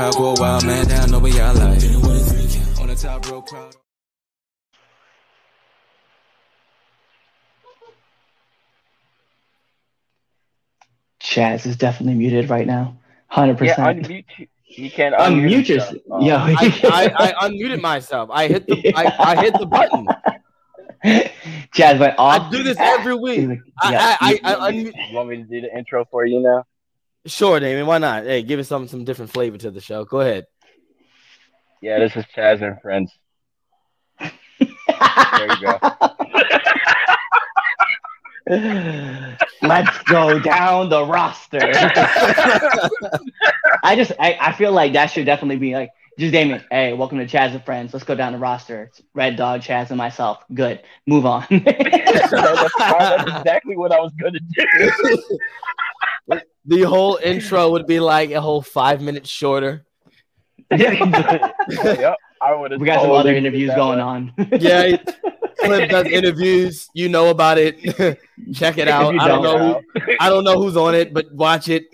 [0.00, 1.84] Crowd go wild, man down, know we got life.
[2.80, 3.76] On the top row crowd.
[11.22, 12.96] Chaz is definitely muted right now.
[13.32, 13.46] 100%.
[13.48, 14.06] Yeah, percent.
[14.06, 14.24] unmute.
[14.38, 15.92] you- You can Unmute unmute yourself.
[15.92, 16.02] yourself.
[16.12, 16.24] Oh.
[16.26, 16.54] Yo, I,
[16.84, 18.30] I, I unmuted myself.
[18.32, 20.06] I hit the I, I hit the button.
[21.74, 22.42] Chaz went off.
[22.42, 23.48] I do this every week.
[23.48, 24.94] like, I, yeah, I, you- I, I unmute.
[25.10, 26.64] You want me to do the intro for you now?
[27.26, 27.86] Sure, Damien.
[27.86, 28.24] Why not?
[28.24, 30.04] Hey, give us some some different flavor to the show.
[30.04, 30.46] Go ahead.
[31.82, 33.12] Yeah, this is Chaz and friends.
[34.18, 34.30] There
[35.48, 35.78] you go.
[39.62, 41.60] Let's go down the roster.
[43.82, 46.62] I just, I, I feel like that should definitely be like, just Damien.
[46.70, 47.92] Hey, welcome to Chaz and Friends.
[47.94, 48.84] Let's go down the roster.
[48.84, 50.42] It's Red Dog, Chaz, and myself.
[50.52, 50.82] Good.
[51.06, 51.46] Move on.
[51.48, 52.30] that's,
[52.78, 55.22] that's exactly what I was gonna do.
[56.66, 59.84] The whole intro would be like a whole five minutes shorter.
[60.70, 64.32] yep, I would we got some other interviews going on.
[64.60, 64.96] Yeah,
[65.58, 66.88] Cliff does interviews.
[66.94, 67.80] You know about it.
[68.54, 69.18] Check it out.
[69.18, 69.82] I don't know.
[69.94, 71.86] Who, I don't know who's on it, but watch it.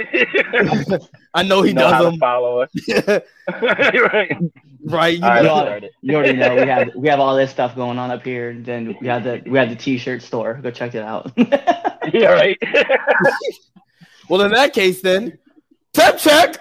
[1.34, 2.70] I know he know how does to follow us.
[2.86, 3.20] them.
[3.62, 4.36] right.
[4.84, 5.18] right.
[5.18, 5.54] You All right, know.
[5.54, 5.92] let's start it.
[6.02, 8.54] you already know we have we have all this stuff going on up here.
[8.54, 10.54] Then we have the we have the T-shirt store.
[10.54, 11.32] Go check it out.
[12.12, 12.58] Yeah, right.
[14.28, 15.38] Well, in that case, then
[15.92, 16.56] temp check.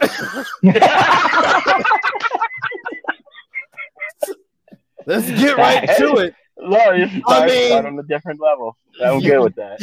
[5.05, 6.35] Let's get right to it.
[6.57, 8.75] No, I mean- on a different level.
[9.03, 9.79] I'm good with that.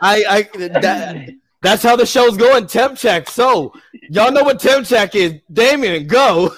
[0.00, 1.30] I, I that,
[1.66, 2.66] that's how the show's going.
[2.68, 3.28] Temp check.
[3.28, 3.72] So
[4.08, 5.34] y'all know what temp check is.
[5.52, 6.54] Damien, go.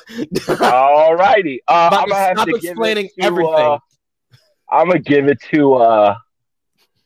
[0.61, 1.63] All righty.
[1.67, 3.55] Uh, I'm gonna have stop explaining it to, everything.
[3.55, 3.79] Uh,
[4.71, 6.19] I'm gonna give it to uh,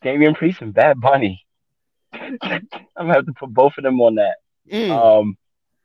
[0.01, 1.45] Damian Priest and Bad Bunny.
[2.13, 2.39] I'm
[2.97, 4.35] gonna have to put both of them on that.
[4.71, 5.37] Mm, Um,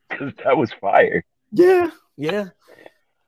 [0.09, 1.25] because that was fire.
[1.53, 2.47] yeah, yeah.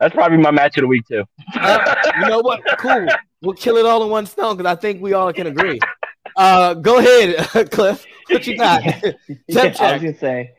[0.01, 1.25] That's probably my match of the week too.
[1.55, 2.63] Uh, you know what?
[2.79, 3.07] Cool.
[3.43, 5.79] We'll kill it all in one stone because I think we all can agree.
[6.37, 8.07] Uh, go ahead, Cliff.
[8.31, 8.83] What you got?
[8.85, 9.01] Yeah,
[9.51, 10.53] Temp I was gonna say,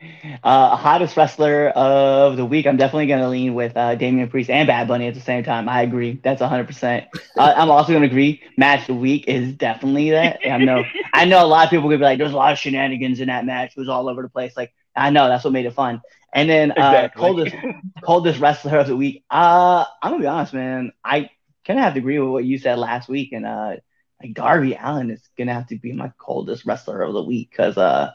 [0.44, 2.68] uh, hottest wrestler of the week.
[2.68, 5.70] I'm definitely gonna lean with uh, Damian Priest and Bad Bunny at the same time.
[5.70, 6.20] I agree.
[6.24, 6.68] That's 100.
[6.68, 7.06] percent
[7.38, 8.42] uh, I'm also gonna agree.
[8.58, 10.40] Match of the week is definitely that.
[10.46, 10.84] I know.
[11.14, 13.28] I know a lot of people could be like, "There's a lot of shenanigans in
[13.28, 13.72] that match.
[13.76, 16.02] It was all over the place." Like, I know that's what made it fun.
[16.34, 17.16] And then uh, Exactly.
[17.16, 17.56] coldest
[18.02, 19.24] coldest wrestler of the week.
[19.30, 20.92] Uh, I'm gonna be honest, man.
[21.04, 21.30] I
[21.66, 23.76] kind of have to agree with what you said last week, and uh,
[24.22, 27.78] like Darby Allin is gonna have to be my coldest wrestler of the week because
[27.78, 28.12] uh,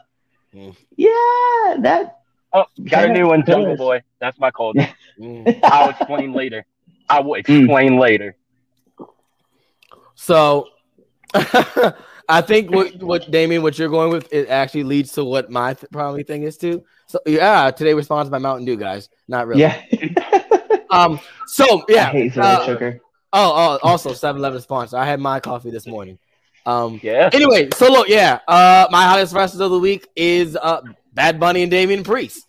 [0.55, 0.75] Mm.
[0.95, 2.19] yeah, that
[2.53, 3.47] Oh, got a new one, Yes.
[3.49, 4.01] Jungle Boy.
[4.19, 5.59] That's my coldest Mm.
[5.63, 6.65] I'll explain later.
[7.09, 7.39] I will Mm.
[7.39, 8.37] explain later.
[10.15, 10.67] So
[11.33, 15.73] I think what what Damien, what you're going with, it actually leads to what my
[15.73, 16.83] th- probably thing is too.
[17.07, 19.09] So yeah, today we're by Mountain Dew, guys.
[19.27, 19.61] Not really.
[19.61, 19.81] yeah.
[20.89, 21.19] Um.
[21.47, 22.11] So I yeah.
[22.11, 22.99] hate uh, sugar.
[23.37, 24.97] Oh, oh, also 7-Eleven sponsor.
[24.97, 26.19] I had my coffee this morning.
[26.65, 26.99] Um.
[27.01, 27.29] Yeah.
[27.31, 28.39] Anyway, so look, yeah.
[28.45, 30.81] Uh, my hottest wrestlers of the week is uh
[31.13, 32.45] Bad Bunny and Damian Priest.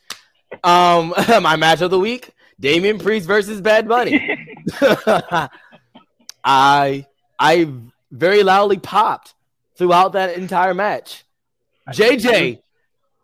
[0.64, 4.36] Um, my match of the week: Damian Priest versus Bad Bunny.
[6.44, 7.06] I
[7.38, 7.72] I
[8.10, 9.34] very loudly popped
[9.76, 11.24] throughout that entire match.
[11.88, 12.60] JJ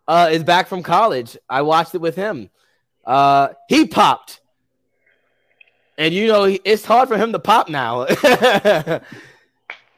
[0.07, 1.37] uh, is back from college.
[1.49, 2.49] I watched it with him.
[3.05, 4.39] Uh, he popped,
[5.97, 8.01] and you know it's hard for him to pop now.
[8.09, 9.01] it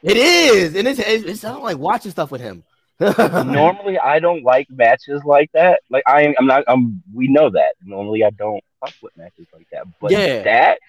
[0.03, 2.63] is, and it's it's, don't like watching stuff with him.
[2.99, 5.81] Normally, I don't like matches like that.
[5.89, 6.63] Like I, I'm not.
[6.67, 7.01] I'm.
[7.13, 7.73] We know that.
[7.83, 9.85] Normally, I don't fuck with matches like that.
[9.99, 10.43] But Yeah.
[10.43, 10.79] that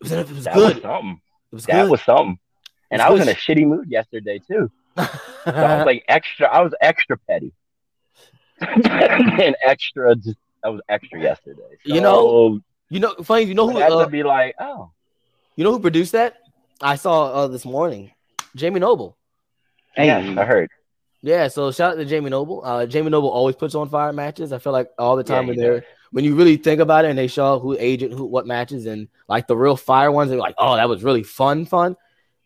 [0.00, 0.74] was, it was that good.
[0.76, 1.20] was something.
[1.50, 1.90] It was That good.
[1.90, 2.38] was something.
[2.90, 4.70] And It's I was good in a shitty mood yesterday too.
[5.44, 6.46] So I was like extra.
[6.46, 7.52] I was extra petty.
[8.60, 10.14] and extra.
[10.16, 11.60] Just I was extra yesterday.
[11.84, 12.60] You know, So
[12.94, 13.44] you know, funny.
[13.44, 13.78] You know who?
[13.78, 14.90] had Uh, to be like, oh,
[15.56, 16.36] you know who produced that?
[16.80, 18.12] I saw uh, this morning.
[18.54, 19.16] Jamie Noble.
[19.94, 20.70] Hey, yeah, I heard.
[21.22, 22.62] Yeah, so shout out to Jamie Noble.
[22.64, 24.52] Uh, Jamie Noble always puts on fire matches.
[24.52, 25.88] I feel like all the time he when they're does.
[26.10, 29.08] when you really think about it and they show who agent who what matches and
[29.28, 31.96] like the real fire ones, they're like, oh, that was really fun, fun.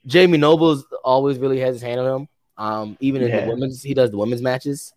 [0.07, 2.29] Jamie Noble's always really has his hand on him.
[2.57, 4.93] Um, even in the women's, he does the women's matches.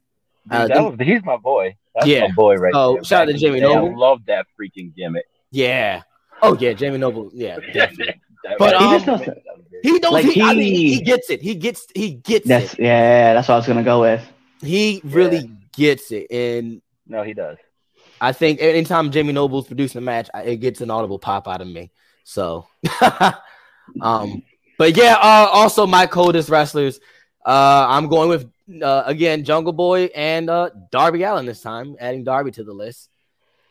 [0.50, 1.76] Dude, Uh, that was, he's my boy.
[1.96, 2.22] That's Yeah.
[2.28, 3.04] my boy right So, there.
[3.04, 3.90] shout out to Back in the Jamie Noble.
[3.90, 5.26] I love that freaking gimmick.
[5.52, 6.04] Yeah.
[6.42, 7.30] Oh yeah, Jamie Noble.
[7.34, 8.20] Yeah, definitely.
[8.58, 9.86] But, um, He just knows that that- was great.
[9.86, 10.12] He knows.
[10.12, 11.42] Like, he, I mean, he, he- gets it.
[11.42, 11.88] He gets.
[11.94, 12.80] He gets That's it.
[12.80, 13.34] yeah.
[13.34, 14.24] That's what I was gonna go with.
[14.62, 17.58] He really gets it, and No, he does.
[18.20, 21.68] I think anytime Jamie Noble's producing a match, it gets an audible pop out of
[21.68, 21.92] me.
[22.24, 22.68] So,
[24.02, 24.44] um,
[24.78, 27.00] but yeah, uh, also my coldest wrestlers.
[27.46, 28.50] Uh, I'm going with
[28.84, 33.10] uh, again Jungle Boy and uh, Darby Allin this time, adding Darby to the list.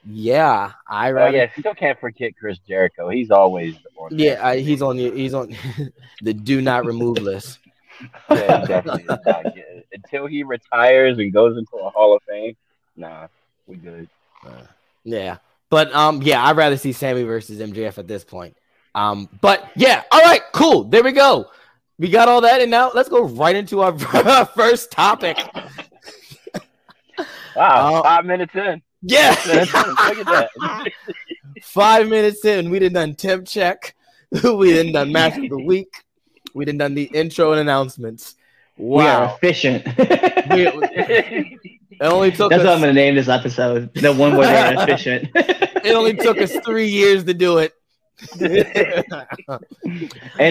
[0.07, 1.37] Yeah, I Oh rather.
[1.37, 3.09] yeah, still can't forget Chris Jericho.
[3.11, 4.09] He's always on.
[4.19, 5.55] Yeah, I, he's on the he's on
[6.23, 7.59] the do not remove list.
[8.31, 9.05] Yeah, definitely.
[9.93, 12.57] Until he retires and goes into a Hall of Fame,
[12.97, 13.27] nah,
[13.67, 14.09] we good.
[15.05, 15.37] Yeah,
[15.69, 18.57] but um, yeah, I'd rather see Sammy versus MJF at this point.
[18.95, 20.85] Um, but yeah, all right, cool.
[20.85, 21.51] There we go.
[21.99, 23.99] We got all that, and now let's go right into our
[24.47, 25.37] first topic.
[27.55, 28.81] Wow, Uh, five minutes in.
[29.03, 30.93] Yeah, Look at that.
[31.63, 33.95] Five minutes in, we didn't done temp check.
[34.45, 36.05] we didn't done match of the week.
[36.55, 38.37] We didn't done the intro and announcements.
[38.77, 39.87] We are Wow, efficient.
[40.51, 41.59] We-
[42.01, 43.93] it only took That's what I'm gonna name this episode.
[43.95, 45.29] The one where they're efficient.
[45.35, 47.73] It only took us three years to do it.
[48.41, 48.51] and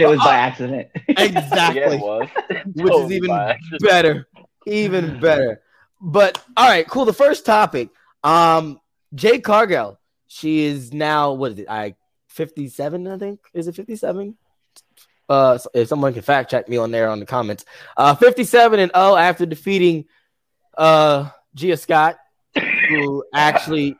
[0.04, 0.90] it was by accident.
[1.08, 1.82] exactly.
[1.82, 2.28] Yeah, it was.
[2.76, 4.28] which is even better,
[4.68, 5.62] even better.
[6.02, 7.06] But all right, cool.
[7.06, 7.90] The first topic,
[8.24, 8.80] um,
[9.14, 10.00] Jade Cargill.
[10.28, 11.70] She is now what is it?
[11.70, 11.96] I
[12.28, 13.40] fifty-seven, I think.
[13.54, 14.38] Is it fifty-seven?
[15.28, 17.66] Uh, if someone can fact check me on there on the comments.
[17.98, 20.06] Uh, fifty-seven and oh after defeating
[20.78, 22.18] uh Gia Scott,
[22.90, 23.96] who actually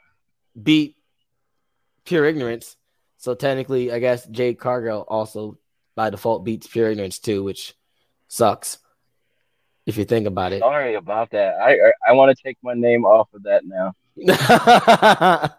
[0.62, 0.96] beat
[2.06, 2.76] Pure Ignorance.
[3.18, 5.58] So technically, I guess Jade Cargill also
[5.96, 7.74] by default beats Pure Ignorance too, which
[8.28, 8.78] sucks
[9.88, 10.60] if you think about it.
[10.60, 11.56] Sorry about that.
[11.56, 13.94] I I, I want to take my name off of that now.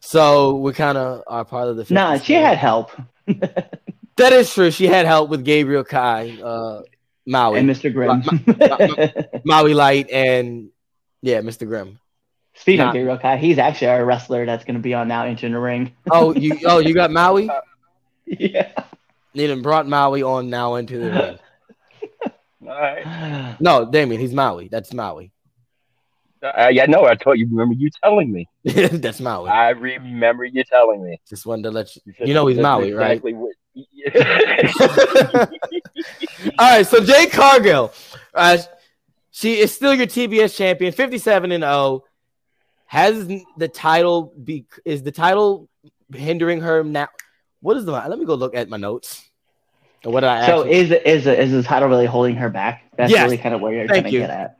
[0.00, 1.86] so we kind of are part of the.
[1.92, 2.90] Nah, 50 she had help.
[3.26, 4.70] that is true.
[4.70, 6.82] She had help with Gabriel Kai, uh,
[7.26, 7.92] Maui, and Mr.
[7.92, 8.22] Grimm.
[9.44, 10.70] Maui Light, and
[11.22, 11.66] yeah, Mr.
[11.66, 11.98] Grimm.
[12.54, 12.88] Speaking Nah.
[12.88, 15.60] of Gabriel Kai, he's actually our wrestler that's going to be on now entering the
[15.60, 15.92] ring.
[16.10, 17.48] Oh, you oh you got Maui.
[18.26, 18.72] yeah.
[19.34, 21.38] They done brought Maui on now into the ring.
[22.68, 23.56] All right.
[23.60, 24.68] No, Damien, he's Maui.
[24.68, 25.30] That's Maui.
[26.42, 27.46] Uh, yeah, no, I told you.
[27.50, 28.48] Remember you telling me?
[28.64, 29.50] That's Maui.
[29.50, 31.20] I remember you telling me.
[31.28, 32.02] Just wanted to let you.
[32.18, 33.12] said You know he's that's Maui, right?
[33.22, 33.52] exactly What.
[36.58, 37.92] All right, so Jade Cargill,
[38.34, 38.58] uh,
[39.30, 42.04] she is still your TBS champion, fifty-seven and zero.
[42.86, 44.64] Has the title be?
[44.84, 45.68] Is the title
[46.12, 47.08] hindering her now?
[47.60, 47.92] What is the?
[47.92, 49.24] Let me go look at my notes.
[50.02, 50.72] What did I So actually?
[50.72, 52.84] is is is the title really holding her back?
[52.96, 53.22] That's Yes.
[53.24, 54.56] really kind of where you're Thank trying to get at.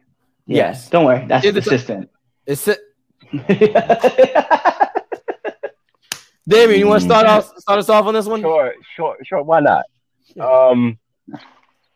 [0.50, 0.82] Yes.
[0.82, 0.91] Yes.
[0.91, 1.25] Don't worry.
[1.29, 2.11] That's Is the ti- consistent.
[2.44, 2.64] It's
[6.49, 6.81] Damien.
[6.81, 7.52] You want to start off?
[7.58, 8.41] Start us off on this one?
[8.41, 9.43] sure, sure, sure.
[9.43, 9.85] Why not?
[10.41, 10.99] Um,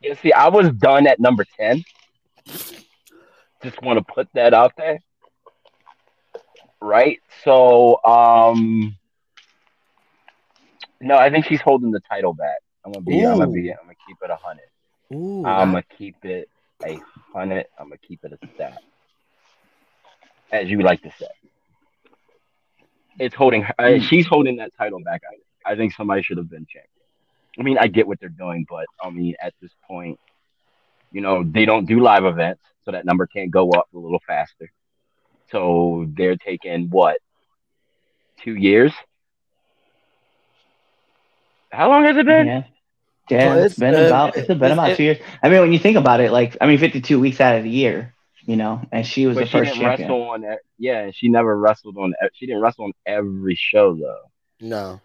[0.00, 1.82] you see, I was done at number ten.
[3.64, 5.00] Just want to put that out there,
[6.80, 7.18] right?
[7.42, 8.96] So, um,
[11.00, 12.58] no, I think she's holding the title back.
[12.84, 14.68] I'm gonna be, I'm gonna be, I'm gonna keep it a hundred.
[15.12, 16.48] Ooh, I'm gonna keep it
[16.84, 17.00] a
[17.34, 17.66] hundred.
[17.78, 18.78] I'm gonna keep it a stat,
[20.52, 21.26] as you like to say.
[23.18, 23.62] It's holding.
[23.62, 25.22] her uh, she's holding that title back.
[25.66, 26.88] I, I think somebody should have been champion.
[27.58, 30.18] I mean, I get what they're doing, but I mean, at this point,
[31.12, 34.20] you know, they don't do live events, so that number can't go up a little
[34.26, 34.72] faster.
[35.50, 37.18] So they're taking what
[38.42, 38.92] two years?
[41.70, 42.46] How long has it been?
[42.46, 42.62] yeah.
[43.30, 45.18] Yeah, Well, it's it's, been uh, about it's been it's- about it- two years.
[45.42, 47.70] I mean, when you think about it, like I mean, 52 weeks out of the
[47.70, 48.12] year,
[48.44, 50.08] you know, and she was But the she first didn't champion.
[50.10, 50.56] wrestle on.
[50.78, 52.12] Yeah, she never wrestled on.
[52.34, 54.30] She didn't wrestle on every show though.
[54.60, 55.00] no.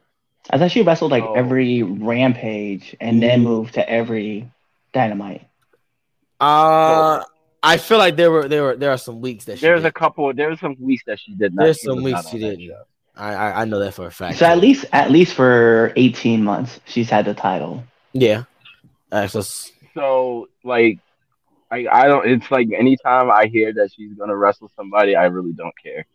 [0.52, 1.34] I thought she wrestled like Oh.
[1.34, 3.44] every Rampage and then Mhm.
[3.44, 4.50] moved to every
[4.94, 5.46] Dynamite.
[6.40, 7.22] Uh,
[7.62, 9.90] I feel like there were there were there are some weeks that she There's did.
[9.90, 10.26] a couple.
[10.34, 11.64] there There's some weeks that she did not.
[11.66, 12.66] There's some weeks she didn't.
[12.68, 12.82] show.
[13.16, 14.38] I, I I know that for a fact.
[14.38, 17.84] So at least at least for 18 months, she's had the title.
[18.14, 18.44] Yeah.
[19.12, 21.00] Just So like,
[21.72, 22.28] I I don't.
[22.28, 26.06] It's like anytime I hear that she's gonna wrestle somebody, I really don't care.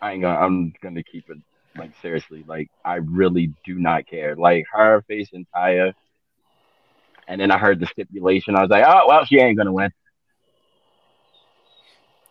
[0.00, 0.38] I ain't gonna.
[0.38, 1.38] I'm gonna keep it
[1.76, 2.44] like seriously.
[2.46, 4.36] Like I really do not care.
[4.36, 5.92] Like her facing Taya,
[7.28, 8.56] and then I heard the stipulation.
[8.56, 9.90] I was like, oh well, she ain't gonna win.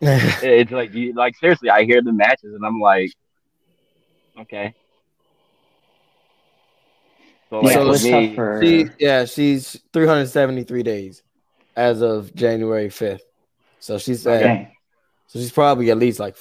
[0.00, 1.70] It's like you like seriously.
[1.70, 3.10] I hear the matches and I'm like,
[4.40, 4.74] okay.
[7.54, 11.22] So like Yeah, So for was me, for she yeah she's 373 days
[11.76, 13.20] as of January 5th.
[13.78, 14.72] So she's at, Dang,
[15.28, 16.36] so she's probably at least like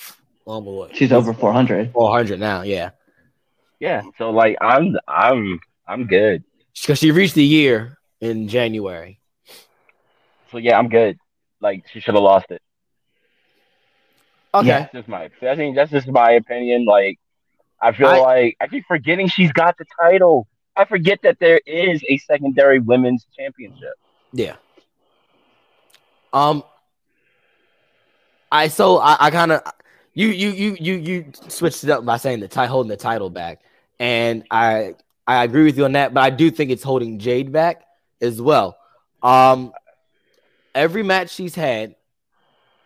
[0.46, 1.92] almost what she's over 400.
[1.94, 2.64] 400 now.
[2.64, 2.92] Yeah,
[3.80, 4.02] yeah.
[4.18, 6.44] So like I'm I'm I'm good.
[6.82, 9.20] because she reached the year in January.
[10.52, 11.18] So yeah, I'm good.
[11.62, 12.62] Like she should have lost it.
[14.56, 14.68] Okay.
[14.68, 14.80] Yeah.
[14.80, 15.30] That's just my.
[15.44, 16.86] I think that's just my opinion.
[16.86, 17.20] Like
[17.80, 20.48] I feel I- like I keep forgetting she's got the title.
[20.76, 23.94] I forget that there is a secondary women's championship.
[24.32, 24.56] Yeah.
[26.32, 26.64] Um.
[28.52, 29.62] I so I, I kind of
[30.14, 33.30] you you you you you switched it up by saying the tie holding the title
[33.30, 33.62] back,
[34.00, 37.52] and I I agree with you on that, but I do think it's holding Jade
[37.52, 37.84] back
[38.22, 38.78] as well.
[39.24, 39.74] Um,
[40.76, 41.96] every match she's had,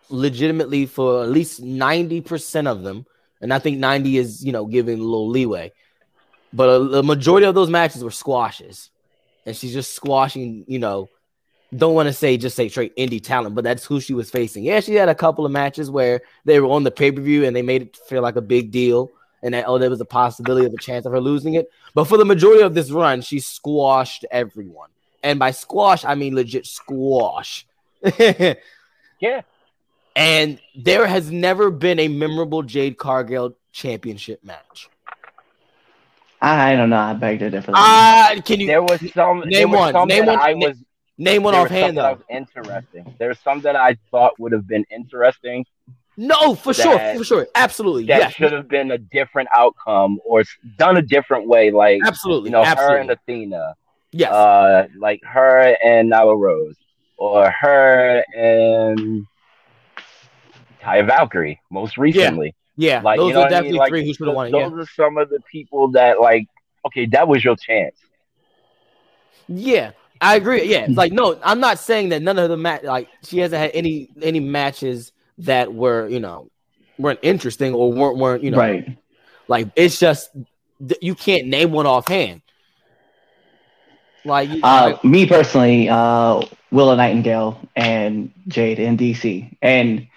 [0.08, 3.06] legitimately for at least ninety percent of them,
[3.40, 5.72] and I think ninety is you know giving a little leeway,
[6.52, 8.90] but a, the majority of those matches were squashes,
[9.46, 11.08] and she's just squashing you know
[11.76, 14.64] don't want to say just say straight indie talent, but that's who she was facing.
[14.64, 17.44] Yeah, she had a couple of matches where they were on the pay per view
[17.44, 19.10] and they made it feel like a big deal,
[19.42, 21.70] and that oh, there was a possibility of a chance of her losing it.
[21.94, 24.90] But for the majority of this run, she squashed everyone,
[25.22, 27.66] and by squash I mean legit squash.
[29.20, 29.42] Yeah.
[30.16, 34.88] And there has never been a memorable Jade Cargill championship match.
[36.40, 36.96] I don't know.
[36.98, 37.72] I beg to differ.
[37.74, 39.40] Uh, can you There was some.
[39.46, 39.92] Name was one.
[39.92, 40.38] some Name one.
[40.38, 40.76] I was.
[41.18, 43.14] name one offhand some that was interesting.
[43.18, 45.64] There's some that I thought would have been interesting
[46.16, 50.42] No, for sure, for sure, absolutely, that yes, should have been a different outcome or
[50.76, 51.70] done a different way.
[51.70, 53.74] Like absolutely, you know, her and Athena,
[54.10, 56.74] yes, uh, like her and Nyla Rose,
[57.16, 59.26] or her and
[60.82, 61.60] Taya Valkyrie.
[61.70, 63.00] Most recently, yeah.
[63.02, 63.62] like those you know are what I mean?
[63.62, 64.52] definitely Like, three who should have won it.
[64.52, 64.78] Those Yeah.
[64.78, 66.46] are some of the people that like.
[66.86, 67.96] Okay, that was your chance.
[69.48, 70.64] Yeah, I agree.
[70.64, 73.60] Yeah, it's like no, I'm not saying that none of the match like she hasn't
[73.60, 76.50] had any any matches that were you know
[76.98, 78.96] weren't interesting or weren't weren't you know right.
[79.48, 80.30] like it's just
[80.80, 82.42] th- you can't name one offhand.
[84.24, 86.42] Like, you- Uh, like, me personally, uh,
[86.72, 90.07] Willow Nightingale and Jade in DC, and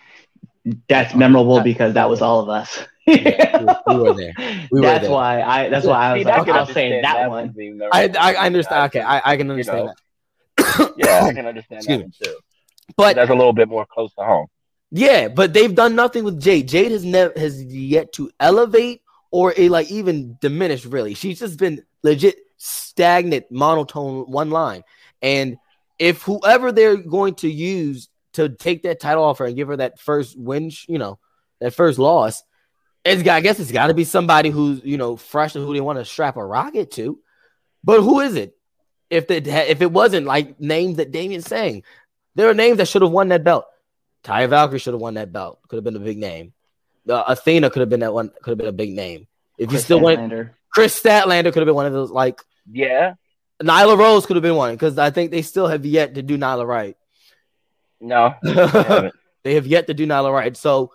[0.88, 2.80] that's memorable because that was all of us.
[3.08, 4.34] Yeah, we- we were there.
[4.72, 5.12] We were that's there.
[5.12, 5.70] why I.
[5.70, 7.90] That's why I was See, like, I'll say understand that one one.
[7.92, 8.08] I.
[8.20, 8.86] I I understand.
[8.86, 9.94] Okay, I, I can understand know.
[10.58, 10.94] that.
[10.98, 12.40] yeah, I can understand Excuse that one too.
[12.98, 14.48] But That's a little bit more close to home.
[14.92, 16.68] Yeah, but they've done nothing with Jade.
[16.68, 19.02] Jade has never has yet to elevate
[19.32, 20.86] or a like even diminish.
[20.86, 24.84] Really, she's just been legit stagnant, monotone, one line.
[25.22, 25.58] And
[25.98, 29.78] if whoever they're going to use to take that title off her and give her
[29.78, 31.20] that first win, you know,
[31.60, 32.44] that first loss,
[33.04, 33.36] it's got.
[33.36, 36.00] I guess it's got to be somebody who's you know fresh and who they want
[36.00, 37.20] to strap a rocket to.
[37.84, 38.56] But who is it?
[39.10, 39.38] If the
[39.70, 41.84] if it wasn't like names that Damien's saying,
[42.36, 43.66] there are names that should have won that belt.
[44.24, 45.60] Taya Valkyrie should have won that belt.
[45.68, 46.54] Could have been a big name.
[47.10, 48.32] Uh, Athena could have been that one.
[48.42, 49.28] Could have been a big name.
[49.58, 50.52] If you still want Statlander.
[50.74, 52.12] Kris Statlander, could have been one of those.
[52.12, 53.16] Like Yeah.
[53.62, 56.38] Nyla Rose could have been one because I think they still have yet to do
[56.38, 56.96] Nyla right.
[58.02, 58.34] No.
[58.44, 59.12] I
[59.44, 60.56] they have yet to do Nyla right.
[60.58, 60.92] So,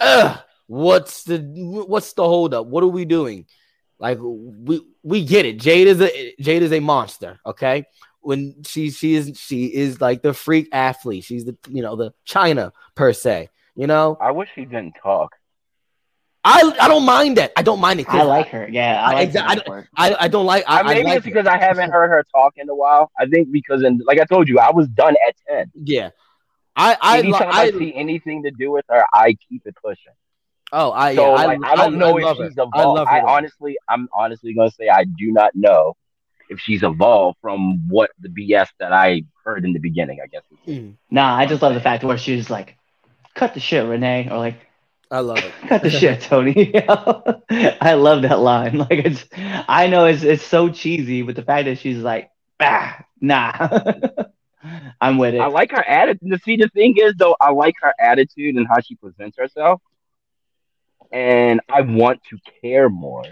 [0.00, 1.38] uh, what's the
[1.86, 2.66] what's the holdup?
[2.66, 3.46] What are we doing?
[3.98, 5.58] Like we we get it.
[5.58, 7.38] Jade is a Jade is a monster.
[7.44, 7.84] Okay,
[8.20, 11.24] when she she is she is like the freak athlete.
[11.24, 13.50] She's the you know the Chyna per se.
[13.76, 15.34] You know, I wish she didn't talk.
[16.44, 17.52] I I don't mind that.
[17.56, 18.08] I don't mind it.
[18.08, 18.68] I like her.
[18.70, 19.88] Yeah, I I- like I that part.
[19.96, 20.64] I, I don't like.
[20.66, 23.10] I, I, I maybe like it's because I haven't heard her talk in a while.
[23.18, 25.72] I think because, in, like I told you, I was done at ten.
[25.74, 26.10] Yeah,
[26.76, 30.12] I I, Anytime I, I, see anything to do with her, I keep it pushing.
[30.72, 32.48] oh I So yeah, like, I, don't know love if her.
[32.50, 32.98] she's I evolved.
[32.98, 35.96] love I, honestly, I'm honestly gonna say I do not know
[36.48, 40.20] if she's evolved from what the BS that I heard in the beginning.
[40.22, 40.42] I guess.
[40.66, 42.76] Mm, Nah, I just love the fact where she's like,
[43.34, 44.56] "Cut the shit, Renee," or like,
[45.10, 45.52] I love it.
[45.68, 48.78] "Cut the shit, Tony." I love that line.
[48.78, 52.98] Like, it's, I know it's it's so cheesy, but the fact that she's like, "Ah,
[53.20, 53.52] nah,"
[55.00, 55.40] I'm with it.
[55.40, 56.40] I like her attitude.
[56.42, 59.80] See, the thing is, though, I like her attitude and how she presents herself,
[61.12, 63.24] and I want to care more.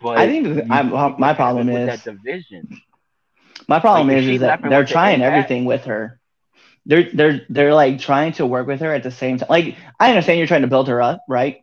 [0.00, 2.80] But I think I'm- uh, my problem is- that division.
[3.68, 6.18] My problem Like, is, is that they're trying everything with her.
[6.86, 9.48] They're they're they're like trying to work with her at the same time.
[9.50, 11.62] Like I understand you're trying to build her up, right?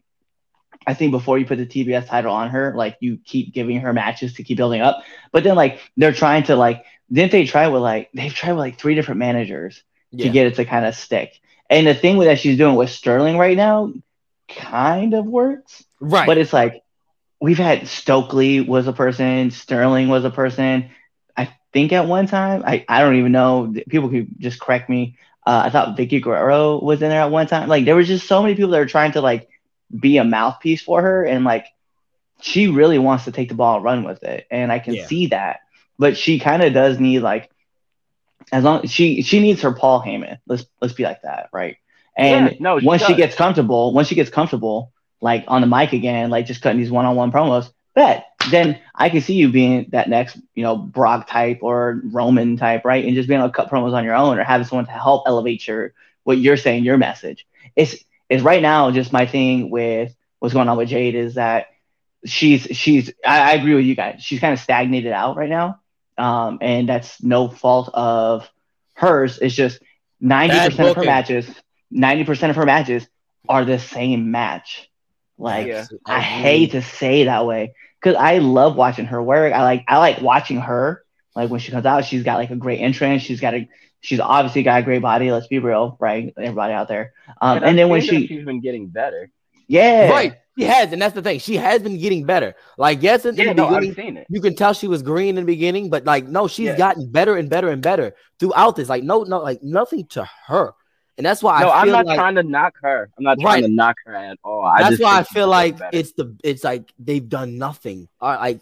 [0.85, 3.91] I think before you put the TBS title on her, like you keep giving her
[3.91, 5.03] matches to keep building up.
[5.33, 8.59] But then like they're trying to like didn't they try with like they've tried with
[8.59, 10.25] like three different managers Yeah.
[10.25, 11.39] to get it to kind of stick.
[11.69, 13.93] And the thing with that she's doing with Sterling right now
[14.47, 15.83] kind of works.
[15.99, 16.25] Right.
[16.25, 16.83] But it's like
[17.41, 20.89] we've had Stokely was a person, Sterling was a person.
[21.35, 23.73] I think at one time, I, I don't even know.
[23.89, 25.17] People could just correct me.
[25.45, 27.69] Uh, I thought Vickie Guerrero was in there at one time.
[27.69, 29.47] Like there was just so many people that are trying to like
[29.97, 31.67] be a mouthpiece for her, and like
[32.41, 35.05] she really wants to take the ball and run with it, and I can Yeah.
[35.07, 35.59] see that.
[35.97, 37.49] But she kind of does need like
[38.51, 40.39] as long she she needs her Paul Heyman.
[40.47, 41.77] Let's let's be like that, right?
[42.17, 45.67] And Yeah, no, she once she gets comfortable, once she gets comfortable, like on the
[45.67, 49.87] mic again, like just cutting these one-on-one promos, bet then I can see you being
[49.91, 53.03] that next, you know, Brock type or Roman type, right?
[53.05, 55.23] And just being able to cut promos on your own or having someone to help
[55.27, 57.45] elevate your what you're saying, your message.
[57.75, 57.95] It's
[58.29, 61.67] is right now just my thing with what's going on with Jade is that
[62.25, 64.21] she's she's I, I agree with you guys.
[64.23, 65.79] She's kind of stagnated out right now,
[66.17, 68.49] um, and that's no fault of
[68.93, 69.39] hers.
[69.39, 69.79] It's just
[70.19, 71.49] ninety percent of her matches,
[71.91, 73.07] ninety percent of her matches
[73.47, 74.89] are the same match.
[75.37, 75.85] Like Yeah.
[76.05, 79.53] I hate to say that way because I love watching her work.
[79.53, 81.03] I like I like watching her.
[81.35, 83.21] Like when she comes out, she's got like a great entrance.
[83.21, 83.69] She's got a
[84.01, 85.31] she's obviously got a great body.
[85.31, 86.33] Let's be real, right?
[86.37, 87.13] Everybody out there.
[87.39, 89.29] Um, and, I've then when she she's been getting better.
[89.67, 90.37] yeah Right.
[90.57, 91.39] She has, and that's the thing.
[91.39, 92.55] She has been getting better.
[92.77, 94.27] Like, yes, in, in the no, beginning, I've seen it.
[94.29, 96.77] you can tell she was green in the beginning, but like, no, she's Yeah.
[96.77, 98.89] gotten better and better and better throughout this.
[98.89, 100.73] Like, no, no, like nothing to her,
[101.17, 103.09] and that's why No, I I'm not like trying to knock her.
[103.17, 103.43] I'm not Right.
[103.43, 104.63] trying to knock her at all.
[104.63, 105.95] I that's just why I feel like better.
[105.97, 108.07] it's the it's like they've done nothing.
[108.19, 108.59] All right, like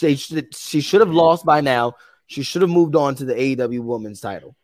[0.00, 1.94] they should she should have lost by now.
[2.26, 4.54] She should have moved on to the AEW Women's Title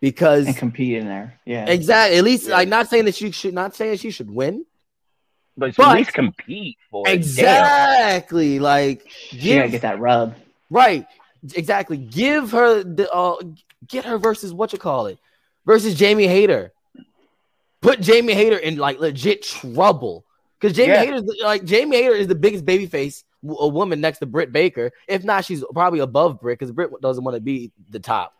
[0.00, 1.38] because and compete in there.
[1.44, 1.66] Yeah.
[1.66, 2.18] exactly.
[2.18, 2.54] At least Yeah.
[2.54, 4.64] like not saying that she should not saying she should win.
[5.60, 7.10] But, but- at least compete for it.
[7.12, 7.18] Damn.
[7.18, 8.58] Exactly.
[8.58, 10.34] Like She gotta get that rub.
[10.70, 11.06] Right.
[11.54, 11.96] Exactly.
[11.96, 13.36] Give her the uh
[13.86, 15.18] get her versus what you call it
[15.66, 16.72] versus Jamie Hayter.
[17.80, 20.24] Put Jamie Hayter in like legit trouble
[20.60, 21.04] because Jamie Yeah.
[21.04, 24.90] Hayter like Jamie Hayter is the biggest babyface w- a woman next to Britt Baker.
[25.08, 28.34] If not, she's probably above Britt because Britt doesn't want to be the top.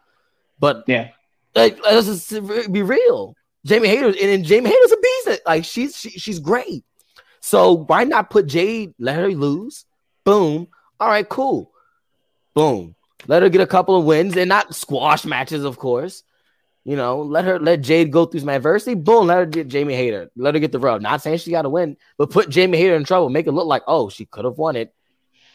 [0.58, 1.08] But Yeah.
[1.54, 3.34] like let's just be real.
[3.64, 5.40] Jamie Hayter and, and Jamie Hayter's a beast.
[5.46, 6.84] Like she's she, she's great.
[7.40, 8.94] So why not put Jade?
[8.98, 9.84] Let her lose.
[10.24, 10.68] Boom.
[10.98, 11.72] All right, cool.
[12.54, 12.94] Boom.
[13.26, 16.22] Let her get a couple of wins and not squash matches, of course.
[16.84, 18.94] You know, let her let Jade go through some adversity.
[18.94, 20.30] Boom, let her get Jamie Hayter.
[20.34, 21.02] Let her get the rub.
[21.02, 23.28] Not saying she got to win, but put Jamie Hayter in trouble.
[23.28, 24.94] Make it look like oh she could have won it.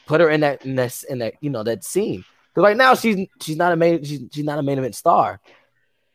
[0.06, 2.24] Put her in that in that in that you know that scene.
[2.54, 5.40] Because right now she's she's not a main she's, she's not a main event star.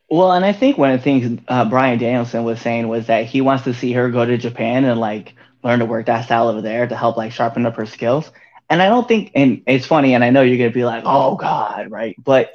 [0.09, 3.27] Well, and I think one of the things uh, Bryan Danielson was saying was that
[3.27, 6.49] he wants to see her go to Japan and like learn to work that style
[6.49, 8.31] over there to help like sharpen up her skills.
[8.69, 11.37] And I don't think, and it's funny, and I know you're gonna be like, oh
[11.37, 12.16] God, right?
[12.23, 12.53] But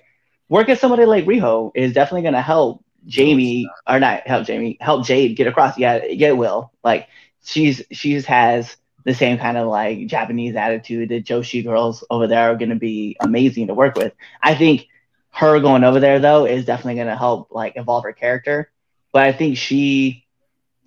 [0.50, 5.36] working somebody like Riho is definitely gonna help Jamie, or not help Jamie, help Jade
[5.36, 5.78] get across.
[5.78, 6.72] Yeah, yeah, it will.
[6.84, 7.08] Like
[7.44, 11.10] she's she's has the same kind of like Japanese attitude.
[11.10, 14.14] The Joshi girls over there are gonna be amazing to work with.
[14.42, 14.88] I think
[15.36, 18.72] her going over there though is definitely to help like evolve her character
[19.12, 20.25] but i think she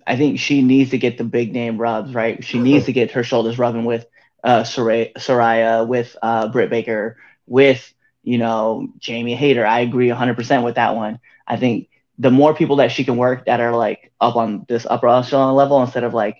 [0.09, 2.43] i think she needs to get the big name rubs right?
[2.43, 4.05] She needs to get her shoulders rubbing with
[4.43, 7.17] uh Saraya, Saraya with uh Britt Baker
[7.47, 7.93] with
[8.23, 9.65] you know Jamie Hayter.
[9.65, 11.19] I agree 100% with that one.
[11.47, 14.87] I think the more people that she can work that are like up on this
[14.89, 16.37] upper echelon level instead of like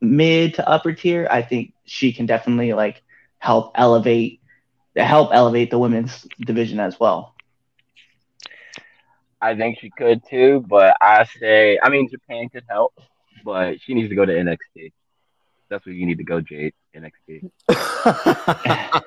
[0.00, 3.02] mid to upper tier I think she can definitely like
[3.38, 4.40] help elevate
[4.96, 7.34] help elevate the women's division as well
[9.40, 12.92] I think she could too, but I say, I mean, Japan could help,
[13.44, 14.92] but she needs to go to NXT.
[15.68, 16.74] That's where you need to go, Jade.
[16.94, 17.50] NXT.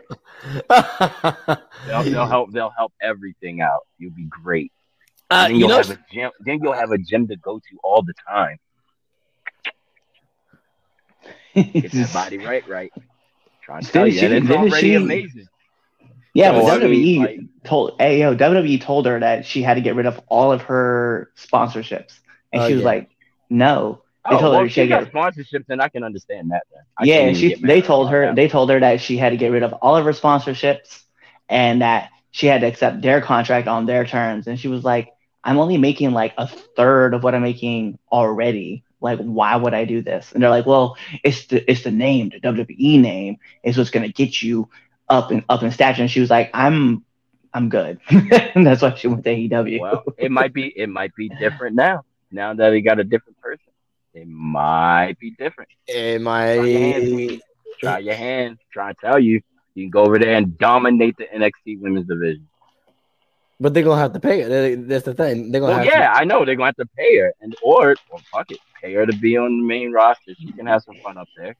[1.88, 2.52] They'll, they'll help.
[2.52, 3.82] They'll help everything out.
[3.98, 4.72] You'll be great.
[5.30, 6.32] Uh, then you you'll know, have a gym.
[6.42, 8.58] Then you'll have a gym to go to all the time.
[11.56, 12.92] Get that body right, right.
[13.62, 15.48] Trying to tell you, she- and it's already she- amazing.
[16.34, 19.76] Yeah, So, but I mean, WWE like- told yo WWE told her that she had
[19.76, 22.20] to get rid of all of her sponsorships,
[22.52, 22.88] and Oh, she was yeah.
[22.88, 23.10] like,
[23.50, 26.64] "No." They Oh, told her she she got to sponsorships, and I can understand that.
[26.74, 26.84] Then.
[27.08, 28.36] Yeah, can't and even she they told her that.
[28.36, 31.04] they told her that she had to get rid of all of her sponsorships,
[31.50, 34.48] and that she had to accept their contract on their terms.
[34.48, 38.84] And she was like, "I'm only making like a third of what I'm making already.
[39.02, 42.30] Like, why would I do this?" And they're like, "Well, it's the it's the name,
[42.30, 44.70] the WWE name is what's gonna get you
[45.10, 47.04] up and up in stature." And she was like, "I'm
[47.54, 49.80] I'm good." and that's why she went to AEW.
[49.80, 52.04] Well, it might be it might be different now.
[52.32, 53.72] Now that he got a different person,
[54.14, 55.70] it might be different.
[55.88, 57.42] Am Try your hands,
[57.80, 58.58] Try your hand.
[58.72, 59.42] Try to tell you,
[59.76, 62.48] you can go over there and dominate the NXT Women's Division.
[63.60, 64.50] But they're gonna have to pay it.
[64.50, 65.52] They- That's the thing.
[65.52, 67.96] They're gonna Well, have yeah, I know they're gonna have to pay her, and or
[68.10, 70.34] or fuck it, pay her to be on the main roster.
[70.36, 71.56] She can have some fun up there.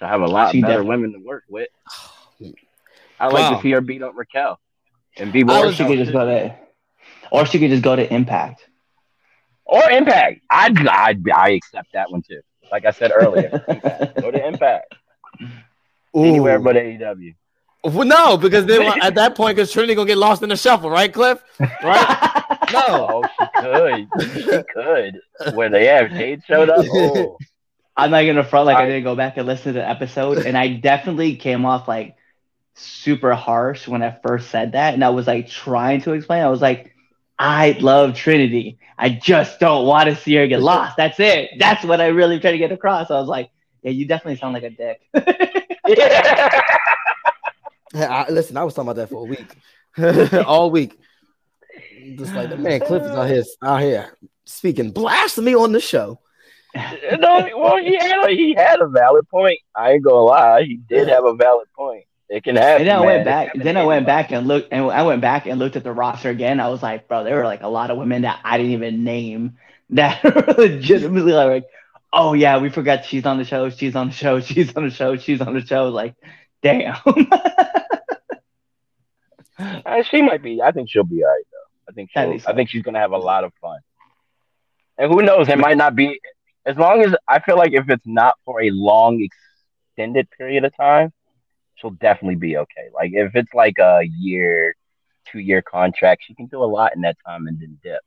[0.00, 1.68] To have a lot She better def- women to work with.
[3.20, 3.56] I like Wow.
[3.56, 4.58] to see her beat up Raquel
[5.16, 5.66] and be more.
[5.66, 6.54] or she could just go to,
[7.32, 8.64] or she could just go to Impact.
[9.64, 10.40] or Impact.
[10.50, 12.40] I I I accept that one too.
[12.70, 13.50] Like I said earlier,
[14.20, 14.94] go to Impact.
[15.38, 15.48] to.
[16.14, 17.34] Anywhere but AEW.
[17.84, 20.90] Well, no, because then at that point, because Trinity gonna get lost in the shuffle,
[20.90, 21.42] right, Cliff?
[21.82, 22.34] Right?
[22.70, 23.22] No.
[23.54, 24.32] Oh, she could.
[24.44, 25.54] She could.
[25.56, 26.84] Where they have Jade showed up.
[26.92, 27.38] Oh,
[27.96, 30.44] I'm not gonna front like I, I- didn't go back and listen to the episode,
[30.44, 32.14] and I definitely came off like
[32.78, 36.42] super harsh when I first said that, and I was like trying to explain.
[36.42, 36.94] I was like,
[37.38, 38.78] I love Trinity.
[38.98, 40.96] I just don't want to see her get lost.
[40.96, 41.50] That's it.
[41.58, 43.10] That's what I really try to get across.
[43.10, 43.50] I was like,
[43.82, 45.00] yeah, you definitely sound like a dick.
[45.86, 46.62] yeah.
[47.92, 50.98] Hey, I, listen, I was talking about that for a week, all week.
[52.16, 56.20] Just like the man Cliff is out here, out here speaking blasphemy on the show.
[56.74, 59.58] no, well, he had a, he had a valid point.
[59.76, 62.04] I ain't gonna lie, he did have a valid point.
[62.28, 62.82] It can happen.
[62.82, 63.06] And then I man.
[63.06, 63.52] went back.
[63.54, 66.28] Then I went back and looked, and I went back and looked at the roster
[66.28, 66.60] again.
[66.60, 69.04] I was like, bro, there were like a lot of women that I didn't even
[69.04, 69.56] name
[69.90, 71.64] that are legitimately like,
[72.12, 73.70] oh yeah, we forgot she's on the show.
[73.70, 74.40] She's on the show.
[74.48, 75.16] She's on the show.
[75.16, 75.88] She's on the show.
[75.88, 76.14] Like,
[76.62, 76.96] damn.
[79.60, 80.62] Uh, she might be.
[80.62, 81.88] I think she'll be all right though.
[81.88, 82.52] I think she'll, so.
[82.52, 83.80] I think she's gonna have a lot of fun.
[84.96, 85.48] And who knows?
[85.48, 86.20] It might not be
[86.64, 90.76] as long as I feel like if it's not for a long extended period of
[90.76, 91.12] time,
[91.80, 92.88] she'll definitely be okay.
[92.94, 94.74] Like if it's like a year,
[95.30, 98.00] two year contract, she can do a lot in that time and then dip,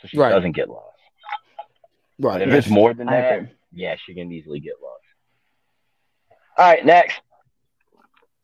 [0.00, 0.30] so she Right.
[0.30, 0.84] doesn't get lost.
[2.18, 2.42] But Right.
[2.42, 3.48] if it's more than that, agree.
[3.72, 5.02] yeah, she can easily get lost.
[6.56, 7.20] All right, next.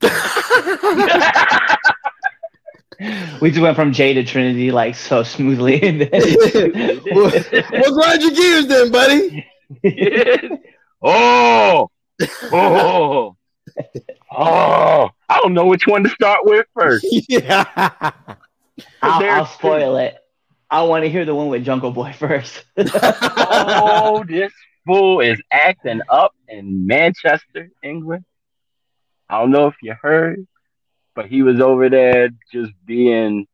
[3.41, 5.83] we just went from Jay to Trinity like so smoothly.
[5.83, 9.45] And then- What grind your gears then, buddy?
[11.03, 11.91] oh,
[12.53, 13.37] oh,
[14.31, 15.11] oh!
[15.29, 17.07] I don't know which one to start with first.
[17.29, 17.65] yeah.
[19.03, 20.17] I'll, I'll spoil it.
[20.71, 22.65] I want to hear the one with Jungle Boy first.
[22.77, 24.53] Oh, this
[24.87, 28.25] fool is acting up in Manchester, England.
[29.29, 30.47] I don't know if you heard,
[31.15, 33.47] but he was over there just being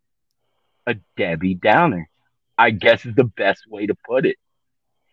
[0.87, 2.09] a Debbie Downer.
[2.59, 4.37] I guess is the best way to put it.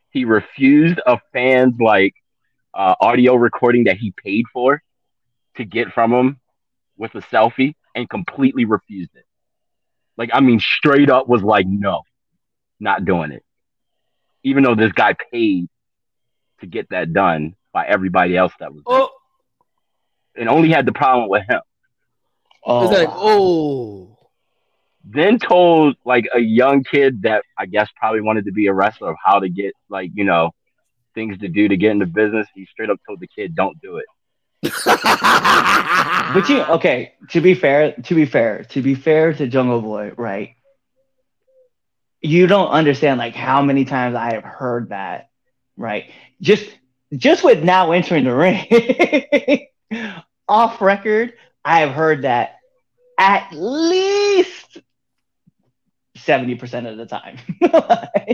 [0.09, 2.15] He refused a fan's like
[2.73, 4.81] uh, audio recording that he paid for
[5.57, 6.39] to get from him
[6.97, 9.25] with a selfie and completely refused it.
[10.17, 12.01] Like, I mean, straight up was like, no,
[12.79, 13.43] not doing it.
[14.43, 15.67] Even though this guy paid
[16.61, 18.97] to get that done by everybody else that was there.
[18.97, 19.09] Oh,
[20.35, 21.61] and only had the problem with him.
[22.63, 24.17] Oh, it's like, oh.
[25.03, 29.11] Then told like a young kid that I guess probably wanted to be a wrestler
[29.11, 30.51] of how to get like, you know,
[31.15, 32.47] things to do to get into business.
[32.53, 34.05] He straight up told the kid, don't do it.
[34.61, 37.13] But you okay?
[37.29, 40.55] To be fair, to be fair, to be fair to Jungle Boy, right?
[42.21, 45.29] You don't understand like how many times I have heard that,
[45.77, 46.11] right?
[46.41, 46.69] Just
[47.15, 49.67] just with now entering the ring,
[50.47, 52.57] off record, I have heard that
[53.17, 54.79] at least
[56.15, 57.37] seventy percent of the time.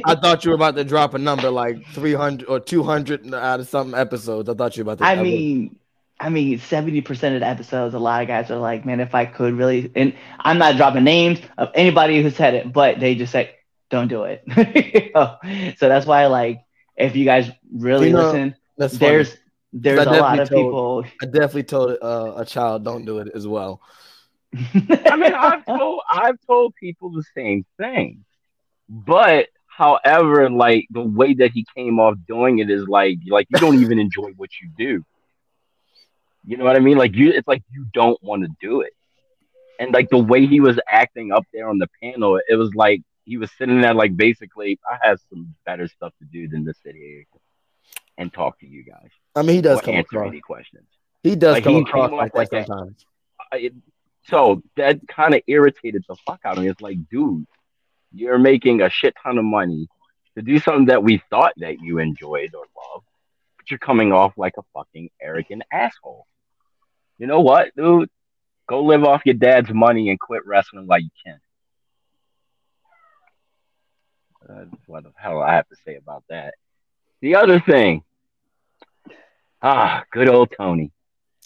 [0.05, 3.67] I thought you were about to drop a number like 300 or 200 out of
[3.67, 4.49] some episodes.
[4.49, 5.09] I thought you were about to.
[5.09, 5.77] I mean,
[6.23, 9.13] I mean, seventy percent of the episodes, a lot of guys are like, "Man, if
[9.13, 13.13] I could really," and I'm not dropping names of anybody who said it, but they
[13.15, 13.55] just say,
[13.89, 15.37] "Don't do it." You know?
[15.77, 16.61] So that's why, like,
[16.95, 19.11] if you guys really You know, listen, that's funny.
[19.11, 19.37] there's
[19.73, 21.05] there's I a lot of definitely people.
[21.21, 23.81] I definitely told uh, a child don't do it as well.
[24.55, 28.23] I mean, I've told I've told people the same thing.
[28.87, 33.59] But however, like the way that he came off doing it is like like you
[33.59, 35.03] don't even enjoy what you do.
[36.45, 36.97] You know what I mean?
[36.97, 38.93] Like you it's like you don't want to do it.
[39.79, 43.01] And like the way he was acting up there on the panel, it was like
[43.25, 46.73] he was sitting there like basically, I have some better stuff to do than to
[46.83, 47.25] sit here
[48.17, 50.27] and talk to you guys I mean, he does come answer across.
[50.29, 50.87] any questions.
[51.23, 53.05] He does Like, come he across like like that sometimes.
[53.51, 53.71] I-
[54.25, 56.69] so that kind of irritated the fuck out of me.
[56.69, 57.45] It's like, dude,
[58.13, 59.87] you're making a shit ton of money
[60.35, 62.61] to do something that we thought that you enjoyed or
[62.93, 63.05] loved,
[63.57, 66.25] but you're coming off like a fucking arrogant asshole.
[67.17, 68.09] You know what, dude?
[68.67, 71.39] Go live off your dad's money and quit wrestling while you can.
[74.47, 76.55] That's what the hell I have to say about that.
[77.21, 78.03] The other thing,
[79.61, 80.91] ah, good old Tony.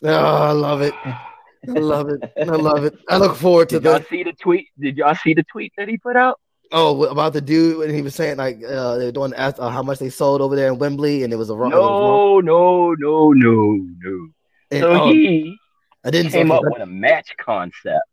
[0.03, 0.93] Oh, I love it.
[1.05, 1.19] I
[1.67, 2.23] love it.
[2.37, 2.97] I love it.
[3.09, 4.67] I look forward to Did y'all the see the tweet?
[4.79, 6.39] Did y'all see the tweet that he put out?
[6.71, 9.99] oh about the dude when he was saying like uh, they're doing uh, how much
[9.99, 11.71] they sold over there in Wembley and it was a wrong.
[11.71, 12.45] it was wrong.
[12.45, 14.29] No, no, no, no, no.
[14.71, 15.57] And, So oh, he
[16.03, 18.05] I didn't came up with a match concept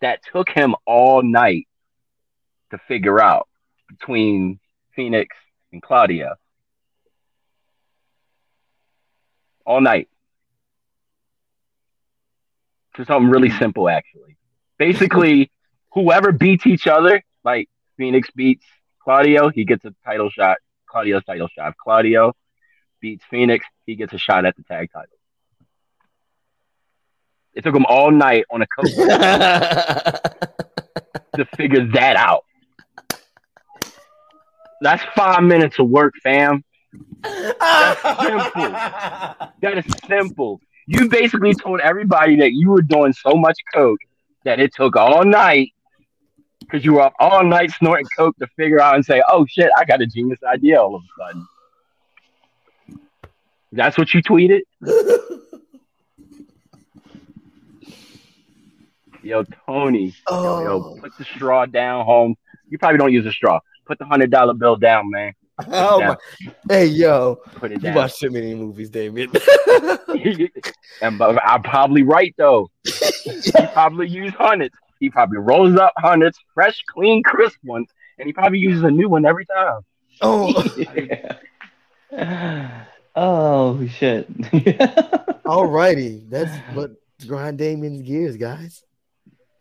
[0.00, 1.68] that took him all night
[2.70, 3.48] to figure out
[3.88, 4.58] between
[4.94, 5.36] Fenix
[5.72, 6.34] and Claudio.
[9.64, 10.08] All night.
[12.96, 13.58] To something really hmm.
[13.58, 14.36] simple, actually.
[14.78, 15.50] Basically,
[15.92, 18.66] whoever beats each other, like Fenix beats
[19.02, 20.58] Claudio, he gets a title shot.
[20.86, 21.74] Claudio's title shot.
[21.82, 22.34] Claudio
[23.02, 25.18] beats Fenix, he gets a shot at the tag title.
[27.52, 28.94] It took him all night on a coach.
[31.36, 32.44] to figure that out.
[34.80, 36.64] That's five minutes of work, fam.
[37.22, 38.70] That's simple.
[39.62, 40.60] That is simple.
[40.86, 44.00] You basically told everybody that you were doing so much coke
[44.44, 45.70] that it took all night
[46.60, 49.70] because you were up all night snorting coke to figure out and say, "Oh shit,
[49.76, 51.46] I got a genius idea!" All of a sudden,
[53.72, 54.60] that's what you tweeted.
[59.22, 62.34] Yo, Tony, oh, yo, put the straw down, home.
[62.68, 63.60] You probably don't use a straw.
[63.86, 65.32] Put the hundred dollar bill down, man.
[65.68, 66.16] oh my.
[66.68, 67.36] Hey, yo.
[67.54, 67.94] Put it You down.
[67.94, 69.30] watch too many movies, Damien.
[71.02, 72.68] and but I'm probably right though.
[72.84, 73.40] He
[73.72, 74.74] probably used hundreds.
[74.98, 79.08] He probably rolls up hundreds, fresh, clean, crisp ones, and he probably uses a new
[79.08, 79.82] one every time.
[80.20, 80.52] oh,
[83.14, 84.32] oh shit.
[85.44, 86.28] alrighty.
[86.30, 86.92] That's what
[87.26, 88.82] grind Damien's gears, guys.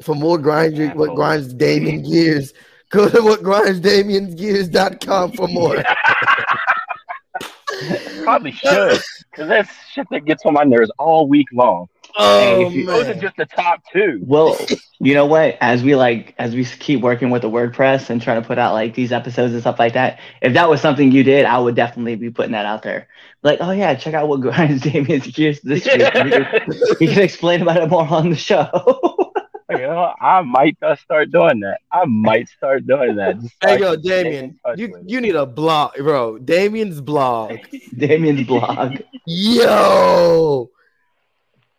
[0.01, 2.53] For more grind your, what grinds Damien gears,
[2.89, 5.83] go to what grinds Damien's gears.com for more.
[8.23, 8.99] Probably should,
[9.31, 11.87] because that's shit that gets on my nerves all week long.
[12.17, 14.19] Oh, if you- Those are just the top two.
[14.21, 14.57] Well,
[14.99, 15.57] you know what?
[15.61, 18.73] As we like, as we keep working with the WordPress and trying to put out
[18.73, 21.75] like these episodes and stuff like that, if that was something you did, I would
[21.75, 23.07] definitely be putting that out there.
[23.43, 26.01] Like, oh yeah, check out what grinds Damien's gears this week.
[26.67, 28.67] We we can explain about it more on the show.
[29.81, 31.79] You know, I might uh, start doing that.
[31.91, 33.39] I might start doing that.
[33.41, 36.37] just Hey, yo, can stay in Damien, you, you need a blog, bro.
[36.37, 37.57] Damien's blog.
[37.97, 38.97] Damien's blog.
[39.25, 40.69] Yo.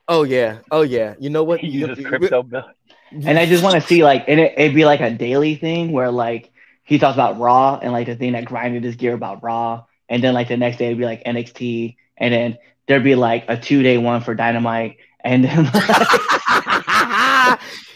[0.08, 0.58] Oh, yeah.
[0.72, 1.14] Oh, yeah.
[1.20, 1.60] You know what?
[1.62, 2.64] he You- uses you- crypto bill.
[3.12, 5.92] And I just want to see like, and it, it'd be like a daily thing
[5.92, 6.50] where like
[6.82, 10.24] he talks about Raw and like the thing that grinded his gear about Raw, and
[10.24, 13.56] then like the next day it'd be like NXT, and then there'd be like a
[13.58, 15.70] two day one for Dynamite, and then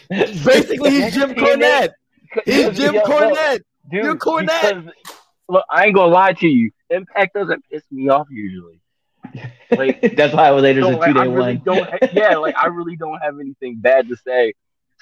[0.09, 1.89] Basically, he's Jim Cornette.
[2.45, 3.59] He's Jim Yo, Cornette.
[3.89, 4.83] Dude, You're Cornette.
[4.83, 4.93] because-
[5.49, 6.71] look, I ain't gonna lie to you.
[6.89, 8.81] Impact doesn't piss me off usually.
[9.71, 11.99] Like, that's why later so, there's a like, two day one.
[12.13, 14.53] yeah, like I really don't have anything bad to say.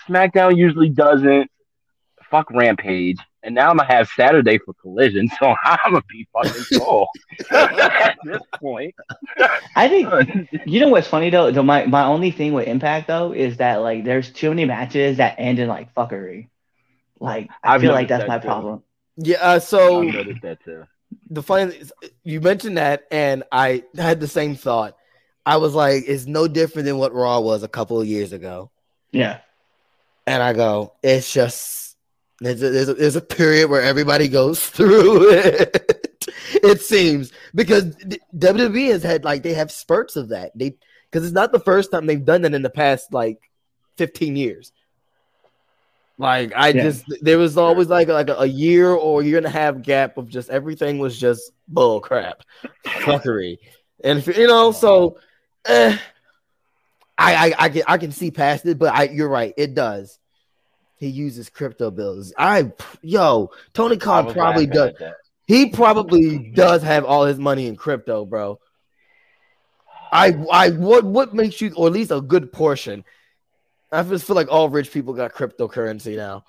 [0.07, 1.49] SmackDown usually doesn't.
[2.29, 6.79] Fuck Rampage, and now I'm gonna have Saturday for Collision, so I'm gonna be fucking
[6.79, 7.08] cool
[7.51, 8.95] at this point.
[9.75, 11.51] I think you know what's funny though.
[11.51, 15.17] though my my only thing with Impact though is that like there's too many matches
[15.17, 16.49] that end in like fuckery.
[17.19, 18.47] Like I I've feel like that's that my too.
[18.47, 18.84] problem.
[19.17, 19.38] Yeah.
[19.41, 20.86] Uh, so I noticed that too.
[21.29, 24.97] the funny thing is, you mentioned that, and I had the same thought.
[25.45, 28.71] I was like, it's no different than what Raw was a couple of years ago.
[29.12, 29.39] Yeah.
[30.25, 31.84] And I go, it's just
[32.39, 36.27] there's a, there's a, there's a period where everybody goes through it.
[36.63, 37.95] it seems because
[38.37, 40.51] WWE has had like they have spurts of that.
[40.57, 40.75] They
[41.11, 43.39] because it's not the first time they've done that in the past like
[43.97, 44.71] 15 years.
[46.17, 46.83] Like I Yeah.
[46.83, 50.17] just there was always like like a, a year or year and a half gap
[50.17, 52.41] of just everything was just bull crap,
[52.85, 53.57] fuckery,
[54.03, 55.17] and if, you know so.
[55.65, 55.97] Eh,
[57.17, 59.53] I, I I can I can see past it, but I you're right.
[59.57, 60.19] It does.
[60.97, 62.34] He uses crypto bills.
[62.38, 64.93] I yo Tony I Khan was probably does.
[64.99, 65.15] that.
[65.47, 68.60] He probably does have all his money in crypto, bro.
[70.12, 73.03] I I what what makes you or at least a good portion.
[73.91, 76.43] I just feel like all rich people got cryptocurrency now.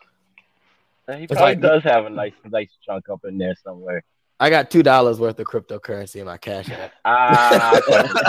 [1.08, 4.02] He It's probably like- does have a nice, nice chunk up in there somewhere.
[4.40, 6.92] I got two dollars worth of cryptocurrency in my cash app.
[7.04, 7.80] Ah, I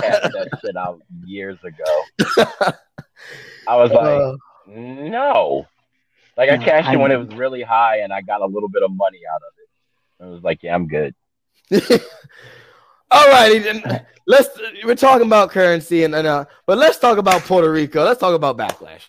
[0.02, 2.04] cashed that shit out years ago.
[3.68, 4.36] I was like, Uh,
[4.68, 5.68] no.
[6.38, 8.70] Like I No, cashed it when it was really high, and I got a little
[8.70, 10.24] bit of money out of it.
[10.24, 11.16] I was like, yeah, I'm good.
[13.12, 14.50] all righty, then let's.
[14.84, 18.04] We're talking about currency and, and uh, but let's talk about Puerto Rico.
[18.04, 19.08] Let's talk about backlash.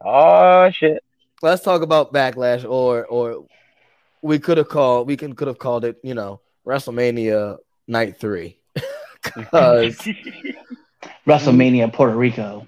[0.00, 1.02] Oh shit.
[1.42, 3.46] let's talk about backlash or or
[4.22, 8.58] we could have called we can could have called it you know wrestlemania night three
[9.36, 9.96] because
[11.26, 12.66] WrestleMania Puerto Rico.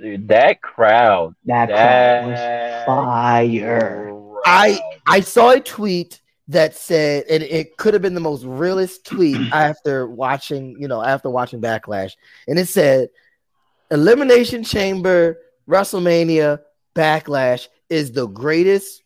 [0.00, 1.34] Dude, that crowd.
[1.46, 4.12] That That crowd was fire.
[4.44, 9.04] I- i saw a tweet that said and it could have been the most realist
[9.04, 12.12] tweet after watching you know after watching backlash
[12.46, 13.08] and it said
[13.90, 16.60] elimination chamber wrestlemania
[16.94, 19.02] backlash is the greatest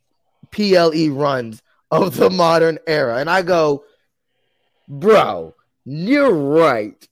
[0.50, 3.84] ple runs of the modern era and i go
[4.88, 7.08] bro you're right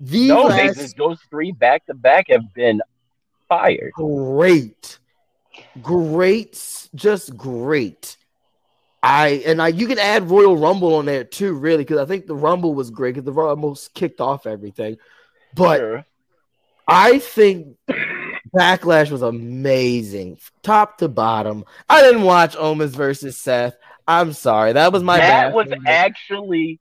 [0.00, 2.80] the No, they, those three back to back have been
[3.60, 3.92] fired.
[3.94, 4.98] great
[5.82, 8.16] great just great
[9.02, 12.26] i and i you can add royal rumble on there too really because i think
[12.26, 14.96] the rumble was great because the rumble kicked off everything
[15.54, 16.06] but Sure.
[16.86, 17.76] i think
[18.54, 21.64] Backlash was amazing, top to bottom.
[21.88, 23.74] I didn't watch Omos versus Seth.
[24.06, 25.54] I'm sorry, that was my that bad.
[25.54, 26.78] was actually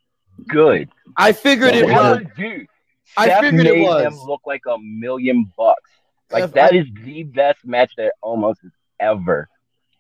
[0.50, 0.90] good.
[1.16, 2.20] I figured it was.
[2.20, 2.68] was- dude.
[3.16, 4.04] I figured it was.
[4.04, 5.90] him look like a million bucks.
[6.32, 9.50] Like If that I- is the best match that almost has ever,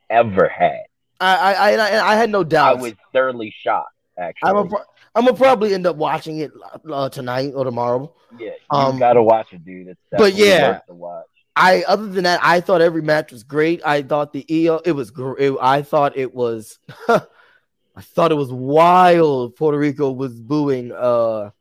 [0.10, 0.84] ever had.
[1.20, 2.78] I I I, I, had no doubt.
[2.78, 3.94] I was thoroughly shocked.
[4.17, 4.76] Actually, I'm a,
[5.13, 6.52] I'm gonna probably end up watching it
[6.91, 8.13] uh, tonight or tomorrow.
[8.39, 9.88] yeah, you um, gotta watch it, dude.
[9.88, 10.80] It's but yeah.
[10.88, 11.26] to watch.
[11.56, 13.82] I other than that, I thought every match was great.
[13.86, 15.54] I thought the IYO it was great.
[15.62, 17.22] I thought it was I
[18.00, 19.56] thought it was wild.
[19.56, 21.52] Puerto Rico was booing uh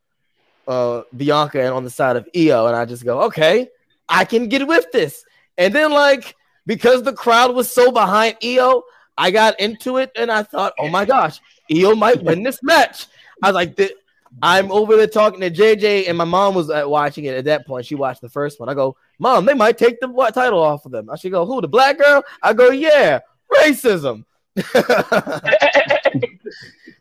[0.69, 3.69] uh Bianca and on the side of IYO, and I just go, okay,
[4.11, 5.25] I can get with this.
[5.57, 8.83] And then like because the crowd was so behind IYO,
[9.17, 13.07] I got into it and I thought, oh my gosh, IYO might win this match.
[13.43, 13.95] I was like, "Th-
[14.43, 17.67] I'm over there talking to JJ, and my mom was uh, watching it at that
[17.67, 17.87] point.
[17.87, 18.69] She watched the first one.
[18.69, 21.11] I go, Mom, they might take the what title off of them.
[21.11, 22.23] I should go, Who, the black girl?
[22.43, 23.21] I go, Yeah,
[23.53, 24.25] racism.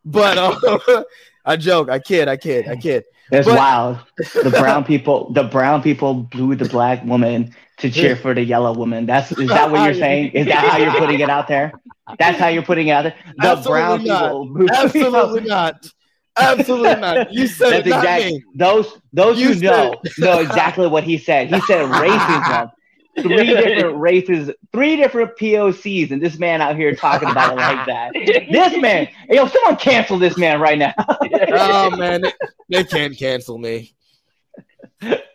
[0.06, 1.04] but uh,
[1.46, 3.04] I joke, I kid, I kid, I kid.
[3.32, 3.98] That's But- wild.
[4.18, 8.74] The brown people, the brown people blew the black woman to cheer for the yellow
[8.74, 9.06] woman.
[9.06, 10.32] That's is that what you're saying?
[10.32, 11.72] Is that how you're putting it out there?
[12.18, 13.16] That's how you're putting it out there.
[13.38, 14.32] The Absolutely brown not.
[14.32, 15.88] people, Absolutely not.
[16.38, 17.34] Absolutely not.
[17.34, 21.54] You said That's exactly those those You who know know exactly what he said.
[21.54, 22.72] He said racism.
[23.22, 27.86] Three different races, three different POCs, and this man out here talking about it like
[27.88, 28.12] that.
[28.52, 30.94] This man, yo, someone cancel this man right now.
[30.98, 32.34] Oh man, they,
[32.70, 33.94] they can't cancel me.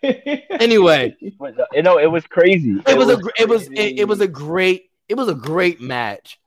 [0.03, 2.77] Anyway, But, you know, it was crazy.
[2.87, 5.81] it was a gr- it was it, it was a great it was a great
[5.81, 6.39] match.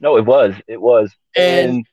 [0.00, 0.54] No, it was.
[0.68, 1.12] It was.
[1.36, 1.84] And-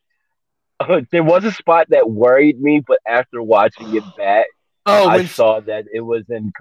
[0.80, 4.48] And, uh, there was a spot that worried me, but after watching it back,
[4.86, 6.52] Oh, I when saw that it was in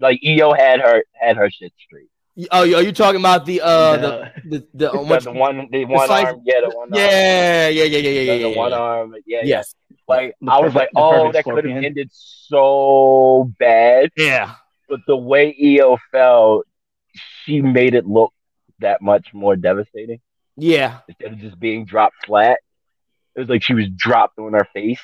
[0.00, 2.08] like IYO had her had her shit straight.
[2.52, 5.68] oh, are you talking about the uh the The- the, the, The, what- the one,
[5.70, 6.88] the one slice- arm, yeah, the one.
[6.88, 8.76] arm, yeah yeah yeah yeah yeah the, yeah, the one yeah.
[8.78, 9.44] arm, yeah, yeah.
[9.44, 9.74] yes
[10.08, 14.10] Like The I was like, oh, that could have ended so bad.
[14.16, 14.54] yeah
[14.88, 16.62] But the way IYO fell,
[17.44, 18.32] she made it look
[18.78, 20.20] that much more devastating
[20.56, 22.58] yeah instead of just being dropped flat.
[23.36, 25.00] It was like she was dropped on her face.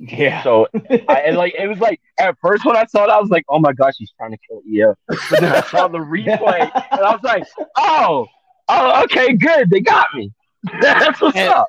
[0.00, 0.42] Yeah.
[0.42, 0.68] So
[1.08, 3.44] I and like it was like at first when I saw it, I was like,
[3.48, 4.94] oh my gosh, she's trying to kill IYO.
[5.08, 7.44] But then I saw the replay and I was like,
[7.76, 8.26] oh,
[8.68, 10.32] oh, okay, good, they got me.
[10.80, 11.68] That's what's And- up.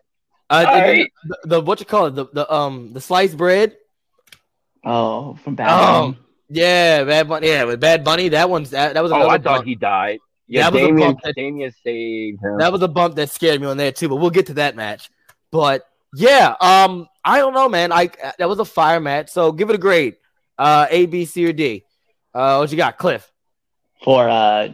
[0.49, 1.11] uh, the, Alright.
[1.27, 3.75] the, the what you call it the, the um the sliced bread
[4.83, 6.19] Oh, from Bad Oh, Bunny.
[6.49, 9.43] yeah bad bunny yeah with bad bunny that one's that, that was Oh, I thought
[9.43, 9.65] bump.
[9.65, 10.19] he died.
[10.47, 12.57] Yeah, That was a bump that- Damien saved him.
[12.59, 14.75] that was a bump that scared me on there too but we'll get to that
[14.75, 15.09] match
[15.51, 19.69] but yeah um I don't know man I that was a fire match so give
[19.69, 20.15] it a grade
[20.57, 21.83] uh A B C or D
[22.33, 23.31] uh what you got Cliff
[24.03, 24.69] for uh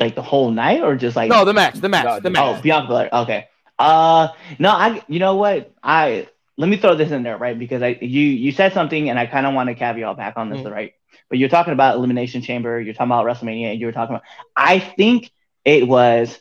[0.00, 2.30] like the whole night or just like no the match the match No, the the-
[2.30, 3.08] match oh Bianca Belair.
[3.12, 3.48] Okay.
[3.78, 5.72] Uh no, I you know what?
[5.82, 7.56] I let me throw this in there, right?
[7.58, 10.50] Because I you you said something and I kind of want to caveat back on
[10.50, 10.72] this, Mhm.
[10.72, 10.92] right?
[11.28, 14.24] But you're talking about Elimination Chamber, you're talking about WrestleMania, and you were talking about
[14.56, 15.30] I think
[15.64, 16.38] it was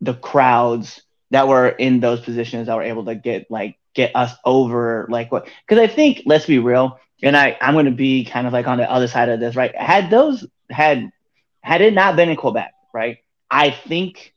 [0.00, 4.32] the crowds that were in those positions that were able to get like get us
[4.44, 8.46] over like what because I think let's be real, and I I'm gonna be kind
[8.46, 9.74] of like on the other side of this, right?
[9.74, 11.10] Had those had
[11.62, 13.18] had it not been in Quebec, right?
[13.50, 14.34] I think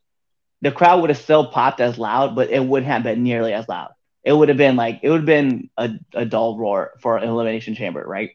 [0.62, 3.68] the crowd would have still popped as loud, but it wouldn't have been nearly as
[3.68, 3.92] loud.
[4.24, 7.28] It would have been like it would have been a, a dull roar for an
[7.28, 8.32] elimination chamber, right?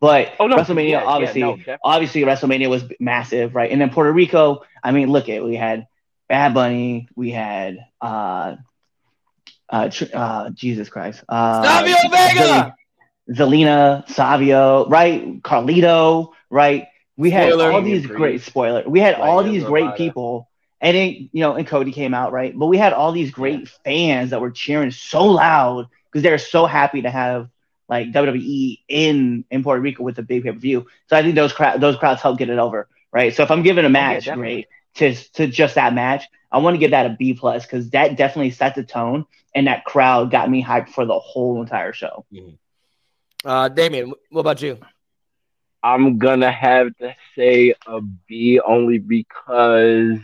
[0.00, 3.70] But Oh, no, WrestleMania, yeah, yeah, obviously, no, obviously WrestleMania was massive, right?
[3.70, 5.86] And then Puerto Rico, I mean, look at we had
[6.28, 8.56] Bad Bunny, we had uh,
[9.68, 12.76] uh, tr- uh Jesus Christ, uh, Savio Vega!
[13.30, 15.42] Zelina, Savio, right?
[15.42, 16.86] Carlito, right?
[17.16, 17.72] We had Spoiler.
[17.72, 18.84] all these great spoiler.
[18.86, 19.68] We had all these Ravada.
[19.68, 20.48] great people,
[20.80, 22.56] and then you know, and Cody came out, right?
[22.56, 26.66] But we had all these great fans that were cheering so loud because they're so
[26.66, 27.48] happy to have
[27.88, 30.86] like WWE in in Puerto Rico with the big pay per view.
[31.08, 33.34] So I think those crowd those crowds helped get it over, right?
[33.34, 34.66] So if I'm giving a match definitely.
[34.94, 37.90] grade to to just that match, I want to give that a B plus because
[37.90, 39.26] that definitely set the tone,
[39.56, 42.24] and that crowd got me hyped for the whole entire show.
[43.44, 44.78] uh Damien what about you
[45.82, 50.18] I'm gonna have to say a B only because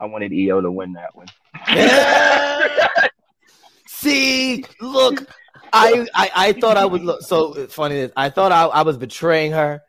[0.00, 1.26] I wanted IYO to win that one.
[3.86, 5.26] See, look,
[5.72, 7.96] I, I I thought I would look so funny.
[7.96, 9.82] is I thought I, I was betraying her.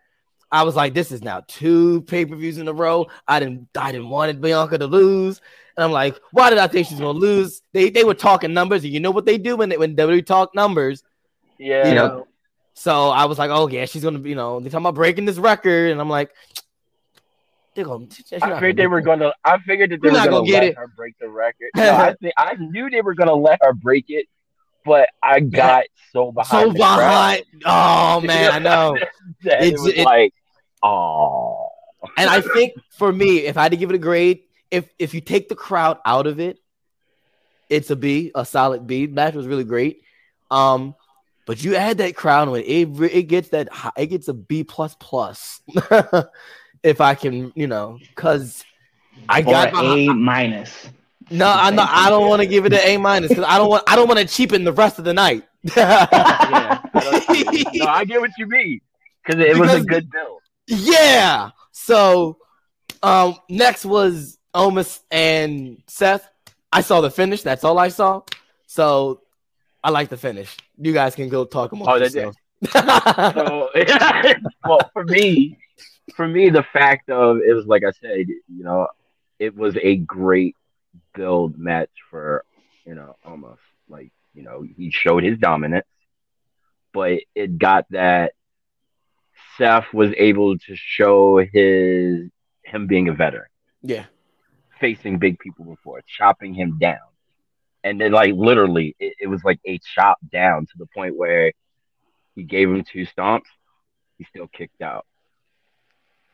[0.51, 3.07] I was like, this is now two pay per views in a row.
[3.27, 5.41] I didn't I didn't want Bianca to lose,
[5.77, 7.61] and I'm like, why did I think she's gonna lose?
[7.73, 10.25] They they were talking numbers, and you know what they do when they, when WWE
[10.25, 11.03] talk numbers.
[11.57, 11.87] Yeah.
[11.87, 12.27] You know,
[12.73, 15.25] so I was like, oh yeah, she's gonna be, you know, they're talking about breaking
[15.25, 16.31] this record, and I'm like,
[17.75, 18.07] They're gonna,
[18.41, 19.31] I figured they were gonna.
[19.45, 20.77] I figured that they were not gonna, gonna get let it.
[20.77, 21.69] her break the record.
[21.75, 24.25] No, I think I knew they were gonna let her break it,
[24.83, 26.71] but I got so behind.
[26.71, 27.43] so behind.
[27.65, 28.97] Oh man, I know.
[29.43, 30.33] that it It's- was it- like,
[30.83, 31.69] oh,
[32.17, 34.41] And I think for me, if I had to give it a grade,
[34.71, 36.57] if if you take the crowd out of it,
[37.69, 39.07] it's a B, a solid B.
[39.07, 40.01] Match was really great.
[40.49, 40.95] Um,
[41.45, 44.95] but you add that crowd when it it gets that it gets a B plus
[44.99, 45.61] plus.
[46.83, 48.63] if I can, you know, because
[49.29, 50.87] I Or got A minus.
[51.29, 51.89] no, I'm not.
[51.91, 53.83] I don't want to give it an A minus because I don't want.
[53.87, 55.43] I don't want to cheapen the rest of the night.
[55.75, 56.07] yeah.
[56.11, 58.81] I don't- no, I get what you mean
[59.23, 60.41] because it was a good build.
[60.67, 61.51] Yeah.
[61.71, 62.37] So,
[63.03, 66.27] um, next was Omos and Seth.
[66.71, 67.41] I saw the finish.
[67.41, 68.21] That's all I saw.
[68.67, 69.21] So,
[69.83, 70.55] I like the finish.
[70.77, 72.33] You guys can go talk among Oh, they did.
[72.71, 73.69] So,
[74.65, 75.57] well, for me,
[76.15, 78.87] for me, the fact of it was like I said, you know,
[79.39, 80.55] it was a great
[81.15, 82.45] build match for,
[82.85, 85.87] you know, almost like you know he showed his dominance,
[86.93, 88.33] but it got that
[89.57, 92.29] Seth was able to show his
[92.63, 93.49] him being a veteran,
[93.81, 94.05] yeah.
[94.81, 96.97] Facing big people before, chopping him down.
[97.83, 101.53] And then, like, literally, it, it was like a chop down to the point where
[102.35, 103.47] he gave him two stomps,
[104.17, 105.05] he still kicked out.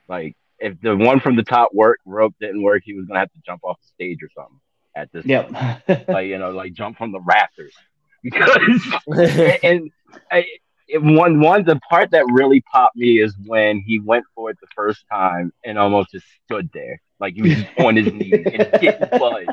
[0.10, 3.32] Like, if the one from the top work rope didn't work, he was gonna have
[3.32, 4.60] to jump off the stage or something
[4.96, 6.08] at this Yep.
[6.08, 7.76] Like, you know, like jump from the rafters.
[8.24, 8.82] Because
[9.64, 9.92] and
[10.32, 10.46] I,
[10.94, 14.68] one one the part that really popped me is when he went for it the
[14.76, 19.10] first time and almost just stood there like he was on his knees and didn't
[19.18, 19.48] budge.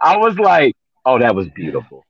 [0.00, 0.74] I was like,
[1.04, 2.06] oh, that was beautiful.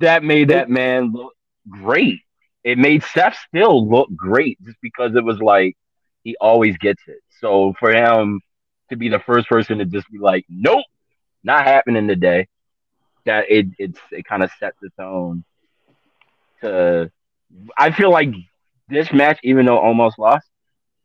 [0.00, 1.34] That made that man look
[1.68, 2.20] great.
[2.64, 5.76] It made Seth still look great just because it was like
[6.24, 7.18] he always gets it.
[7.40, 8.40] So for him
[8.90, 10.84] to be the first person to just be like, nope,
[11.44, 12.48] not happening today.
[13.24, 15.44] That it it's it kind of set the tone
[16.62, 17.10] to
[17.76, 18.30] I feel like
[18.88, 20.46] this match, even though Omos lost,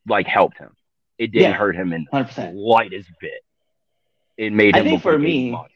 [0.08, 0.76] like helped him.
[1.18, 1.54] It didn't Yeah.
[1.54, 2.54] hurt him in the 100%.
[2.54, 3.42] slightest bit.
[4.38, 5.74] It made I him think look for like me- monster.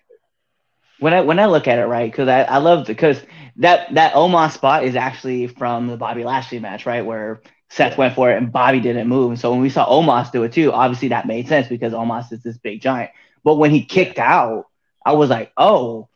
[0.99, 2.09] when I when I look at it, right?
[2.11, 3.21] Because I, I love because
[3.57, 7.05] that that Omos spot is actually from the Bobby Lashley match, right?
[7.05, 9.31] Where Seth went for it and Bobby didn't move.
[9.31, 12.31] And so when we saw Omos do it too, obviously that made sense because Omos
[12.31, 13.11] is this big giant.
[13.43, 14.65] But when he kicked out,
[15.05, 16.07] I was like, oh,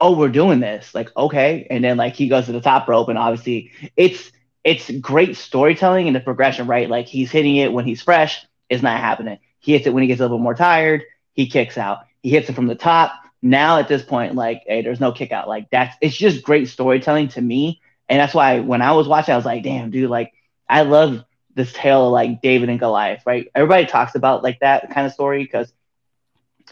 [0.00, 0.94] oh, we're doing this.
[0.94, 1.66] Like, okay.
[1.70, 4.32] And then like he goes to the top rope, and obviously it's
[4.64, 6.88] it's great storytelling and the progression, right?
[6.88, 9.38] Like he's hitting it when he's fresh, it's not happening.
[9.58, 12.00] He hits it when he gets a little more tired, he kicks out.
[12.22, 13.12] He hits it from the top.
[13.42, 15.48] Now at this point, like, hey, there's no kick out.
[15.48, 17.80] Like that's it's just great storytelling to me.
[18.08, 20.32] And that's why when I was watching, I was like, damn, dude, like
[20.68, 21.24] I love
[21.54, 23.48] this tale of like David and Goliath, right?
[23.54, 25.72] Everybody talks about like that kind of story because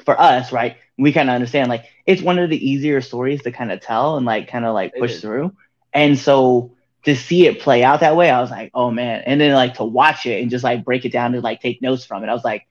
[0.04, 3.52] for us, right, we kind of understand like it's one of the easier stories to
[3.52, 5.54] kind of tell and like kind of like push through.
[5.92, 6.72] And so
[7.04, 9.22] to see it play out that way, I was like, oh man.
[9.26, 11.80] And then like to watch it and just like break it down and like take
[11.82, 12.66] notes from it, I was like,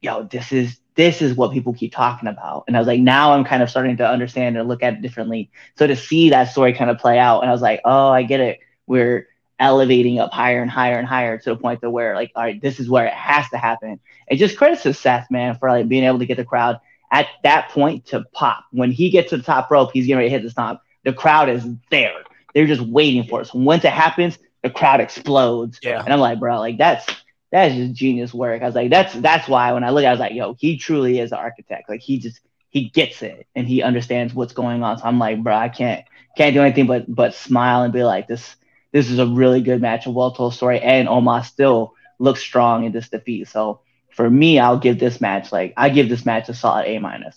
[0.00, 2.64] yo, this is this is what people keep talking about.
[2.66, 5.02] And I was like, now I'm kind of starting to understand and look at it
[5.02, 5.50] differently.
[5.76, 8.22] So to see that story kind of play out, and I was like, oh, I
[8.22, 8.60] get it.
[8.86, 9.26] We're
[9.64, 12.60] elevating up higher and higher and higher to the point to where like, all right,
[12.60, 13.98] this is where it has to happen.
[14.28, 17.28] And just credit to Seth, man, for like being able to get the crowd at
[17.44, 18.64] that point to pop.
[18.72, 20.80] When he gets to the top rope, he's getting ready to hit the stomp.
[21.04, 22.24] The crowd is there.
[22.54, 23.46] They're just waiting for it.
[23.46, 25.80] So once it happens, the crowd explodes.
[25.82, 26.02] Yeah.
[26.02, 27.06] And I'm like, bro, like that's
[27.50, 28.60] that is just genius work.
[28.60, 30.54] I was like, that's that's why when I look at it, I was like, yo,
[30.54, 31.88] he truly is an architect.
[31.88, 34.98] Like he just he gets it and he understands what's going on.
[34.98, 36.04] So I'm like, bro, I can't
[36.36, 38.56] can't do anything but but smile and be like, this
[38.94, 42.84] this is a really good match, a well told story, and Omos still looks strong
[42.86, 43.48] in this defeat.
[43.48, 43.82] So
[44.12, 47.36] for me, I'll give this match like I give this match a solid A minus.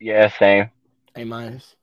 [0.00, 0.70] Yeah, same.
[1.16, 1.76] A minus.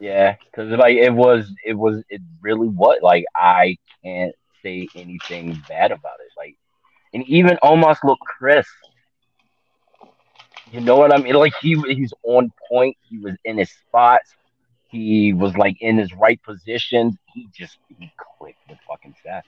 [0.00, 2.98] Yeah, because like it was, it was, it really was.
[3.02, 6.32] Like I can't say anything bad about it.
[6.36, 6.56] Like,
[7.14, 8.68] and even Omos look crisp.
[10.70, 11.34] You know what I mean?
[11.34, 12.96] Like he he's on point.
[13.08, 14.36] He was in his spots.
[14.88, 17.18] He was like in his right position.
[17.34, 19.44] He just he clicked with fucking Seth.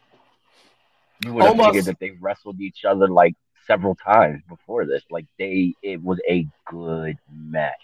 [1.24, 3.34] You would have Almost- figured that they wrestled each other like
[3.66, 5.02] several times before this.
[5.10, 7.80] Like they, it was a good match.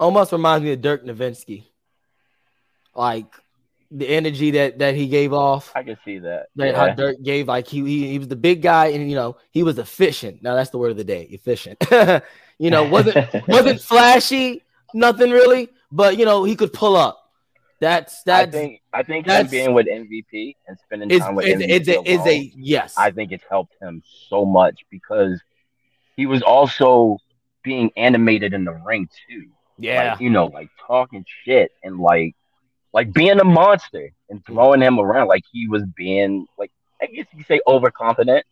[0.00, 1.64] Omos reminds me of Dirk Nowitzki.
[2.94, 3.26] Like
[3.90, 5.70] the energy that that he gave off.
[5.74, 6.46] I can see that.
[6.56, 9.36] That how Dirk gave like he, he he was the big guy and you know
[9.50, 10.42] he was efficient.
[10.42, 11.78] Now that's the word of the day, efficient.
[12.58, 14.62] you know wasn't wasn't flashy,
[14.94, 17.22] nothing really, but you know he could pull up.
[17.78, 21.56] That's I think I think him being with MVP and spending is time with is,
[21.56, 22.94] MVP is, a, is a yes.
[22.96, 25.40] I think it's helped him so much because
[26.16, 27.18] he was also
[27.62, 29.48] being animated in the ring too.
[29.78, 30.12] yeah.
[30.12, 32.34] Like, you know, like talking shit and like
[32.94, 36.72] like being a monster and throwing him around like he was being like
[37.02, 38.46] I guess you say overconfident,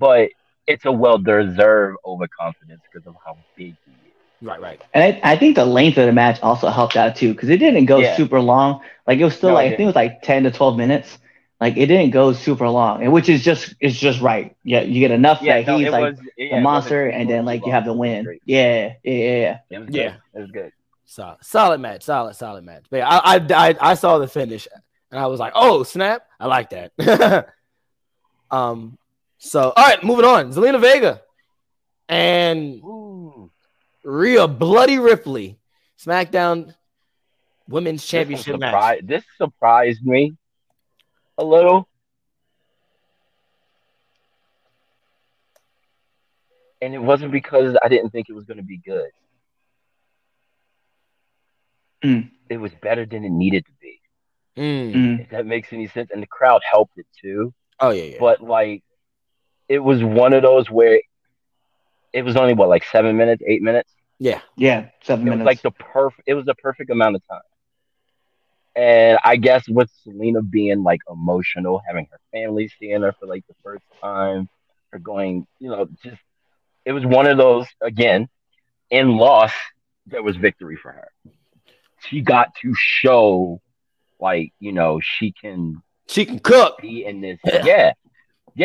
[0.00, 0.30] but
[0.66, 4.07] it's a well deserved overconfidence because of how big he is.
[4.42, 4.80] Right, right.
[4.94, 7.58] And I, I think the length of the match also helped out too, because it
[7.58, 8.16] didn't go Yeah.
[8.16, 8.80] super long.
[9.06, 11.18] Like it was still No, like I think it was like ten to twelve minutes.
[11.60, 14.54] Like it didn't go super long, and which is just it's just right.
[14.62, 17.44] Yeah, you get enough Yeah, that no, he's like was yeah, the monster, and then
[17.44, 18.24] like you have the win.
[18.24, 18.42] Great.
[18.44, 19.58] Yeah, yeah, yeah.
[19.70, 19.94] It was good.
[19.96, 20.14] Yeah.
[20.34, 20.72] It was good.
[21.06, 22.84] Solid, solid match, solid, solid match.
[22.90, 24.68] But yeah, I, I, I, I saw the finish
[25.10, 26.92] and I was like, oh snap, I like that.
[28.50, 28.98] um,
[29.38, 30.52] so all right, moving on.
[30.52, 31.22] Zelina Vega
[32.08, 33.07] and Ooh.
[34.04, 35.58] Rhea Bloody Ripley,
[35.98, 36.74] SmackDown
[37.68, 39.00] Women's This one Championship match.
[39.04, 40.34] This surprised me
[41.36, 41.88] a little.
[46.80, 49.10] And it wasn't because I didn't think it was going to be good.
[52.04, 52.30] Mm.
[52.48, 54.00] It was better than it needed to be.
[54.56, 54.94] Mm.
[54.94, 55.20] Mm.
[55.20, 56.10] If that makes any sense.
[56.12, 57.52] And the crowd helped it too.
[57.80, 58.16] Oh yeah, yeah.
[58.20, 58.84] But like,
[59.68, 61.00] it was one of those where
[62.12, 63.90] it was only what, like seven minutes, eight minutes?
[64.18, 64.40] yeah.
[64.56, 65.46] Yeah, seven It was minutes.
[65.46, 66.22] like the perfect.
[66.26, 67.40] It was the perfect amount of time.
[68.76, 73.44] And I guess with Zelina being like emotional, having her family seeing her for like
[73.48, 74.48] the first time,
[74.92, 76.20] her going, you know, just
[76.84, 78.28] it was one of those again.
[78.90, 79.52] In loss,
[80.06, 81.08] there was victory for her.
[82.08, 83.60] She got to show,
[84.20, 86.78] like you know, she can She can cook.
[86.80, 87.38] be in this.
[87.44, 87.92] Yeah, yeah,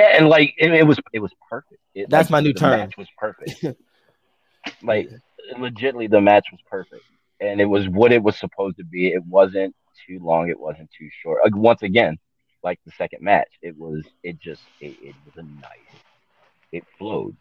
[0.02, 1.82] and like it, it was, it was perfect.
[1.94, 2.80] It, That's like, my new the term.
[2.80, 3.64] Match was perfect.
[4.84, 5.10] like
[5.58, 7.04] legitly, the match was perfect,
[7.40, 9.08] and it was what it was supposed to be.
[9.08, 9.76] It wasn't
[10.08, 10.50] too long.
[10.50, 11.42] It wasn't too short.
[11.44, 12.18] Like, once again,
[12.64, 14.04] like the second match, it was.
[14.24, 14.62] It just.
[14.80, 16.02] It, it was a nice.
[16.72, 17.36] It flowed,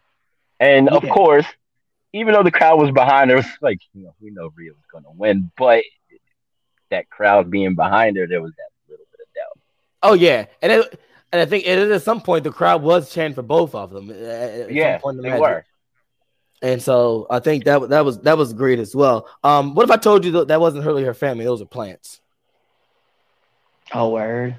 [0.59, 1.47] and of course,
[2.13, 4.71] even though the crowd was behind her, it was like you know we know Rhea
[4.71, 5.83] was going to win, but
[6.91, 9.59] that crowd being behind her, there was that little bit of doubt.
[10.03, 10.99] Oh yeah, and it,
[11.33, 14.09] and I think it, at some point the crowd was chanting for both of them.
[14.09, 15.65] at- at some yeah, point in the they were.
[16.61, 19.27] And so I think that that was that was great as well.
[19.43, 21.43] Um, what if I told you that that wasn't really her family?
[21.43, 22.21] Those are plants.
[23.93, 24.55] oh word.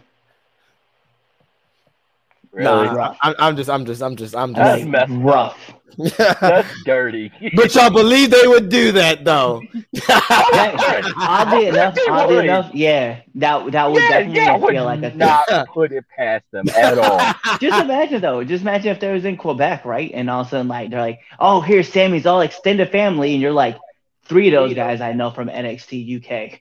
[2.55, 2.87] Really?
[2.87, 4.91] Nah, I, I'm just, I'm just, I'm just, I'm That's just.
[4.91, 5.19] messed up.
[5.25, 5.75] rough.
[6.41, 7.31] That's dirty.
[7.55, 9.63] but y'all believe they would do that though?
[9.95, 12.45] Yeah, oddly enough, oddly would.
[12.47, 15.19] enough, yeah, that that would yeah, definitely yeah, I would feel like a thing.
[15.19, 17.35] not put it past them at all.
[17.61, 18.43] Just imagine though.
[18.45, 20.11] Just imagine if there was in Quebec, right?
[20.15, 23.43] And all of a sudden, like they're like, "Oh, here's Sami's all extended family," and
[23.43, 23.77] you're like,
[24.25, 26.59] three of those guys I know from NXT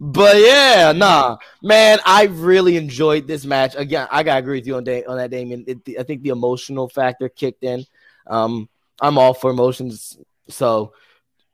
[0.00, 3.74] But yeah, nah, man, I really enjoyed this match.
[3.76, 5.64] Again, I gotta agree with you on da- on that, Damien.
[5.66, 7.84] It, I think the emotional factor kicked in.
[8.26, 8.68] Um,
[9.00, 10.92] I'm all for emotions, so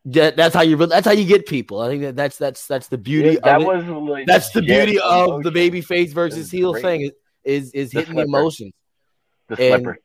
[0.05, 1.80] that, that's how you that's how you get people.
[1.80, 3.66] I think that that's that's that's the beauty that of it.
[3.66, 6.82] was like, That's the yeah, beauty of the baby face versus heel great.
[6.82, 7.12] thing is
[7.44, 8.38] is, is The hitting the slipper.
[8.38, 8.72] emotions.
[9.48, 9.98] The and- slipper.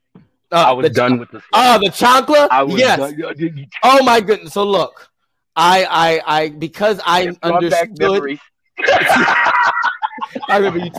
[0.52, 1.48] Uh, I was the, done with the slipper.
[1.54, 2.48] Oh, the chancla.
[2.52, 3.00] I was yes.
[3.00, 3.68] done.
[3.84, 4.54] Oh my goodness.
[4.54, 5.10] So look,
[5.56, 8.40] I I I because I It understood.
[10.50, 10.92] I remember you.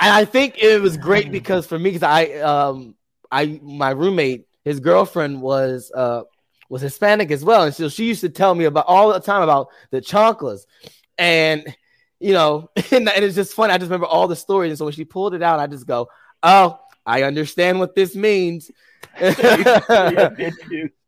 [0.00, 2.94] and I think it was great because for me, because I um
[3.30, 6.22] I my roommate, his girlfriend was uh
[6.68, 9.42] was Hispanic as well, and so she used to tell me about all the time
[9.42, 10.66] about the chanclas,
[11.18, 11.64] and
[12.18, 13.72] you know, and, and it's just funny.
[13.72, 15.86] I just remember all the stories, and so when she pulled it out, I just
[15.86, 16.08] go,
[16.42, 18.70] "Oh, I understand what this means."
[19.20, 20.30] Yeah,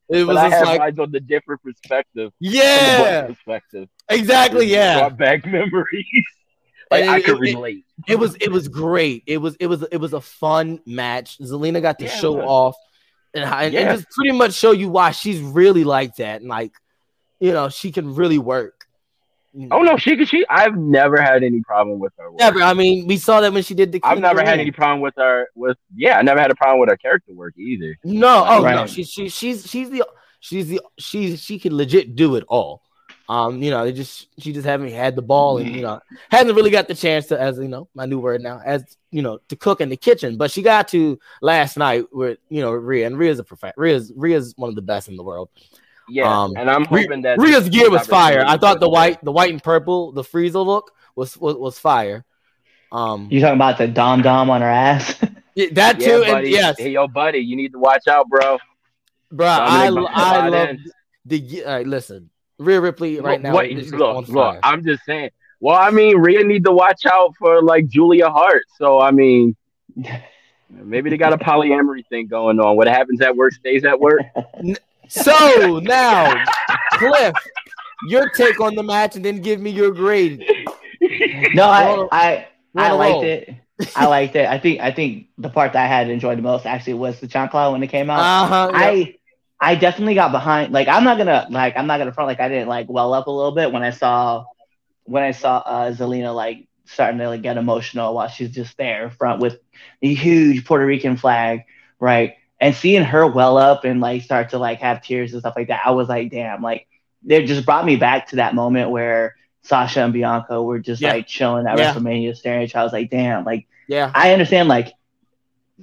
[0.08, 2.32] it was I have like, eyes on the different perspective.
[2.40, 3.88] Yeah, perspective.
[4.08, 4.98] exactly, yeah.
[5.00, 6.24] Brought back memories.
[6.90, 7.84] like And I could it- relate.
[8.06, 9.24] It was it was great.
[9.26, 11.38] It was it was it was a fun match.
[11.38, 12.76] Zelina got to Yeah, show off
[13.34, 13.94] and, and Yeah.
[13.94, 16.72] just pretty much show you why she's really like that and like
[17.40, 18.75] you know she can really work.
[19.56, 19.76] You know.
[19.78, 20.28] Oh no, she could.
[20.28, 20.44] She.
[20.50, 22.30] I've never had any problem with her.
[22.30, 22.38] work.
[22.38, 22.60] Never.
[22.62, 24.00] I mean, we saw that when she did the.
[24.02, 25.48] I've never had any problem with her.
[25.54, 27.96] With yeah, I never had a problem with her character work either.
[28.04, 30.04] No, oh no, she, she she's she's the
[30.40, 32.82] she's the she's she can legit do it all.
[33.28, 36.00] Um, you know, they just she just haven't had the ball and you know
[36.30, 39.22] hasn't really got the chance to, as you know, my new word now, as you
[39.22, 40.36] know, to cook in the kitchen.
[40.36, 44.12] But she got to last night with you know Rhea, and Rhea's a prof- Rhea's
[44.14, 45.48] Rhea's one of the best in the world.
[46.08, 48.44] Yeah, Um, and I'm Rhea- hoping that Rhea's gear was fire.
[48.46, 52.24] I thought the white the white and purple the Frieza look was was, was fire.
[52.92, 55.18] Um, You talking about the dom dom on her ass?
[55.56, 56.46] yeah, that Yeah, too, buddy.
[56.46, 58.58] and yes, Hey, yo, buddy, you need to watch out, bro.
[59.32, 59.88] bro, I I
[60.48, 60.84] love in.
[61.24, 61.64] the.
[61.64, 62.30] All right, listen.
[62.58, 63.52] Rhea Ripley right now.
[63.52, 64.58] What, is just look, look.
[64.62, 65.30] I'm just saying.
[65.60, 68.62] Well, I mean, Rhea need to watch out for like Julia Hart.
[68.78, 69.56] So I mean,
[70.70, 72.76] maybe they got a polyamory thing going on.
[72.76, 74.20] What happens at work stays at work.
[75.08, 76.44] So now,
[76.92, 77.34] Cliff,
[78.08, 80.44] your take on the match, and then give me your grade.
[81.54, 83.54] No, I I, I liked it.
[83.94, 84.48] I liked it.
[84.48, 87.28] I think I think the part that I had enjoyed the most actually was the
[87.28, 88.20] chancla when it came out.
[88.20, 88.70] Uh huh.
[88.74, 89.16] I
[89.60, 90.72] I definitely got behind.
[90.72, 93.26] Like I'm not gonna like I'm not gonna front like I didn't like well up
[93.26, 94.44] a little bit when I saw
[95.04, 99.10] when I saw uh, Zelina like starting to like get emotional while she's just there
[99.10, 99.58] front with
[100.00, 101.64] the huge Puerto Rican flag,
[101.98, 102.34] right?
[102.60, 105.68] And seeing her well up and like start to like have tears and stuff like
[105.68, 106.86] that, I was like, damn, like
[107.26, 111.12] it just brought me back to that moment where Sasha and Bianca were just Yeah.
[111.12, 111.92] like chilling at Yeah.
[111.92, 112.80] WrestleMania staring at each other.
[112.80, 114.10] I was like, damn, like yeah.
[114.14, 114.92] I understand like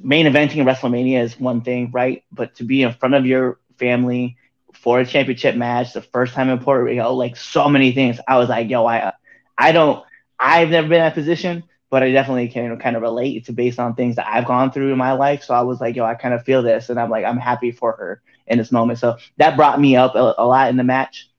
[0.02, 2.24] main eventing in WrestleMania is one thing, right?
[2.32, 4.38] But to be in front of your family
[4.74, 8.38] for a championship match, the first time in Puerto Rico, like so many things, I
[8.38, 9.14] was like, yo, I,
[9.58, 10.04] I don't,
[10.40, 11.64] I've never been in that position,
[11.94, 14.92] but I definitely can kind of relate to based on things that I've gone through
[14.92, 15.44] in my life.
[15.44, 17.70] So I was like, yo, I kind of feel this, and I'm like, I'm happy
[17.70, 18.98] for her in this moment.
[18.98, 21.30] So that brought me up a, a lot in the match,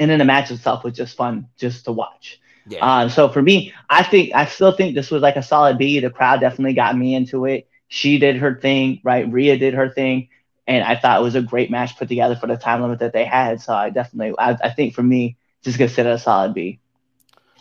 [0.00, 2.40] and then the match itself was just fun just to watch.
[2.66, 2.84] Yeah.
[2.84, 6.00] Uh, so for me, I think I still think this was like a solid B.
[6.00, 7.68] The crowd definitely got me into it.
[7.86, 9.30] She did her thing, right?
[9.30, 10.28] Rhea did her thing,
[10.66, 13.12] and I thought it was a great match put together for the time limit that
[13.12, 13.60] they had.
[13.60, 16.80] So I definitely, I, I think for me, just consider a solid B.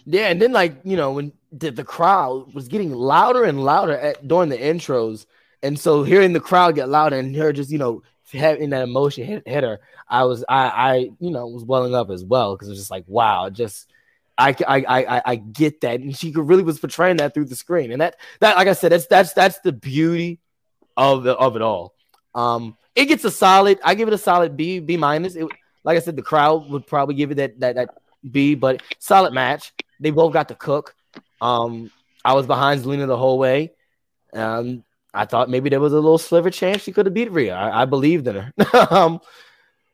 [0.08, 3.98] Yeah, and then like you know when the, the crowd was getting louder and louder
[3.98, 5.26] at, during the intros,
[5.64, 9.26] and so hearing the crowd get louder and her just you know having that emotion
[9.26, 12.68] hit, hit her, I was I I you know was welling up as well because
[12.68, 13.92] it was just like wow, just
[14.38, 17.92] I I I I get that, and she really was portraying that through the screen,
[17.92, 20.40] and that that like I said, that's that's that's the beauty
[20.96, 21.94] of the of it all.
[22.36, 23.80] Um, it gets a solid.
[23.84, 25.36] I give it a solid B B minus.
[25.36, 25.48] It
[25.84, 27.90] like I said, the crowd would probably give it that that that
[28.30, 29.74] B, but solid match.
[30.00, 30.96] They both got to cook.
[31.42, 31.92] Um,
[32.24, 33.74] I was behind Zelina the whole way.
[34.34, 34.84] Um,
[35.14, 37.56] I thought maybe there was a little sliver chance she could have beat Rhea.
[37.56, 38.54] I, I believed in her.
[38.92, 39.20] um,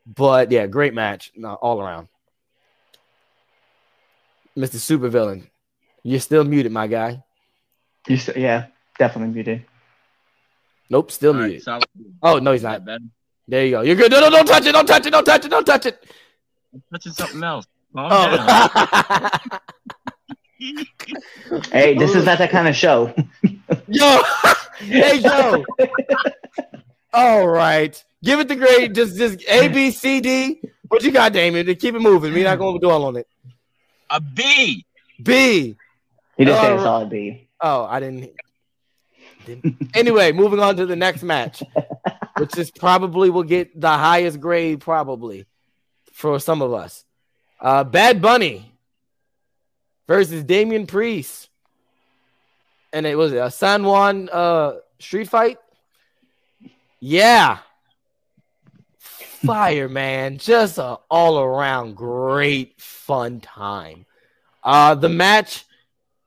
[0.06, 2.08] but yeah, great match no, all around.
[4.56, 4.76] Mr.
[4.76, 5.46] Supervillain,
[6.02, 7.22] you're still muted, my guy.
[8.06, 8.66] You st- yeah,
[8.98, 9.64] definitely muted.
[10.90, 11.62] Nope, still All right, muted.
[11.62, 11.84] solid.
[12.22, 12.84] Oh no, he's not.
[12.84, 13.04] better?
[13.48, 13.80] There you go.
[13.80, 14.10] You're good.
[14.10, 14.72] No, no, don't touch it.
[14.72, 15.10] Don't touch it.
[15.10, 15.48] Don't touch it.
[15.50, 16.04] Don't touch it.
[16.72, 17.66] I'm touching something else.
[17.94, 18.10] Calm.
[18.12, 19.30] Oh.
[21.72, 23.12] Hey, this is not that kind of show.
[23.88, 24.22] Yo,
[24.78, 25.64] hey Joe.
[27.12, 28.94] All right, give it the grade.
[28.94, 30.60] Just, just A, B, C, D.
[30.88, 31.66] What you got, Damien?
[31.66, 32.32] To keep it moving.
[32.32, 33.26] We're not going to dwell on it.
[34.10, 34.84] A B.
[35.22, 35.76] B.
[36.36, 37.48] He did say Oh, a solid B.
[37.60, 38.30] Oh, I didn't.
[39.46, 39.90] didn't.
[39.94, 41.62] Anyway, moving on to the next match,
[42.38, 45.46] which is probably will get the highest grade probably
[46.12, 47.04] for some of us.
[47.60, 48.73] Uh, Bad Bunny
[50.06, 51.48] versus Damian Priest,
[52.92, 55.58] and it was a San Juan uh, street fight.
[57.00, 57.58] Yeah,
[58.98, 64.06] fire man, just a all around great fun time.
[64.62, 65.64] Uh, the match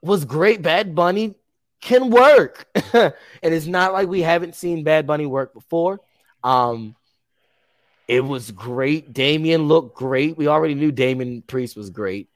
[0.01, 0.61] was great.
[0.61, 1.36] Bad Bunny
[1.82, 2.67] can work.
[2.93, 5.99] and it's not like we haven't seen Bad Bunny work before.
[6.43, 6.95] Um,
[8.07, 9.11] it was great.
[9.11, 10.38] Damien looked great.
[10.38, 12.30] We already knew Damien Priest was great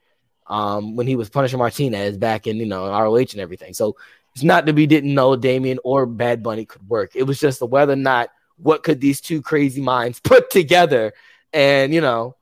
[0.52, 3.72] um, when he was punishing Martinez back in, you know, ROH and everything.
[3.72, 3.96] So
[4.34, 7.12] it's not that we didn't know Damien or Bad Bunny could work.
[7.14, 8.28] It was just the whether or not
[8.58, 11.14] what could these two crazy minds put together
[11.54, 12.36] and, you know,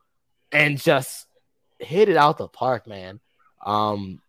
[0.50, 1.28] and just
[1.78, 3.20] hit it out the park, man.
[3.64, 4.20] Um,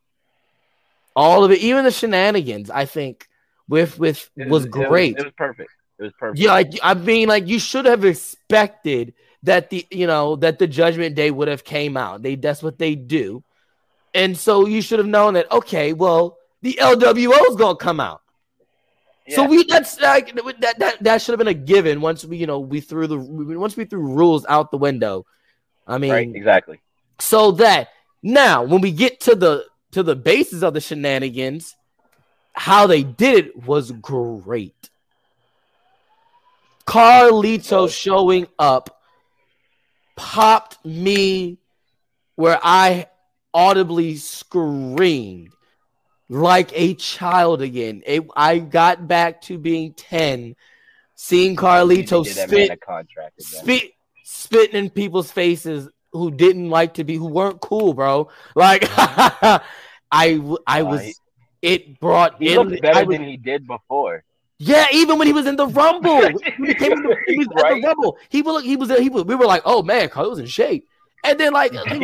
[1.16, 3.28] all of it, even the shenanigans, I think
[3.68, 5.18] with with It was it great.
[5.18, 5.72] It was perfect.
[5.98, 6.40] It was perfect.
[6.40, 10.68] Yeah, like I mean, like you should have expected that the you know that the
[10.68, 12.22] Judgment Day would have came out.
[12.22, 13.44] They that's what they do,
[14.14, 15.52] and so you should have known that.
[15.52, 18.22] Okay, well the LWO is gonna come out.
[19.30, 22.48] So we that's like that that that should have been a given once we you
[22.48, 25.26] know we threw the once we threw rules out the window.
[25.88, 26.36] I mean, right.
[26.36, 26.82] Exactly.
[27.20, 27.90] so that
[28.22, 31.76] now when we get to the to the basis of the shenanigans,
[32.54, 34.90] how they did it was great.
[36.86, 39.02] Carlito showing up
[40.16, 41.58] popped me
[42.36, 43.08] where I
[43.54, 45.50] audibly screamed
[46.30, 48.02] like a child again.
[48.06, 50.56] It, I got back to being 10,
[51.16, 52.78] seeing Carlito They did that man
[53.38, 53.92] spit spit
[54.24, 58.30] spitting in people's faces who didn't like to be who weren't cool, bro.
[58.56, 59.62] Like I,
[60.68, 61.16] I was he-
[61.62, 64.24] it brought He in looked better was- than he did before.
[64.58, 66.22] yeah, even when he was in the rumble,
[66.58, 68.18] he, came in the, he was at the rumble.
[68.30, 70.88] He was he was he was we were like, oh man, Carlos in shape.
[71.24, 72.00] and then like He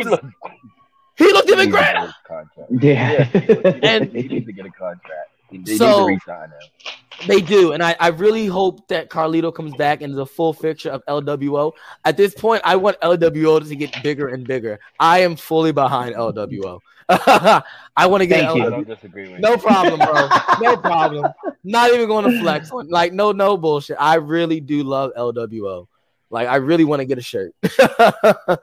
[1.18, 1.94] he, looked looked even he needs to great.
[1.94, 3.80] get a contract.
[3.82, 3.88] Yeah.
[3.88, 5.30] And- he needs to get a contract.
[5.50, 6.92] They So- resign him.
[7.26, 10.52] They do, and I, I really hope that Carlito comes back and is a full
[10.52, 11.72] fixture of LWO.
[12.04, 14.78] At this point, I want LWO to get bigger and bigger.
[15.00, 16.78] I am fully behind LWO.
[17.08, 18.66] I want to get Thank you.
[18.66, 19.58] I don't disagree with No you.
[19.58, 20.28] problem, bro.
[20.60, 21.32] No problem.
[21.64, 22.88] Not even going to flex on.
[22.88, 23.96] Like, no, no bullshit.
[23.98, 25.88] I really do love LWO.
[26.30, 27.52] Like, I really want to get a shirt.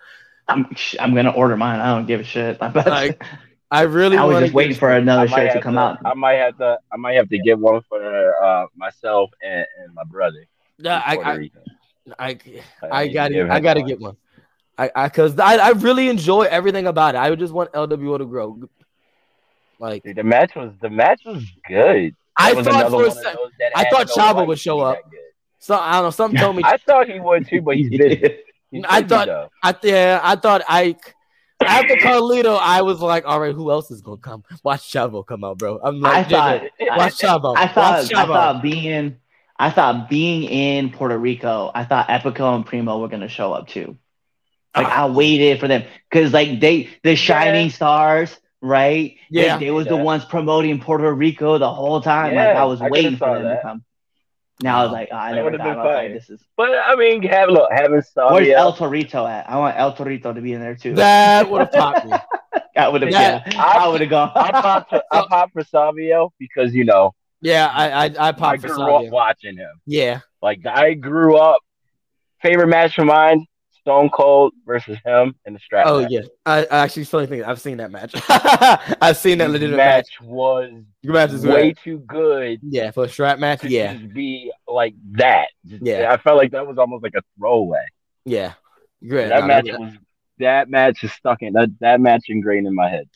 [0.47, 0.65] I'm,
[0.99, 1.79] I'm gonna order mine.
[1.79, 2.57] I don't give a shit.
[2.61, 3.23] I, Like,
[3.71, 5.97] I really I was just waiting for another might shirt to have come out.
[6.05, 6.79] I might have to.
[6.91, 10.45] I might have to get one for uh, myself and, and my brother.
[10.77, 11.59] Yeah, in I, Rico.
[12.19, 13.89] I, I, need I to got give to I got to one.
[13.89, 14.17] get one.
[14.77, 17.19] I, I, cause I, I really enjoy everything about it.
[17.19, 18.59] I just want LWO to grow.
[19.79, 22.15] Like, Dude, the match was the match was good.
[22.37, 24.59] I was thought for a one of sec- those that I thought no Chavo would
[24.59, 24.99] show up.
[25.59, 26.09] so I don't know.
[26.11, 26.63] Something told me.
[26.65, 28.37] I thought he would too, but he's busy.
[28.75, 29.49] He's I thought- though.
[29.63, 30.95] I yeah, I thought I
[31.65, 34.43] after Carlito, I was like, all right, who else is gonna come?
[34.63, 35.79] Watch Chavo come out, bro.
[35.83, 37.55] I'm I like, thought watch Chavo.
[37.57, 39.17] I thought watch I thought being
[39.57, 43.67] I thought being in Puerto Rico, I thought Epico and Primo were gonna show up
[43.69, 43.97] too.
[44.75, 45.03] Like Ah.
[45.05, 49.15] I waited for them because like they the shining stars, right?
[49.29, 49.57] Yeah.
[49.57, 52.35] they, was the ones promoting Puerto Rico the whole time.
[52.35, 53.83] like Yeah, I was I waiting for saw them to come.
[54.61, 56.41] Now I was like, oh, I That never thought about like, this is.
[56.55, 59.49] But I mean, have look having Where's El Torito at?
[59.49, 60.93] I want El Torito to be in there too.
[60.95, 62.13] That would have popped me.
[62.77, 63.11] I would have.
[63.11, 64.31] that- Yeah, I would have gone.
[64.35, 64.89] I popped.
[64.91, 68.69] For, I popped for Savio because you know Yeah, I I, I I popped for
[68.69, 69.05] Savio.
[69.07, 69.71] up watching him.
[69.85, 71.59] Yeah, Like I grew up.
[72.41, 73.45] Favorite match of mine:
[73.85, 75.85] Stone Cold versus him in the strap.
[75.87, 76.11] Oh match.
[76.11, 78.15] yeah, I, I actually fully think I've seen that match.
[79.01, 80.07] I've seen that legitimate match.
[80.19, 80.71] match was
[81.03, 81.77] match is way great.
[81.83, 83.61] too good Yeah, for a strap match.
[83.61, 85.49] to Yeah, just be like that.
[85.67, 86.11] Just- Yeah.
[86.11, 87.85] I felt like that was almost like a throwaway.
[88.25, 88.53] yeah,
[89.07, 89.27] great.
[89.29, 89.93] that No, match was
[90.39, 93.07] that match is stuck in that that match ingrained in my head.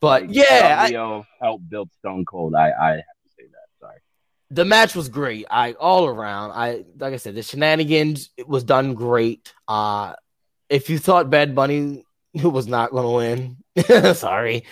[0.00, 2.56] but Like, yeah, I, Savio helped build Stone Cold.
[2.56, 3.68] I I have to say that.
[3.80, 3.98] Sorry.
[4.50, 5.46] The match was great.
[5.50, 6.52] I all around.
[6.52, 9.52] I like I said, the shenanigans it was done great.
[9.66, 10.14] Uh
[10.68, 14.64] if you thought Bad Bunny was not going to win, sorry,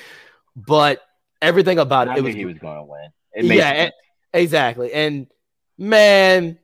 [0.54, 1.00] but
[1.40, 3.08] everything about I it, it was, he was going to win.
[3.32, 3.94] It yeah, sense.
[4.32, 4.92] exactly.
[4.92, 5.26] And
[5.78, 6.58] man,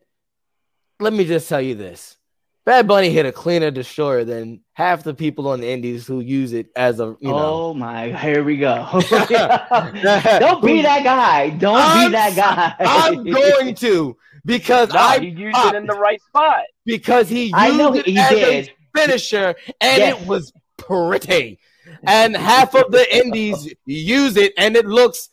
[1.00, 2.16] let me just tell you this:
[2.64, 6.52] Bad Bunny hit a cleaner destroyer than half the people on the Indies who use
[6.52, 7.36] it as a you know.
[7.70, 8.12] Oh my!
[8.12, 8.74] Here we go.
[9.10, 11.50] Don't be that guy.
[11.50, 12.74] Don't I'm- be that guy.
[12.78, 16.62] I'm going to because No, I he used it in the right spot.
[16.84, 18.68] because he used I know it he as did.
[18.68, 20.20] a finisher and Yes.
[20.22, 21.58] it was pretty.
[22.04, 25.30] And half of the indies use it and it looks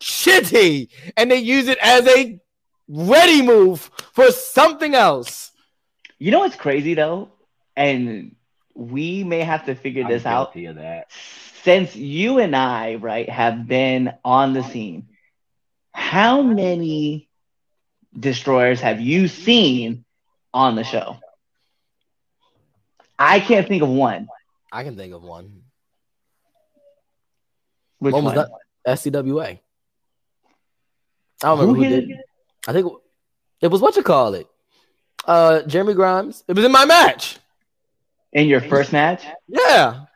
[0.00, 0.88] shitty.
[1.16, 2.40] And they use it as a
[2.88, 5.51] ready move for something else.
[6.22, 7.30] You know what's crazy though,
[7.74, 8.36] and
[8.76, 10.54] we may have to figure I'm this out.
[10.54, 11.08] of that.
[11.64, 15.08] Since you and I, right, have been on the scene,
[15.90, 17.28] how many
[18.16, 20.04] destroyers have you seen
[20.54, 21.16] on the show?
[23.18, 24.28] I can't think of one.
[24.70, 25.62] I can think of one.
[27.98, 28.46] Which When was one?
[28.84, 28.96] that?
[28.96, 29.42] SCWA.
[29.42, 29.58] I
[31.42, 32.18] don't remember Who who, hit did.
[32.68, 32.92] I think
[33.60, 34.46] it was what you call it.
[35.24, 36.44] Uh Jeremy Grimes.
[36.48, 37.38] It was in my match.
[38.32, 39.24] In your first match?
[39.46, 40.06] Yeah.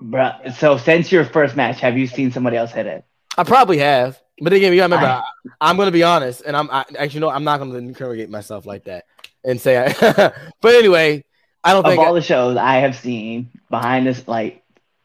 [0.00, 3.04] Bro, so since your first match, have you seen somebody else hit it?
[3.38, 5.22] I probably have, but again, you gotta remember, I-
[5.60, 8.66] I, am gonna be honest, and I'm I, actually no, I'm not gonna interrogate myself
[8.66, 9.04] like that
[9.44, 9.78] and say.
[9.78, 9.92] I,
[10.60, 11.24] but anyway,
[11.64, 14.62] I don't Of think all the shows I have seen behind this, like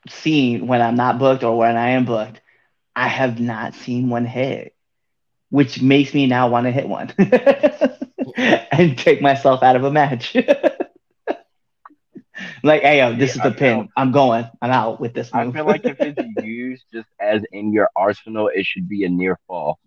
[0.10, 2.42] seen when I'm not booked or when I am booked,
[2.96, 4.76] I have not seen one hit,
[5.50, 7.14] which makes me now want to hit one
[8.72, 10.36] and take myself out of a match.
[12.64, 13.78] like, hey, yo, this Yeah, is the I pin.
[13.80, 13.88] know.
[13.98, 14.46] I'm going.
[14.62, 15.42] I'm out with this Move.
[15.42, 15.56] I move.
[15.56, 19.38] feel like if it's used just as in your arsenal, it should be a near
[19.48, 19.80] fall.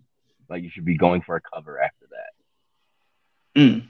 [0.49, 3.61] Like you should be going for a cover after that.
[3.61, 3.87] Mm.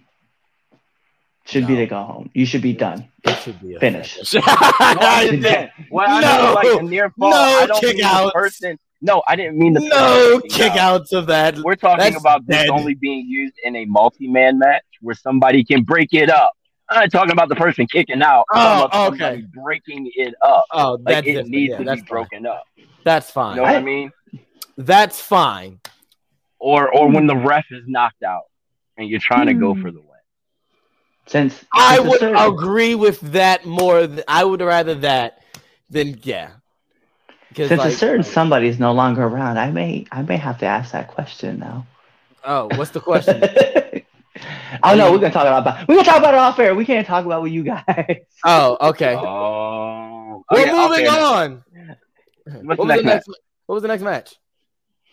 [1.48, 2.32] Should be to go home.
[2.34, 3.08] You should be done.
[3.24, 4.14] it should be a Finish.
[4.14, 4.34] finish.
[4.34, 5.70] No, I understand.
[5.92, 6.54] Well, I No.
[6.54, 7.30] like a near fall.
[7.30, 8.32] No I don't kick mean outs.
[8.34, 8.80] person.
[9.02, 11.14] No, I didn't mean the no kickouts out.
[11.14, 11.58] of that.
[11.60, 15.84] We're talking That's about this only being used in a multi-man match where somebody can
[15.84, 16.54] break it up.
[16.90, 18.46] I'm not talking about the person kicking out.
[18.52, 19.18] I'm Oh, about okay.
[19.20, 20.66] somebody breaking it up.
[20.72, 22.16] Oh, Like that's it needs Yeah, to that's be fine.
[22.16, 22.64] broken up.
[23.04, 23.56] That's You fine.
[23.58, 24.12] know what I mean?
[24.78, 25.80] That's fine.
[26.60, 28.44] Or or when the ref is knocked out
[28.98, 29.82] and you're trying to go Hmm.
[29.82, 30.10] for the win.
[31.28, 34.06] Since I would agree with that more.
[34.08, 35.42] Th- I would rather that
[35.90, 36.52] than yeah.
[37.56, 40.58] Because since like, a certain somebody is no longer around, I may I may have
[40.60, 41.88] to ask that question now.
[42.44, 43.42] oh, what's the question?
[44.84, 46.76] Oh no, we're gonna talk about we're gonna talk about it off air.
[46.76, 48.18] We can't talk about with you guys.
[48.44, 49.16] Oh, okay.
[49.16, 51.64] Oh, We're okay, moving on.
[52.64, 53.14] What was the next match?
[53.16, 53.30] next?
[53.66, 54.36] What was the next match?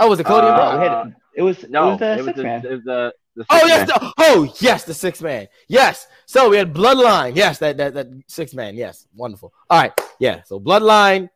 [0.01, 0.81] Oh, was it Cody and Uh, Brock?
[0.81, 2.67] we had, it was No, it was the it was six the, man.
[2.67, 3.87] it was the, the Oh six yes, man.
[3.87, 5.47] the- oh yes, the six man.
[5.69, 6.09] Yes.
[6.27, 7.37] So we had Bloodline.
[7.37, 8.75] Yes, that that that six man.
[8.75, 9.53] Yes, wonderful.
[9.71, 10.43] All right, yeah.
[10.43, 11.31] So Bloodline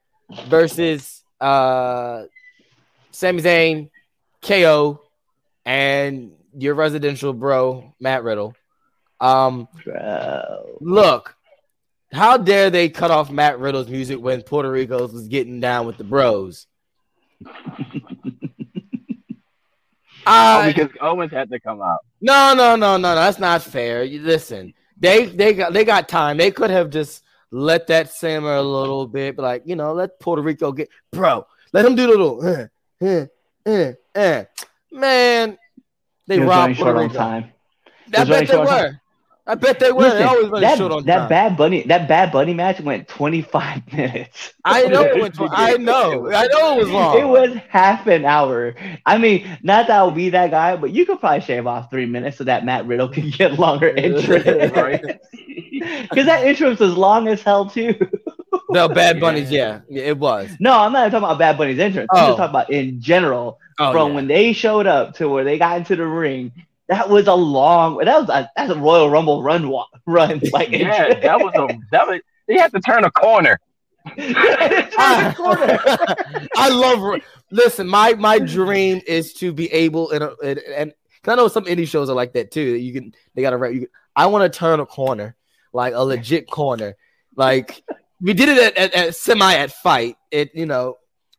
[0.49, 2.24] versus uh
[3.11, 3.91] Sami Zayn,
[4.43, 5.01] KO,
[5.64, 8.55] and your residential bro Matt Riddle.
[9.20, 10.79] Um, Bro.
[10.81, 11.35] look,
[12.12, 15.97] how dare they cut off Matt Riddle's music when Puerto Rico's was getting down with
[15.97, 16.66] the bros?
[20.27, 22.01] Oh, because Owens had to come out.
[22.20, 23.14] No, no, no, no, no.
[23.14, 24.03] That's not fair.
[24.03, 24.74] You listen.
[24.99, 26.37] They they got they got time.
[26.37, 30.19] They could have just let that simmer a little bit, but like you know, let
[30.21, 31.47] Puerto Rico get bro.
[31.73, 32.69] Let him do the little
[33.03, 33.27] uh,
[33.67, 34.45] uh, uh,
[34.93, 35.59] man.
[36.27, 37.15] They robbed Puerto Rico.
[37.15, 37.53] time.
[38.17, 39.01] I bet they were.
[39.49, 40.11] I bet they were.
[40.11, 41.29] they always running that, short on that time.
[41.29, 44.55] bad bunny that bad bunny match went 25 minutes.
[44.65, 45.37] I know it went.
[45.41, 46.31] I know.
[46.33, 47.19] I know it was long.
[47.19, 48.75] It was half an hour.
[49.07, 52.07] I mean, not that I'll be that guy, but you could probably shave off three
[52.07, 54.75] minutes so that Matt Riddle can get longer entrance.
[54.77, 55.21] Right.
[56.11, 57.95] Because that entrance was long as hell too.
[58.71, 59.51] the Bad Bunnies.
[59.51, 60.51] Yeah, yeah, it was.
[60.59, 62.09] No, I'm not talking about Bad Bunny's entrance.
[62.13, 62.27] I'm Oh.
[62.29, 63.59] just talking about in general.
[63.79, 64.15] Oh, from yeah.
[64.15, 66.51] when they showed up to where they got into the ring.
[66.89, 67.99] That was a long.
[67.99, 69.72] That was a that's a Royal Rumble run
[70.07, 70.41] run.
[70.53, 72.20] Like Yeah, that was a that was.
[72.47, 73.59] They had to turn a corner.
[74.16, 75.78] a corner.
[76.57, 77.20] I love.
[77.51, 81.64] Listen, my my dream is to be able and and, and 'cause I know some
[81.64, 82.61] indie shows are like that too.
[82.61, 83.72] You can they got to.
[83.72, 85.37] You can, I want to turn a corner,
[85.72, 86.97] like a legit corner.
[87.34, 87.82] Like
[88.20, 90.16] we did it at, at, at semi at fight.
[90.30, 90.99] It you know,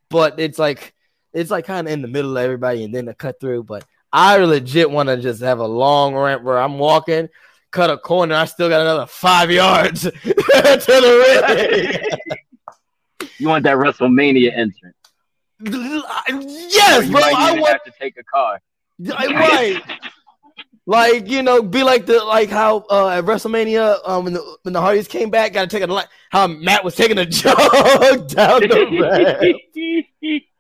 [0.10, 0.94] but it's like
[1.34, 3.64] it's like kind of in the middle of everybody and then a cut through.
[3.64, 7.30] But I legit want to just have a long ramp where I'm walking.
[7.72, 12.00] Cut a corner, I still got another five yards to the
[13.20, 13.30] ring.
[13.38, 14.96] You want that WrestleMania entrance?
[15.60, 17.22] yes, bro.
[17.22, 18.62] I want have to take a car.
[19.00, 19.82] Right.
[20.90, 24.72] Like you know, be like the like how uh, at WrestleMania um when the when
[24.74, 28.30] the Hardys came back, got to take a li- how Matt was taking a jog
[28.30, 29.58] down the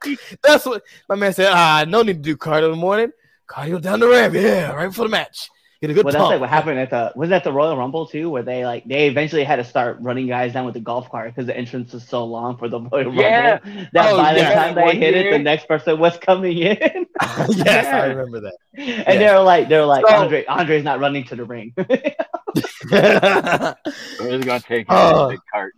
[0.03, 0.27] ramp.
[0.43, 1.47] That's what my man said.
[1.49, 3.11] Ah, no need to do cardio in the morning.
[3.49, 5.49] Cardio down the ramp, yeah, right before the match.
[5.79, 8.07] Get a good Well, that's like what happened at the was that the Royal Rumble
[8.07, 11.07] too, where they like they eventually had to start running guys down with the golf
[11.11, 13.59] cart because the entrance was so long for the Royal Yeah.
[13.63, 14.53] Rumble that Oh, by the yeah.
[14.55, 16.77] time they One hit it, the next person was coming in,
[17.49, 18.55] yes, I remember that.
[18.75, 21.73] and they were like they were like So- Andre Andre's not running to the ring.
[22.91, 25.73] We're gonna take a big uh, cart.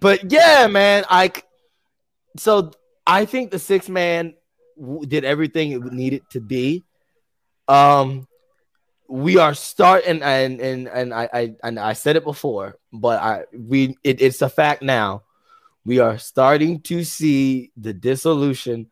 [0.00, 1.42] But yeah, man, I c-
[2.36, 2.72] so
[3.06, 4.36] I think the six man w-
[5.06, 6.84] did everything it needed to be.
[7.68, 8.28] Um,
[9.08, 13.44] we are starting, and and and I I and I said it before, but I
[13.56, 15.22] we it, it's a fact now.
[15.84, 18.90] We are starting to see the dissolution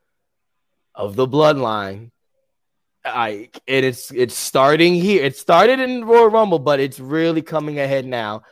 [0.94, 2.10] of the bloodline.
[3.04, 5.24] I and it's it's starting here.
[5.24, 8.42] It started in Royal Rumble, but it's really coming ahead now.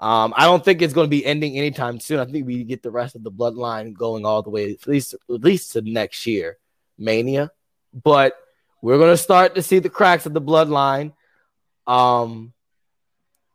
[0.00, 2.20] Um, I don't think it's going to be ending anytime soon.
[2.20, 5.14] I think we get the rest of the bloodline going all the way at least
[5.14, 6.56] at least to next year,
[7.00, 7.50] Mania.
[7.92, 8.34] But
[8.82, 11.12] we're going to start to see the cracks of the bloodline.
[11.88, 12.52] Um,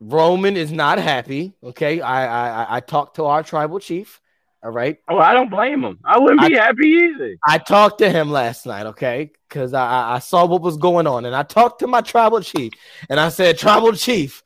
[0.00, 1.54] Roman is not happy.
[1.64, 4.20] Okay, I I I- I talked to our tribal chief.
[4.62, 6.00] All right, Oh, I don't blame him.
[6.04, 7.36] I wouldn't be happy either.
[7.46, 9.30] I talked to him last night, okay?
[9.48, 12.40] Because I, I I saw what was going on, and I talked to my tribal
[12.40, 12.72] chief,
[13.08, 14.42] and I said, "Tribal chief,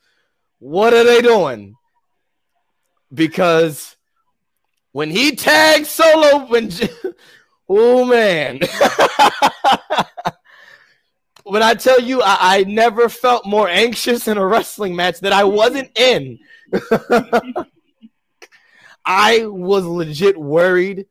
[0.58, 1.74] what are they doing?"
[3.12, 3.96] Because
[4.92, 6.70] when he tagged Solo, when
[7.72, 8.58] oh man,
[11.44, 15.32] when I tell you, I, I never felt more anxious in a wrestling match that
[15.32, 16.38] I wasn't in.
[19.04, 21.06] I was legit worried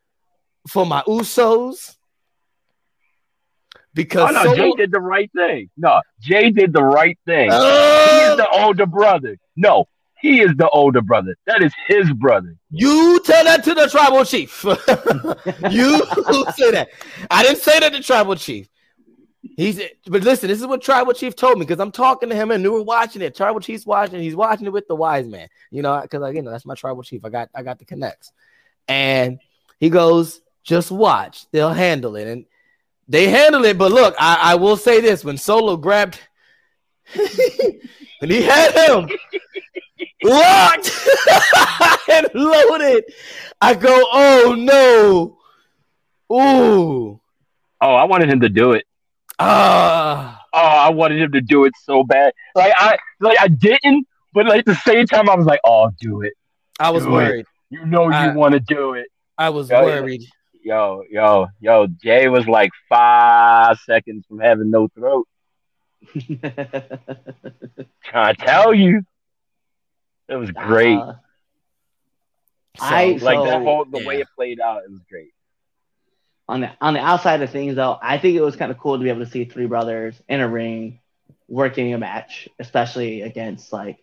[0.68, 1.96] for my Usos
[3.94, 5.70] because Oh no, Solo- Jay did the right thing.
[5.76, 7.50] No, Jay did the right thing.
[7.50, 9.38] he Uh, is the older brother.
[9.56, 9.88] No,
[10.20, 11.36] he is the older brother.
[11.46, 12.56] That is his brother.
[12.70, 14.64] you tell that to the tribal chief.
[15.72, 15.98] you
[16.56, 16.90] say that.
[17.32, 18.68] I didn't say that to tribal chief.
[19.56, 22.52] He's but listen, this is what tribal chief told me because I'm talking to him
[22.52, 23.36] and we were watching it.
[23.36, 24.22] Tribal chief's watching.
[24.22, 25.48] He's watching it with the wise man.
[25.72, 27.24] You know, because like, you know that's my tribal chief.
[27.24, 28.34] I got I got the connects,
[28.90, 29.40] and
[29.80, 31.50] he goes, just watch.
[31.52, 32.46] They'll handle it, and
[33.08, 33.78] they handle it.
[33.78, 36.20] But look, I, I will say this: when Solo grabbed,
[38.22, 39.10] and he had him
[40.24, 40.92] locked
[42.10, 43.04] and loaded,
[43.62, 45.38] I go, oh no,
[46.36, 47.20] ooh.
[47.82, 48.86] Oh, I wanted him to do it.
[49.40, 52.34] Ah, Oh, oh, I wanted him to do it so bad.
[52.56, 55.92] Like I, like I didn't, but like at the same time, I was like, oh,
[56.02, 56.34] do it.
[56.80, 57.14] I was Do it.
[57.14, 57.46] worried.
[57.70, 59.08] You know you I- want to do it.
[59.38, 60.02] I was Yeah, yeah.
[60.02, 60.24] worried.
[60.62, 65.26] Yo, yo, yo, Jay was like five seconds from having no throat.
[68.04, 69.02] Trying to tell you.
[70.30, 70.98] It was great.
[70.98, 71.14] Uh,
[72.78, 75.34] So, I- like that so- whole the way it played out, it was great.
[76.48, 78.98] on the on the outside of things though, I think it was kind of cool
[78.98, 81.00] to be able to see three brothers in a ring
[81.48, 83.98] working a match, especially against like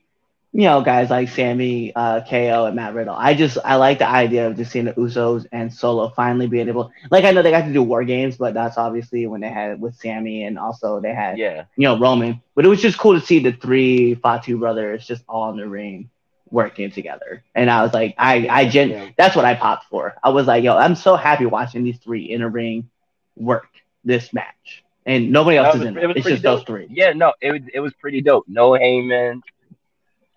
[0.52, 3.16] you know guys like Sami, uh, KO, and Matt Riddle.
[3.16, 6.68] I just I like the idea of just seeing the Usos and Solo finally being
[6.68, 6.92] able.
[7.10, 9.72] Like I know they got to do War Games, but that's obviously when they had
[9.72, 11.64] it with Sami and also they had Yeah.
[11.76, 12.40] you know Roman.
[12.54, 15.66] But it was just cool to see the three Fatu brothers just all in the
[15.68, 16.10] ring
[16.50, 19.08] working together, and I was like, I I gen Yeah.
[19.16, 20.14] that's what I popped for.
[20.22, 22.88] I was like, yo, I'm so happy watching these three in a ring
[23.36, 23.68] work
[24.04, 24.84] this match.
[25.04, 26.06] And nobody else That is was- in it it.
[26.08, 26.86] was It's just those three.
[26.90, 28.44] Yeah, no, it was it was pretty dope.
[28.48, 29.40] No Heyman,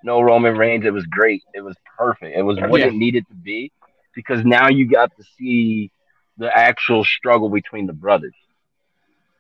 [0.03, 0.85] no Roman Reigns.
[0.85, 1.43] It was great.
[1.53, 2.35] It was perfect.
[2.37, 2.87] It was what Yeah.
[2.87, 3.71] it needed to be
[4.13, 5.91] because now you got to see
[6.37, 8.33] the actual struggle between the brothers.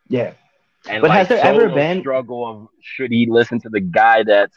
[0.07, 0.33] Yeah.
[0.89, 4.23] And But like, has there ever been- struggle of should he listen to the guy
[4.23, 4.55] that's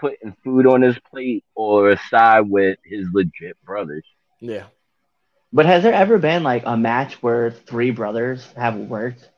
[0.00, 4.04] putting food on his plate or side with his legit brothers?
[4.40, 4.64] yeah.
[5.52, 9.28] But has there ever been like a match where three brothers have worked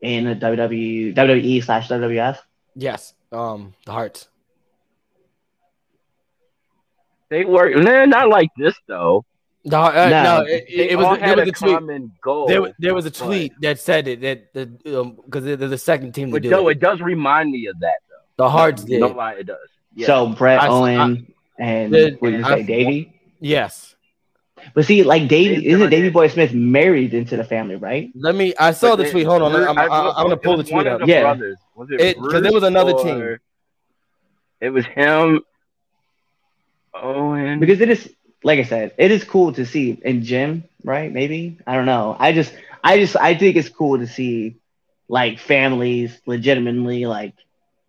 [0.00, 2.38] in a WWE WWE slash WWF?
[2.74, 3.12] Yes.
[3.30, 4.28] Um, the Hearts.
[7.28, 9.24] They work, nah, not like this though.
[9.64, 10.22] The, uh, No.
[10.22, 11.74] no, it, They it, all was there had was a a tweet.
[11.76, 12.46] common goal.
[12.46, 15.78] There, there was a but- tweet that said it that the um because they're the
[15.78, 16.72] second team to But do no, it.
[16.72, 18.44] it does remind me of that though.
[18.44, 19.00] The Hearts did.
[19.00, 19.58] No lie, it does.
[19.94, 20.06] Yeah.
[20.06, 23.12] So Brett I- Owen and The- what did you I- say, Davey?
[23.40, 23.94] Yes.
[24.74, 28.10] But see, like Davey, Dave isn't Dillon Davey Boy Smith married into the family, right?
[28.14, 28.54] Let me.
[28.58, 29.26] I saw But the they- tweet.
[29.26, 29.54] Hold on.
[29.56, 31.00] I'm, I- I'm, I'm gonna pull the tweet one up.
[31.00, 31.22] the Yeah.
[31.22, 31.58] brothers.
[31.74, 32.00] Was it?
[32.00, 33.38] It- 'cause there Bruce was another or- team.
[34.60, 35.42] It was him.
[36.94, 37.58] Owen.
[37.58, 38.08] Because it is,
[38.44, 41.10] like I said, it is cool to see in Jim, right?
[41.12, 42.16] Maybe I don't know.
[42.18, 42.52] I just,
[42.84, 44.56] I just, I think it's cool to see
[45.08, 47.34] like families legitimately like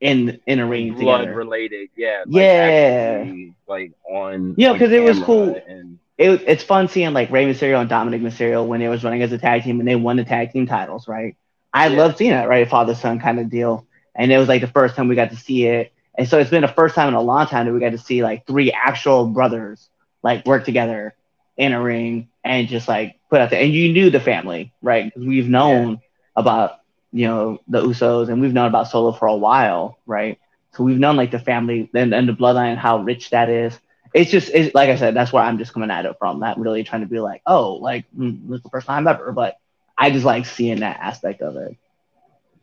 [0.04, 1.38] in in a ring blood together.
[1.38, 1.90] related.
[1.96, 2.24] Yeah.
[2.28, 3.24] Yeah.
[3.24, 4.56] actually, like on.
[4.58, 5.56] Yeah, on 'cause it was cool.
[5.68, 9.24] And it, it's fun seeing like Rey Mysterio and Dominic Mysterio when they was running
[9.24, 11.36] as a tag team and they won the tag team titles, right?
[11.74, 11.98] I Yeah.
[11.98, 12.70] love seeing that, right?
[12.70, 13.88] Father son kind of deal.
[14.16, 15.92] And it was like the first time we got to see it.
[16.18, 17.98] And so it's been the first time in a long time that we got to
[17.98, 19.90] see like three actual brothers
[20.22, 21.16] like work together
[21.58, 23.62] in a ring and just like put out there.
[23.64, 26.00] And you knew the family, right because we've known
[26.36, 26.80] about,
[27.14, 30.40] you know, the Usos and we've known about Solo for a while, right?
[30.74, 33.80] So we've known like the family and, and the bloodline, how rich that is
[34.14, 36.40] it's just it's, like I said, that's where I'm just coming at it from.
[36.40, 39.32] Not really trying to be like, oh, like mm, this is the first time ever,
[39.34, 39.58] but
[39.98, 41.78] I just like seeing that aspect of it.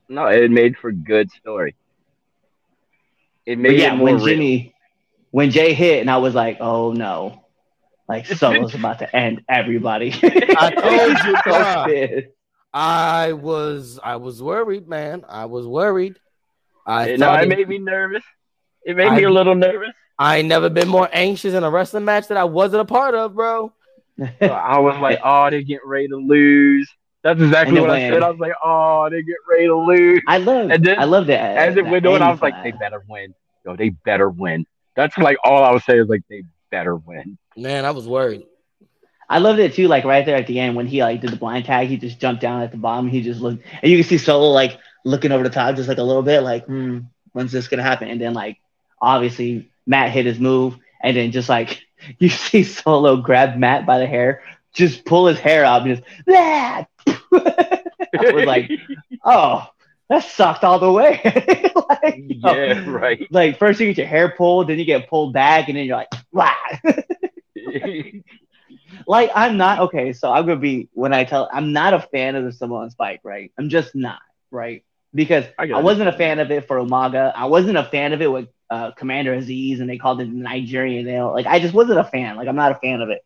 [0.09, 1.77] no, it made for good story.
[3.47, 4.41] It But made yeah, it more when real.
[4.41, 4.75] Jimmy,
[5.31, 7.45] when Jay hit, and I was like, oh no,
[8.09, 10.13] like Solo's about to end everybody.
[10.55, 11.87] I told you, So.
[12.73, 13.99] I was.
[14.03, 15.25] I was worried, man.
[15.29, 16.17] I was worried.
[16.87, 18.23] I It, no, it it- made me nervous.
[18.85, 19.91] It made me a little nervous.
[20.19, 23.15] I ain't never been more anxious in a wrestling match that I wasn't a part
[23.15, 23.73] of, bro.
[24.19, 26.91] So I was like, oh, they're getting ready to lose.
[27.23, 28.23] That's exactly And it what I said.
[28.23, 30.23] I was like, oh, they get ready to lose.
[30.27, 31.57] I love, And then- I love that.
[31.57, 33.35] As it that went on, I was like, they better win.
[33.65, 34.67] Yo, they better win.
[34.95, 37.39] That's like all I was saying is like they better win.
[37.57, 38.45] Man, I was worried.
[39.31, 41.37] I loved it too, like right there at the end when he like did the
[41.37, 43.09] blind tag, he just jumped down at the bottom.
[43.09, 45.99] He just looked, and you can see Solo like looking over the top, just like
[45.99, 46.99] a little bit, like, hmm,
[47.33, 48.09] when's this gonna happen?
[48.09, 48.59] And then like
[49.01, 51.81] obviously Matt hit his move, and then just like
[52.19, 56.09] you see Solo grab Matt by the hair, just pull his hair out, and just
[56.27, 56.87] that.
[57.33, 58.69] I was like,
[59.25, 59.69] oh,
[60.09, 61.21] that sucked all the way.
[61.89, 63.29] like, yeah, right.
[63.31, 65.97] Like first you get your hair pulled, then you get pulled back, and then you're
[65.99, 66.57] like, wow.
[69.11, 70.15] Like I'm not okay.
[70.15, 73.21] So I'm gonna be when I tell I'm not a fan of the Samoan Spike,
[73.25, 73.53] right?
[73.59, 74.21] I'm just not,
[74.53, 74.85] right?
[75.15, 77.33] Because I I, wasn't a fan of it for Umaga.
[77.37, 81.07] I wasn't a fan of it with uh, Commander Azeez, and they called it Nigerian.
[81.07, 82.37] You know, like I just wasn't a fan.
[82.37, 83.25] Like I'm not a fan of it.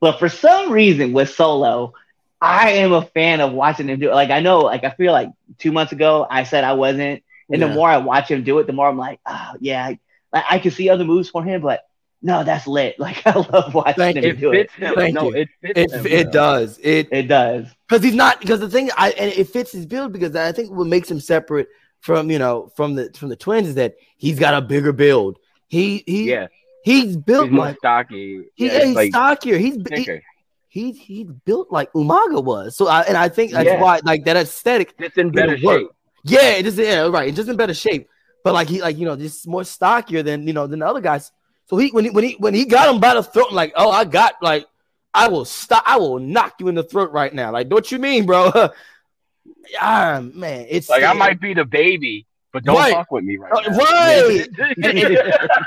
[0.00, 1.94] But for some reason with Solo,
[2.40, 4.14] I am a fan of watching him do it.
[4.14, 7.62] Like I know, like I feel like two months ago I said I wasn't, and
[7.62, 7.68] Yeah.
[7.68, 9.92] the more I watch him do it, the more I'm like, oh yeah,
[10.32, 11.85] like I can see other moves for him, but
[12.26, 12.98] no, that's lit.
[13.06, 14.70] Like I love watching Thank him it do it.
[14.70, 14.94] fits him.
[14.96, 15.36] Thank no, you.
[15.42, 16.06] it fits It him.
[16.06, 16.78] it does.
[16.82, 17.66] It It does.
[17.88, 20.70] because he's not because the thing I and it fits his build because I think
[20.70, 21.68] what makes him separate
[22.00, 25.38] from you know from the from the twins is that he's got a bigger build.
[25.68, 26.48] He he Yeah,
[26.84, 28.44] he's built he's more like stocky.
[28.54, 29.58] he, yeah, yeah, he's like stockier.
[29.58, 30.22] He's he, thicker.
[30.68, 32.76] he's he's built like Umaga was.
[32.76, 33.80] So I and I think that's Yeah.
[33.80, 35.80] why like that aesthetic It's in it'll better work.
[35.80, 35.88] shape.
[36.24, 37.28] Yeah, it just yeah, right.
[37.28, 38.08] It's just in better shape.
[38.44, 41.00] But like he like you know just more stockier than you know than the other
[41.00, 41.32] guys.
[41.66, 43.90] So he when he when he when he got him by the throat, like oh
[43.90, 44.66] I got like
[45.14, 47.50] I will stop I will knock you in the throat right now.
[47.52, 48.50] Like what you mean, bro?
[49.80, 52.92] ah man, it's Like I might be the baby, but don't Right.
[52.94, 53.76] fuck with me right Uh, now.
[53.78, 55.48] right.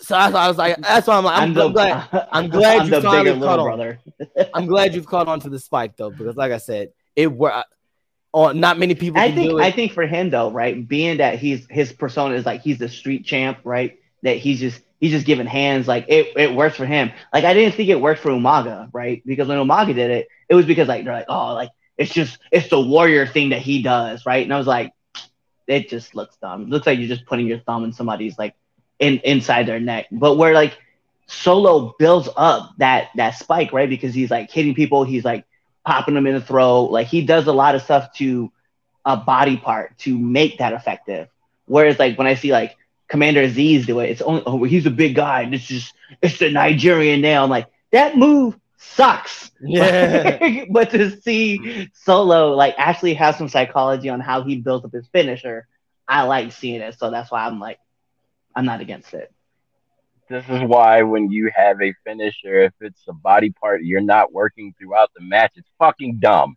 [0.00, 2.08] So I, I was like, that's why I'm like, I'm, the, glad.
[2.30, 3.64] I'm glad I'm you finally caught on.
[3.66, 3.98] brother.
[4.54, 7.64] I'm glad you've caught on to the spike though, because like I said, it were.
[8.32, 9.20] Oh, not many people.
[9.20, 9.64] I can think do it.
[9.64, 12.88] I think for him though, right, being that he's his persona is like he's the
[12.88, 13.98] street champ, right?
[14.22, 17.10] That he's just he's just giving hands, like it, it works for him.
[17.32, 19.22] Like I didn't think it worked for Umaga, right?
[19.24, 22.38] Because when Umaga did it, it was because like they're like, oh, like it's just
[22.50, 24.42] it's the warrior thing that he does, right?
[24.44, 24.92] And I was like,
[25.66, 26.62] it just looks dumb.
[26.62, 28.54] It looks like you're just putting your thumb in somebody's like
[28.98, 30.06] in inside their neck.
[30.10, 30.76] But where like
[31.26, 33.88] Solo builds up that that spike, right?
[33.88, 35.44] Because he's like hitting people, he's like
[35.84, 36.90] popping them in the throat.
[36.90, 38.50] Like he does a lot of stuff to
[39.04, 41.28] a body part to make that effective.
[41.66, 42.76] Whereas like when I see like
[43.08, 45.42] Commander Azeez do it, it's only oh he's a big guy.
[45.42, 47.44] And it's just it's the Nigerian nail.
[47.44, 49.50] I'm like that move sucks.
[49.60, 50.64] Yeah.
[50.70, 55.06] but to see Solo like actually have some psychology on how he built up his
[55.08, 55.66] finisher,
[56.06, 56.98] I like seeing it.
[56.98, 57.78] So that's why I'm like,
[58.54, 59.32] I'm not against it.
[60.28, 64.30] This is why when you have a finisher, if it's a body part you're not
[64.30, 66.56] working throughout the match, it's fucking dumb.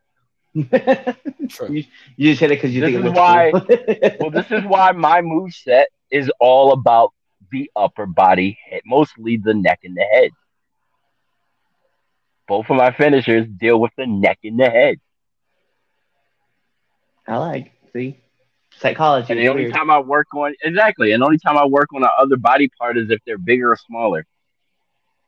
[0.54, 0.68] True.
[1.70, 1.86] you,
[2.18, 4.18] you just hit it because you This think it is looks why- cool.
[4.20, 7.12] Well, this is why my move set is all about
[7.52, 10.32] the upper body, hit, mostly the neck and the head.
[12.48, 14.98] Both of my finishers deal with the neck and the head.
[17.28, 18.20] I like see
[18.78, 19.32] psychology.
[19.32, 19.74] And the only weird.
[19.76, 22.70] time I work on exactly, and the only time I work on the other body
[22.80, 24.26] part is if they're bigger or smaller,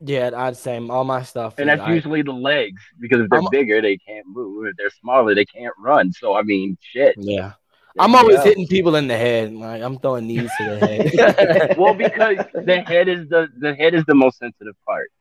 [0.01, 1.59] Yeah, I'd say all my stuff.
[1.59, 4.65] and that's I- usually the legs because if they're I'm- bigger, they can't move.
[4.67, 6.11] If they're smaller, they can't run.
[6.11, 7.15] So I mean, shit.
[7.17, 7.53] yeah.
[7.95, 8.43] There I'm always go.
[8.43, 9.53] hitting people in the head.
[9.53, 11.77] Like I'm throwing knees to the head.
[11.77, 15.11] well, because the head is the the head is the most sensitive part.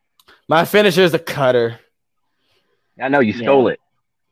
[0.48, 1.78] my finisher is a cutter.
[3.00, 3.42] I know you Yeah.
[3.42, 3.78] stole it.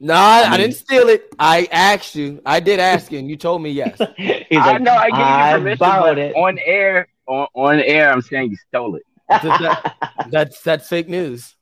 [0.03, 1.29] No, I, I mean- didn't steal it.
[1.39, 2.41] I asked you.
[2.47, 3.99] I did ask you, and you told me yes.
[4.17, 6.35] He's I know I gave I you permission, borrowed but it.
[6.37, 9.03] on air, on, on air, I'm saying you stole it.
[10.31, 11.55] That's that's fake news.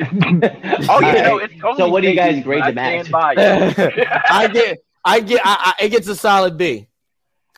[0.00, 0.06] Oh
[1.02, 1.76] yeah, no, it's totally.
[1.76, 3.06] So what do you guys news, grade but the I match?
[3.06, 4.08] stand by it.
[4.30, 6.86] I get, I get, I, I, it gets a solid B.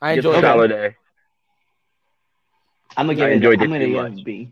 [0.02, 0.42] I It's enjoy it.
[0.42, 0.94] solid A.
[2.96, 3.32] I'm gonna I give it.
[3.34, 4.50] enjoyed I'm it gonna give it a B.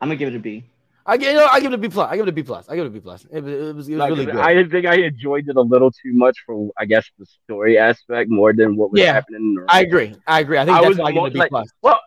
[0.00, 0.64] I'm gonna give it a B.
[1.08, 2.10] I get, you know, I give it a B plus.
[2.10, 2.68] I give it a B plus.
[2.68, 3.24] I give it a B plus.
[3.30, 4.36] It, was- it was, it was Like, really good.
[4.36, 8.28] I think I enjoyed it a little too much for, I guess, the story aspect
[8.28, 9.12] more than what was Yeah.
[9.12, 9.40] happening.
[9.42, 9.68] In the ring.
[9.70, 10.14] I agree.
[10.26, 10.58] I agree.
[10.58, 11.68] I think I that's was why I give it a B like- plus.
[11.82, 12.00] Well,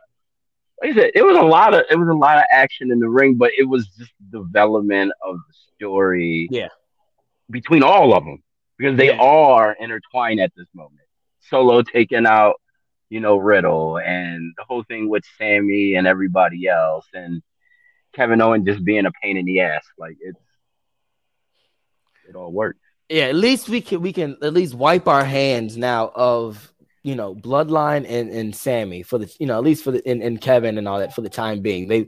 [0.81, 2.99] like I said, it was a lot of it was a lot of action in
[2.99, 6.47] the ring, but it was just development of the story.
[6.51, 6.67] Yeah.
[7.49, 8.43] Between all of them,
[8.79, 9.19] because they Yeah.
[9.19, 11.01] are intertwined at this moment.
[11.41, 12.55] Solo taking out,
[13.09, 17.43] you know, Riddle, and the whole thing with Sami and everybody else, and
[18.13, 19.85] Kevin Owen just being a pain in the ass.
[19.97, 20.39] Like it's
[22.27, 22.79] it all worked.
[23.09, 26.71] Yeah, at least we can we can at least wipe our hands now of
[27.03, 30.21] you know bloodline and and Sami for the you know at least for the and,
[30.21, 31.87] and Kevin and all that for the time being.
[31.87, 32.07] They,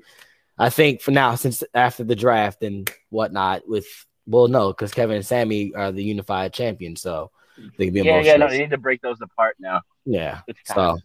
[0.58, 3.88] I think for now since after the draft and whatnot with
[4.28, 7.32] well no because Kevin and Sami are the unified champions so
[7.78, 9.82] they can be Yeah, yeah, no, they need to break those apart now.
[10.06, 10.42] yeah.
[10.66, 10.98] So,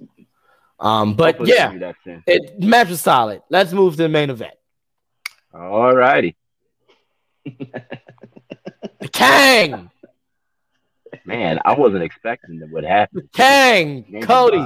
[0.79, 2.23] um, but Hopefully yeah, do that soon.
[2.27, 3.43] it match was solid.
[3.51, 4.55] Let's move to the main event.
[5.55, 6.37] All righty.
[7.45, 9.91] The Kang,
[11.25, 13.29] Man, I wasn't expecting that would happen.
[13.33, 14.65] Kang, Cody.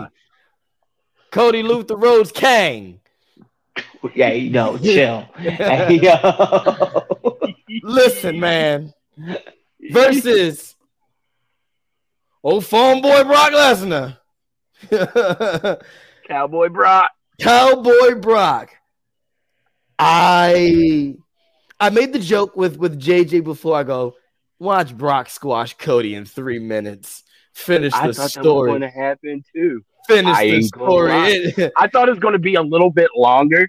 [1.30, 3.00] Cody Luther Rhodes, Kang.
[4.14, 5.22] Yeah, no, chill.
[5.38, 6.14] Hey, yo.
[7.82, 8.92] Listen, man.
[9.90, 10.76] Versus
[12.42, 14.18] old phone boy Brock Lesnar.
[16.28, 17.10] Cowboy Brock.
[17.40, 18.70] Cowboy Brock.
[19.98, 21.16] I
[21.78, 24.14] I made the joke with with JJ before I go,
[24.58, 27.24] watch Brock squash Cody in three minutes.
[27.52, 29.82] Finish I the thought that was going to happen too.
[30.06, 31.72] Finish I the story.
[31.76, 33.68] I thought it was going to be a little bit longer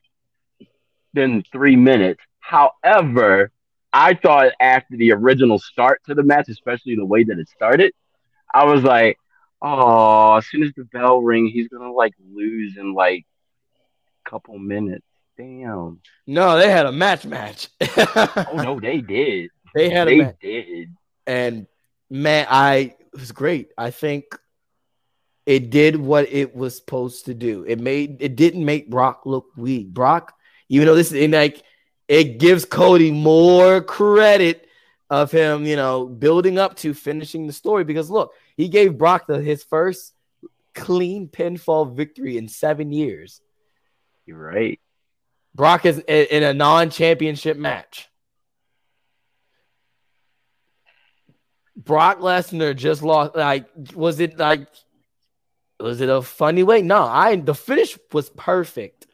[1.13, 2.21] than three minutes.
[2.39, 3.51] However,
[3.93, 7.93] I thought after the original start to the match, especially the way that it started,
[8.53, 9.18] I was like,
[9.61, 13.26] oh, as soon as the bell ring, he's going to like lose in like
[14.26, 15.05] a couple minutes.
[15.38, 16.01] Damn.
[16.27, 17.69] no, they had a match match.
[18.15, 19.49] Oh, no, they did.
[19.73, 20.35] they had a They match.
[20.41, 20.95] did.
[21.26, 21.68] and
[22.09, 23.69] man, I it was great.
[23.77, 24.26] I think
[25.45, 27.65] it did what it was supposed to do.
[27.68, 29.89] It made it didn't make Brock look weak.
[29.93, 30.34] Brock,
[30.69, 31.63] even though this is like
[32.11, 34.67] it gives Cody more credit
[35.09, 37.85] of him, you know, building up to finishing the story.
[37.85, 40.13] Because look, he gave Brock the, his first
[40.75, 43.39] clean pinfall victory in seven years.
[44.25, 44.77] You're right.
[45.55, 48.09] Brock is in, a non-championship match.
[51.77, 53.38] Brock Lesnar just lost.
[53.38, 54.67] Like, was it like,
[55.79, 56.81] was it a funny way?
[56.81, 59.07] No, I the finish was perfect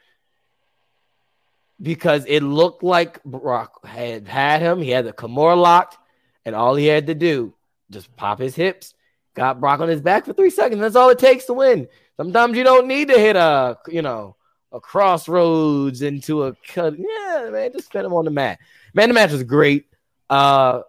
[1.82, 4.82] because it looked like Brock had had him.
[4.82, 5.98] He had the Kimura locked,
[6.46, 7.54] and all he had to do
[7.90, 8.94] just pop his hips,
[9.34, 10.82] got Brock on his back for three seconds.
[10.82, 11.88] That's all it takes to win.
[12.18, 14.36] Sometimes you don't need to hit a, you know,
[14.72, 16.96] a Cross Rhodes into a cut.
[16.98, 18.60] Yeah, man, just spin him on the mat.
[18.94, 19.86] Man, the match was great.
[20.30, 20.82] Uh,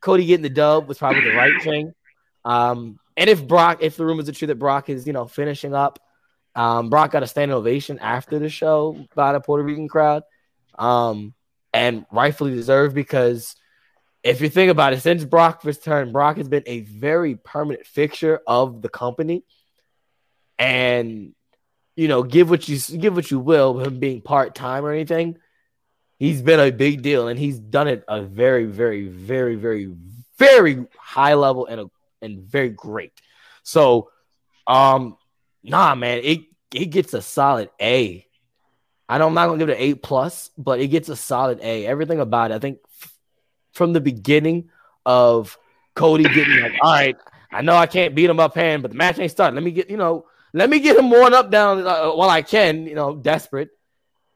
[0.00, 1.94] Cody getting the dub was probably the right thing.
[2.44, 5.74] Um, and if Brock, if the rumors are true that Brock is, you know, finishing
[5.74, 5.98] up,
[6.54, 10.22] um, Brock got a standing ovation after the show by the Puerto Rican crowd,
[10.78, 11.34] um,
[11.72, 13.56] and rightfully deserved because
[14.22, 18.40] if you think about it, since Brock returned, Brock has been a very permanent fixture
[18.46, 19.44] of the company,
[20.58, 21.34] and
[21.94, 25.36] you know, give what you give what you will, him being part time or anything,
[26.18, 29.94] he's been a big deal, and he's done it a very, very, very, very,
[30.38, 31.90] very high level and a,
[32.22, 33.12] and very great.
[33.62, 34.10] So,
[34.66, 35.18] um,
[35.62, 36.40] nah, man, it
[36.74, 38.26] it gets a solid A.
[39.08, 41.60] I know I'm not gonna give it an eight plus, but it gets a solid
[41.62, 41.86] A.
[41.86, 43.12] Everything about it, I think, f-
[43.72, 44.70] from the beginning
[45.04, 45.58] of
[45.94, 47.16] Cody getting like, all right,
[47.52, 49.54] I know I can't beat him up hand, but the match ain't started.
[49.54, 52.42] Let me get, you know, let me get him worn up down uh, while I
[52.42, 53.68] can, you know, desperate.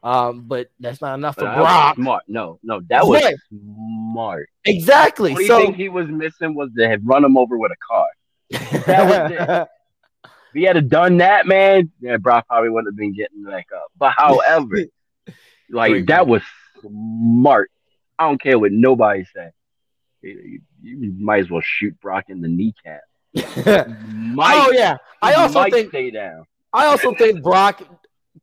[0.03, 1.95] Um, but that's not enough for That Brock.
[1.97, 2.25] smart.
[2.29, 3.37] No, no, that was Right.
[3.51, 4.49] smart.
[4.65, 5.33] Exactly.
[5.33, 7.77] What do you So think he was missing was to run him over with a
[7.89, 8.07] car.
[8.87, 9.67] That was
[10.49, 13.87] If he had done that, man, yeah, Brock probably wouldn't have been getting back up.
[13.99, 14.85] But however,
[15.71, 16.43] like that was
[16.81, 17.71] smart.
[18.19, 19.51] I don't care what nobody say.
[20.23, 23.01] You, you might as well shoot Brock in the kneecap.
[24.09, 24.97] Might, oh yeah.
[25.23, 26.45] I also think stay down.
[26.73, 27.83] I also think Brock,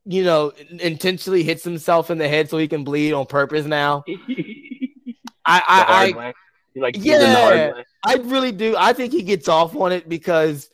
[0.05, 4.03] you know, intentionally hits himself in the head so he can bleed on purpose now.
[5.45, 6.33] I I, I
[6.75, 7.17] like Yeah.
[7.19, 7.83] the hard way.
[8.05, 8.75] I really do.
[8.77, 10.69] I think he gets off on it because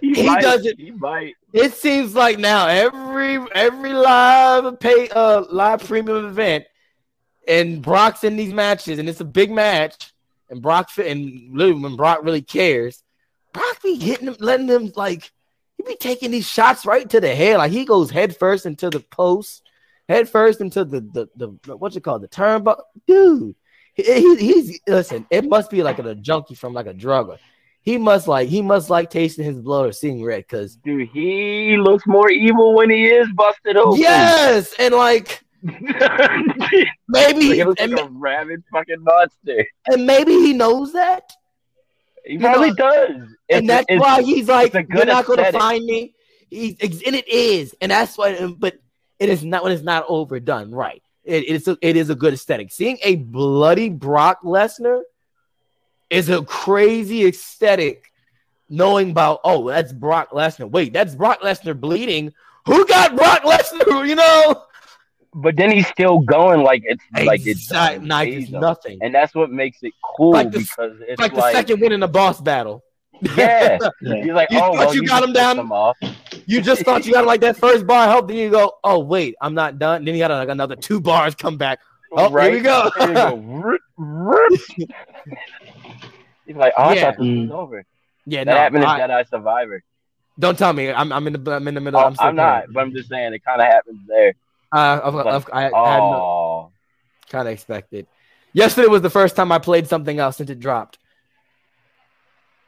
[0.00, 1.34] He, He might, doesn't- He might.
[1.52, 6.64] it seems like now every every live pay uh live premium event
[7.46, 10.12] and Brock's in these matches and it's a big match
[10.50, 13.02] and Brock and when Brock really cares,
[13.52, 15.30] Brock be hitting him, letting him like
[15.76, 17.58] he be taking these shots right to the head.
[17.58, 19.62] Like he goes head first into the post,
[20.08, 21.28] head first into the the,
[21.66, 23.54] the what's it called the turnbuckle, dude.
[23.94, 25.26] He, he- he's listen.
[25.30, 27.38] It must be like a, a junkie from like a drugger.
[27.84, 31.76] He must like he must like tasting his blood or seeing red because Dude, he
[31.76, 34.00] looks more evil when he is busted open.
[34.00, 35.42] yes, and like
[37.08, 39.66] maybe he looks and, like a rabid fucking monster.
[39.86, 41.32] and maybe he knows that,
[42.24, 43.28] He You probably know, does.
[43.50, 46.14] and that's it's- why he's like, "You're not going to find me."
[46.50, 48.46] He's and it is, and that's why.
[48.58, 48.78] But
[49.18, 51.02] it is not when it's not overdone, right?
[51.24, 52.70] It is a, it is a good aesthetic.
[52.70, 55.00] Seeing a bloody Brock Lesnar
[56.10, 58.10] is a crazy aesthetic.
[58.70, 60.70] Knowing about oh that's Brock Lesnar.
[60.70, 62.32] Wait, that's Brock Lesnar bleeding.
[62.66, 64.06] Who got Brock Lesnar?
[64.08, 64.62] You know,
[65.34, 68.98] but then he's still going like it's like it's like it's nothing.
[69.02, 71.92] and that's what makes it cool Like the- because it's like like, the second win
[71.92, 72.82] in a boss battle.
[73.36, 74.14] yeah, Yeah.
[74.24, 75.58] you're like You oh thought well, you you got him down?
[75.58, 75.72] him.
[76.46, 79.34] You just thought you got like that first bar help, then you go, oh wait,
[79.40, 80.04] I'm not done.
[80.04, 81.80] Then you got like another two bars come back.
[82.16, 82.52] Oh, right?
[82.52, 83.76] here we you go.
[86.46, 87.00] He's like, oh, I Yeah.
[87.12, 87.84] thought this was over.
[88.26, 89.82] yeah, That no, happened in I- Jedi Survivor.
[90.38, 90.90] don't tell me.
[90.92, 92.00] I'm, I'm in the I'm in the middle.
[92.00, 94.34] Oh, I'm, I'm not, but I'm just saying it kind of happens there.
[94.72, 96.72] Uh, I've- I've- I, I had no, Oh,
[97.28, 98.06] kind of expected.
[98.52, 100.98] Yesterday was the first time I played something else since it dropped.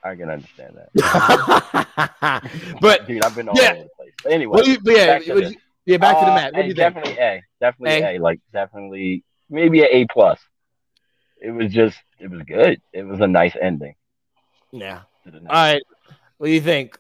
[0.03, 2.43] I can understand that.
[2.81, 3.73] but dude, I've been all yeah.
[3.73, 4.13] over the place.
[4.23, 6.53] But anyway, you, yeah, back to the- do you- yeah, back to the uh, match.
[6.53, 6.95] What do you think?
[6.95, 8.17] definitely A, definitely A?
[8.17, 8.19] A.
[8.21, 10.41] like definitely maybe an A plus.
[11.41, 12.81] It was just, it was good.
[12.93, 13.95] It was a nice ending.
[14.73, 15.03] Yeah.
[15.25, 15.79] to the All
[16.39, 16.99] What do you think?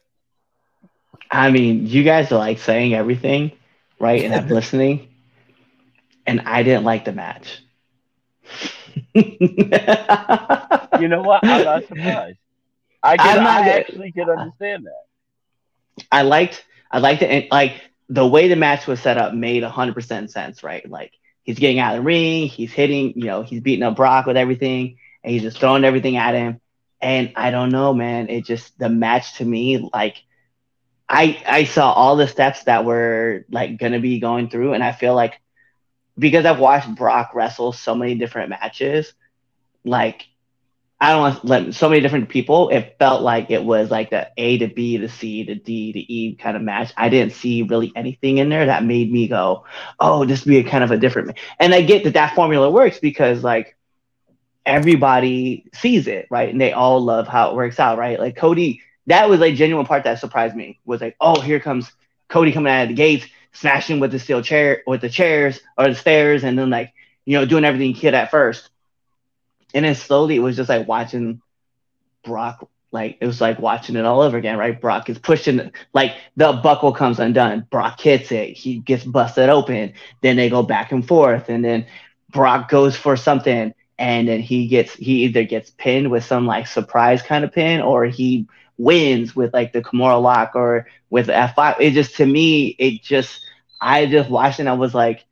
[1.30, 3.52] I mean, you guys are like saying everything,
[3.98, 4.22] right?
[4.24, 5.08] And I'm listening,
[6.26, 7.62] and I didn't like the match.
[11.00, 11.44] You know what?
[11.44, 12.38] I'm not surprised.
[13.02, 16.04] I can not, I actually can understand that.
[16.10, 19.62] I liked I liked it and like the way the match was set up made
[19.62, 20.88] hundred percent sense, right?
[20.88, 21.12] Like
[21.47, 24.36] he's getting out of the ring, he's hitting, you know, he's beating up Brock with
[24.36, 26.60] everything, and he's just throwing everything at him.
[27.02, 28.31] And I don't know, man.
[28.31, 30.16] It just the match to me, like
[31.09, 34.93] I I saw all the steps that were like gonna be going through, and I
[34.93, 35.40] feel like
[36.18, 39.14] because I've watched Brock wrestle so many different matches,
[39.85, 40.27] like
[40.98, 42.70] I don't want to let so many different people.
[42.70, 45.98] It felt like it was like the A to B to C to D to
[46.12, 46.93] E kind of match.
[46.97, 49.64] I didn't see really anything in there that made me go,
[50.01, 52.98] "Oh, this be a kind of a different." And I get that that formula works
[52.98, 53.77] because like
[54.64, 56.48] everybody sees it, right?
[56.51, 58.18] And they all love how it works out, right?
[58.18, 61.93] Like Cody, that was like genuine part that surprised me was like, "Oh, here comes
[62.28, 65.89] Cody coming out of the gates, smashing with the steel chair with the chairs or
[65.89, 66.94] the stairs, and then like
[67.27, 68.70] you know doing everything he could at first."
[69.77, 71.43] And then slowly it was just like watching
[72.24, 74.81] Brock like it was like watching it all over again, right?
[74.81, 77.66] Brock is pushing like the buckle comes undone.
[77.70, 79.94] Brock hits it, he gets busted open.
[80.23, 81.86] Then they go back and forth, and then
[82.31, 86.66] Brock goes for something, and then he gets he either gets pinned with some like
[86.66, 88.47] surprise kind of pin, or he
[88.78, 91.77] wins with like the Kimura lock or with F5.
[91.81, 93.44] It just to me, it just
[93.81, 95.24] I just watched and I was like,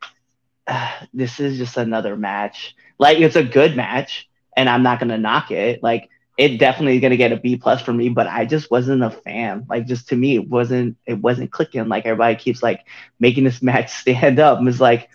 [0.69, 2.75] "Ah, this is just another match.
[2.99, 5.83] Like it's a good match, and I'm not gonna knock it.
[5.83, 9.03] Like it definitely is gonna get a B plus for me, but I just wasn't
[9.03, 9.67] a fan.
[9.69, 11.89] Like just to me, it wasn't it wasn't clicking.
[11.89, 12.81] Like everybody keeps like
[13.21, 14.59] making this match stand up.
[14.59, 15.09] And it's like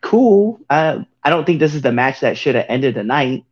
[0.00, 0.60] cool.
[0.70, 3.44] Uh, I don't think this is the match that should have ended the night.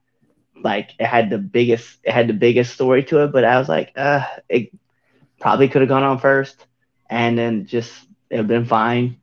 [0.62, 3.68] Like it had the biggest it had the biggest story to it, but I was
[3.68, 4.70] like, uh, it
[5.40, 6.66] probably could have gone on first,
[7.10, 7.94] and then just
[8.30, 9.18] it would been fine.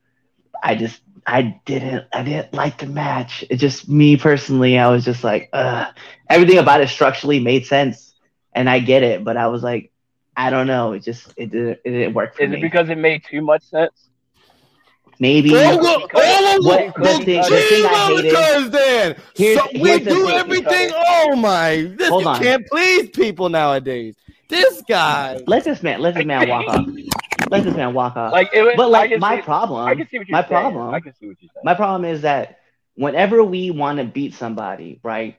[0.63, 3.43] I just I didn't I didn't like the match.
[3.49, 5.91] It just me personally, I was just like, uh
[6.29, 8.13] everything about it structurally made sense.
[8.53, 9.91] And I get it, but I was like,
[10.35, 10.93] I don't know.
[10.93, 12.57] It just it didn't it didn't work for Is me.
[12.57, 14.09] Is it because it made too much sense?
[15.19, 19.59] Maybe All of- all of What- the- the thing- the thing I hated- then Here's-
[19.59, 20.91] so we do everything.
[20.95, 21.87] Oh my!
[21.97, 22.41] This Hold you on.
[22.41, 24.15] can't please people nowadays.
[24.49, 25.39] This guy.
[25.47, 26.85] let this man let this man walk off.
[27.53, 28.33] Let this man walk off.
[28.33, 30.49] Like, it was, but like my see, problem I can see what you're my saying.
[30.49, 31.63] problem- I can see what you're saying.
[31.63, 32.59] My problem is that
[32.95, 35.37] whenever we want to beat somebody, right,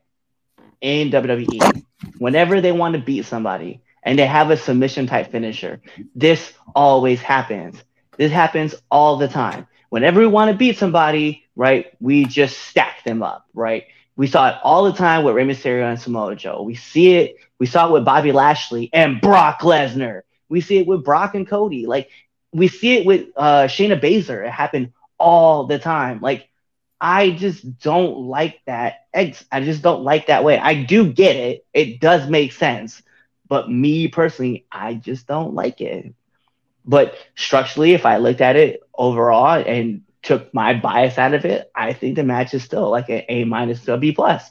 [0.80, 1.84] in WWE,
[2.18, 5.80] whenever they want to beat somebody and they have a submission type finisher,
[6.14, 7.82] this always happens.
[8.16, 9.66] This happens all the time.
[9.88, 13.84] Whenever we want to beat somebody, right, we just stack them up, right?
[14.16, 16.62] We saw it all the time with Rey Mysterio and Samoa Joe.
[16.62, 17.36] We see it.
[17.58, 20.20] We saw it with Bobby Lashley and Brock Lesnar.
[20.54, 21.86] We see it with Brock and Cody.
[21.86, 22.10] Like
[22.52, 24.46] we see it with uh, Shayna Baszler.
[24.46, 26.20] It happened all the time.
[26.22, 26.48] Like
[27.00, 29.06] I just don't like that.
[29.14, 30.58] I just don't like that way.
[30.58, 31.66] I do get it.
[31.74, 33.02] It does make sense.
[33.48, 36.14] But me personally, I just don't like it.
[36.84, 41.70] But structurally, if I looked at it overall and took my bias out of it,
[41.74, 44.50] I think the match is still like an A minus to a B plus.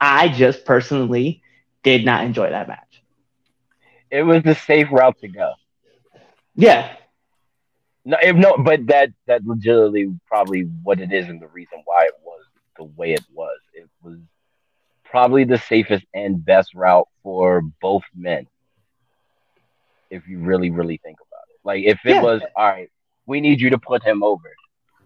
[0.00, 1.42] I just personally
[1.82, 2.91] did not enjoy that match.
[4.12, 5.54] It was the safe route to go.
[6.54, 6.96] Yeah,
[8.04, 12.04] No, if no, but that that legitimately probably what it is and the reason why
[12.06, 12.44] it was
[12.76, 13.58] the way it was.
[13.74, 14.18] It was
[15.04, 18.46] probably the safest and best route for both men.
[20.10, 22.20] If you really, really think about it, like if it Yeah.
[22.20, 22.88] was all right,
[23.26, 24.50] we need you to put him over.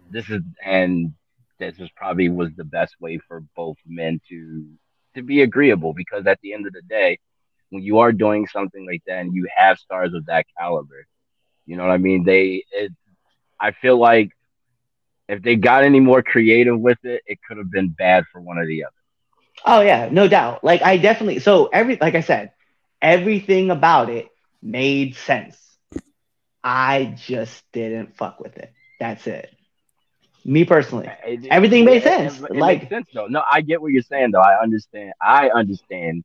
[0.09, 1.13] This is and
[1.59, 4.65] this is probably was the best way for both men to
[5.15, 7.19] to be agreeable because at the end of the day,
[7.69, 11.05] when you are doing something like that and you have stars of that caliber,
[11.65, 12.23] you know what I mean?
[12.23, 12.91] They, it,
[13.59, 14.29] I feel like
[15.27, 18.57] if they got any more creative with it, it could have been bad for one
[18.57, 18.91] or the other.
[19.65, 20.63] Oh yeah, no doubt.
[20.63, 22.51] Like I definitely so every like I said,
[23.01, 24.27] everything about it
[24.61, 25.57] made sense.
[26.63, 28.71] I just didn't fuck with it.
[28.99, 29.49] That's it.
[30.45, 31.09] Me personally.
[31.25, 32.39] It- it- Everything made sense.
[32.41, 33.27] It, it Like- makes sense though.
[33.27, 34.41] No, I get what you're saying though.
[34.41, 35.13] I understand.
[35.21, 36.23] I understand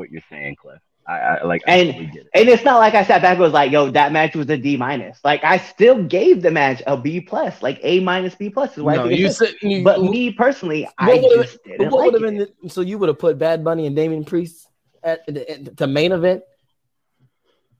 [0.00, 0.80] what you're saying, Cliff.
[1.06, 1.62] I, I like.
[1.66, 2.30] I And- totally get it.
[2.34, 4.56] And it's not like I sat back and was like, yo, that match was a
[4.56, 5.18] D minus.
[5.24, 8.82] Like I still gave the match a B plus, like A minus B plus is
[8.82, 9.38] what I No, think you is.
[9.38, 9.54] said.
[9.62, 12.20] You, But me personally, I What would've- just didn't what like it.
[12.22, 12.36] been?
[12.62, 14.68] The, so you would have put Bad Bunny and Damien Priest
[15.02, 16.42] at, at, at the main event,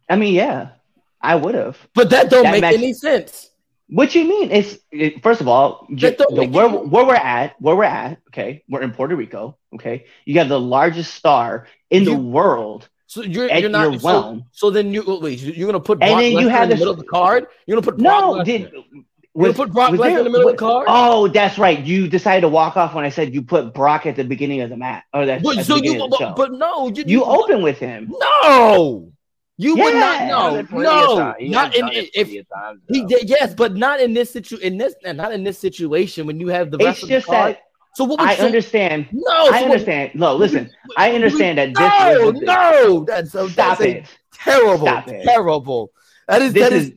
[0.08, 0.70] I mean, yeah,
[1.20, 1.76] I would have.
[1.94, 3.48] but that don't That make match- any sense.
[3.92, 4.52] What you mean?
[4.52, 8.18] It's it, first of all, ju- the, where where we're at, where we're at.
[8.28, 9.58] Okay, we're in Puerto Rico.
[9.74, 13.90] Okay, you got the largest star in the world So you're you're not.
[13.90, 15.40] your so, so then you oh, wait.
[15.40, 17.46] You're gonna put And Brock then you have in the middle of the card.
[17.66, 18.72] You're gonna put No, Brock did Lesnar.
[18.72, 19.04] You're
[19.34, 20.86] was, gonna put Brock was Lesnar in the middle of the card.
[20.88, 21.80] Oh, that's right.
[21.80, 24.70] You decided to walk off when I said you put Brock at the beginning of
[24.70, 27.78] the match, or that But, so you, the but, but no, you, you open with
[27.78, 28.12] him.
[28.42, 29.12] No,
[29.56, 30.26] you would not.
[30.28, 30.62] know.
[30.70, 31.34] No, no.
[31.40, 33.28] Not in if times, he did.
[33.28, 34.56] Yes, but not in this situ.
[34.56, 37.26] In this, not in this situation when you have the rest It's of the just
[37.26, 37.56] card.
[37.56, 37.62] that
[37.94, 38.20] So what?
[38.20, 39.08] Would I understand.
[39.12, 40.10] No, I so what- understand.
[40.14, 40.70] No, listen.
[40.96, 44.06] I understand that this No, is no, that's so Stop that's it.
[44.32, 45.24] terrible, Stop it.
[45.24, 45.90] terrible.
[46.28, 46.92] That is This that is is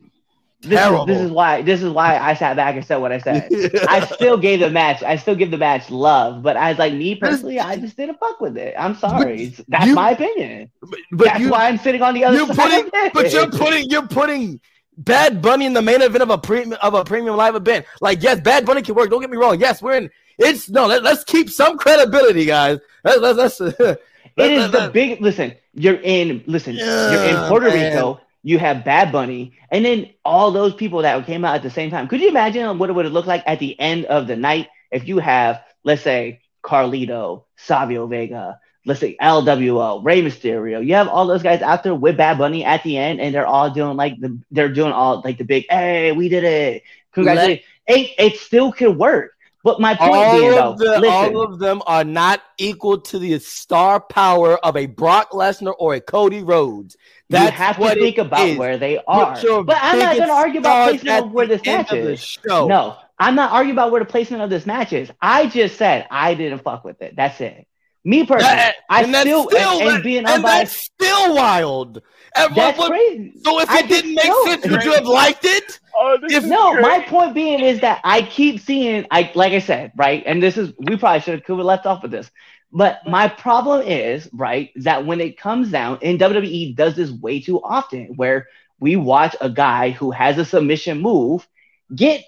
[0.62, 1.02] This Terrible.
[1.02, 3.48] is, this is why this is why I sat back and said what I said.
[3.88, 5.02] I still gave the match.
[5.02, 8.18] I still give the match love, but I was like me personally, I just didn't
[8.20, 8.74] fuck with it.
[8.78, 9.42] I'm sorry.
[9.48, 10.70] It's- That's you- my opinion.
[10.80, 12.84] but, but That's you, why I'm sitting on the other you're side.
[12.90, 14.60] putting, but you're putting, you're putting
[14.96, 17.84] Bad Bunny in the main event of a premium of a premium live event.
[18.00, 19.10] Like, yes, Bad Bunny can work.
[19.10, 19.58] Don't get me wrong.
[19.58, 20.10] Yes, we're in.
[20.38, 20.86] It's no.
[20.86, 22.78] Let, us keep some credibility, guys.
[23.04, 23.60] Let's let's.
[23.60, 24.00] let's
[24.36, 25.54] It is the big listen.
[25.74, 26.74] You're in listen.
[26.76, 27.92] you're in Puerto man.
[27.92, 28.20] Rico.
[28.42, 31.90] You have Bad Bunny, and then all those people that came out at the same
[31.90, 32.08] time.
[32.08, 34.68] Could you imagine what it would have looked like at the end of the night
[34.90, 40.84] if you have, let's say, Carlito, Savio Vega, let's say LWO, Rey Mysterio.
[40.84, 43.46] You have all those guys out there with Bad Bunny at the end, and they're
[43.46, 46.82] all doing like the they're doing all like the big, hey, we did it,
[47.12, 47.66] congratulations.
[47.86, 49.33] It, it still could work.
[49.64, 53.38] But my point being, though, the, listen, all of them are not equal to the
[53.38, 56.96] star power of a Brock Lesnar or a Cody Rhodes.
[57.30, 58.58] you That's have to think about is.
[58.58, 59.34] where they are.
[59.64, 62.38] But I'm not going to argue about placement of where the this match is.
[62.46, 65.10] No, I'm not arguing about where the placement of this match is.
[65.22, 67.16] I just said I didn't fuck with it.
[67.16, 67.66] That's it.
[68.06, 69.48] Me personally, That- I and that's still,
[69.80, 70.72] and, and being and unbiased, that's
[71.08, 72.02] still wild.
[72.36, 73.32] And that's what- what- crazy.
[73.44, 74.44] so if I it didn't make no.
[74.44, 75.80] sense, would you have liked it?
[75.96, 76.82] Oh, If- No, great.
[76.82, 80.56] my point being is that I keep seeing, I like I said, right, and this
[80.58, 82.28] is we probably should have could have left off with this,
[82.72, 87.40] but my problem is right that when it comes down, and WWE does this way
[87.40, 88.48] too often, where
[88.80, 91.46] we watch a guy who has a submission move
[91.94, 92.24] get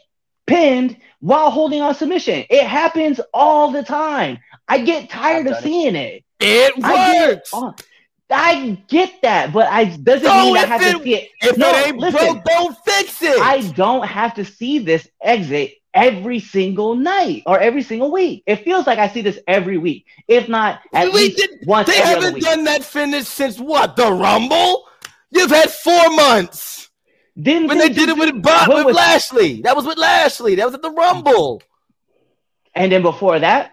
[0.47, 2.45] pinned while holding on submission.
[2.49, 4.39] It happens all the time.
[4.69, 5.65] I get tired of done it.
[5.65, 6.25] seeing it.
[6.41, 7.55] It I get works.
[8.29, 11.31] I get that, but I doesn't So mean I have it- to see it.
[11.43, 12.21] If No, it ain't listen.
[12.21, 13.41] broke, don't fix it.
[13.41, 18.43] I don't have to see this exit every single night or every single week.
[18.47, 21.87] It feels like I see this every week, if not at We least did- once
[21.89, 22.43] they every other haven't week.
[22.43, 23.95] done that finish since what?
[23.95, 24.89] The Rumble?
[25.31, 26.91] You've had four months.
[27.41, 29.61] Didn't When they did it with Bob, with was- Lashley.
[29.63, 30.57] That was with Lashley.
[30.57, 31.63] That was at the Rumble.
[32.75, 33.73] and then before that,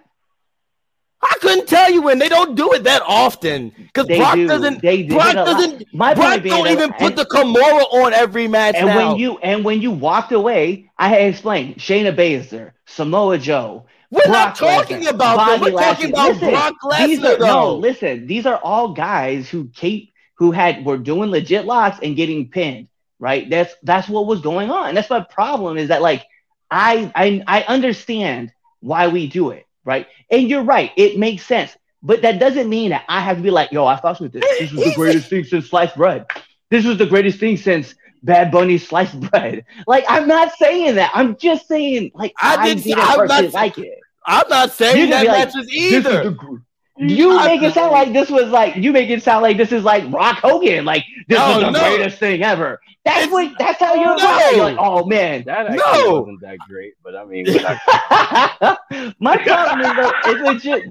[1.24, 4.48] I couldn't tell you when they don't do it that often because Brock do.
[4.48, 4.82] doesn't.
[4.82, 5.46] they did Brock it a lot.
[5.46, 5.94] doesn't.
[5.94, 9.10] My Brock don't even put the Kimura on every match And now.
[9.12, 13.86] when you and when you walked away, I had explained Shayna Baszler, Samoa Joe.
[14.12, 15.74] We're Brock not talking Lesnar, about them.
[15.74, 18.28] We're talking about Listen, Brock Lesnar, are no, listen.
[18.28, 22.88] These are all guys who keep who had were doing legit locks and getting pinned.
[23.20, 23.50] Right.
[23.50, 24.90] That's that's what was going on.
[24.90, 26.26] And that's my problem is that like
[26.70, 28.52] I I I understand
[28.82, 29.66] why we do it.
[29.86, 30.08] Right.
[30.32, 30.92] And you're right.
[30.96, 31.76] It makes sense.
[32.02, 34.44] But that doesn't mean that I have to be like, yo, I fucked with this.
[34.60, 36.26] This was the greatest thing since sliced bread.
[36.70, 39.66] This was the greatest thing since Bad Bunny sliced bread.
[39.88, 41.12] Like I'm not saying that.
[41.14, 44.00] I'm just saying like I I, didn't- I'm not like it.
[44.26, 46.30] I'm not saying that like, matches This is either.
[46.30, 46.62] the
[46.98, 49.72] you I- make it sound like this was like you make it sound like this
[49.72, 51.80] is like Rock Hogan, like this No, is the no.
[51.80, 52.80] greatest thing ever.
[53.06, 54.24] That's It's- what that's how you're No.
[54.24, 54.54] right.
[54.56, 55.44] You're like, oh man.
[55.46, 56.22] That actually No.
[56.22, 58.80] wasn't that great, but I mean, we're not-
[59.20, 60.84] My problem is though, it's legit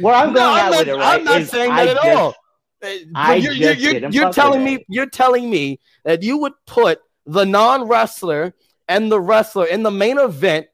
[0.00, 1.18] where I'm No, going I'm at not, with it, right?
[1.18, 2.34] I'm not is saying I that at just- all.
[3.14, 7.00] I you're, just you're, you're, you're telling me you're telling me that you would put
[7.26, 8.54] the non-wrestler
[8.88, 10.66] and the wrestler in the main event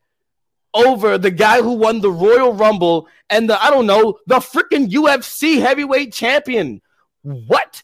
[0.76, 4.88] over the guy who won the Royal Rumble and the I don't know the freaking
[4.90, 6.80] UFC heavyweight champion.
[7.22, 7.82] What?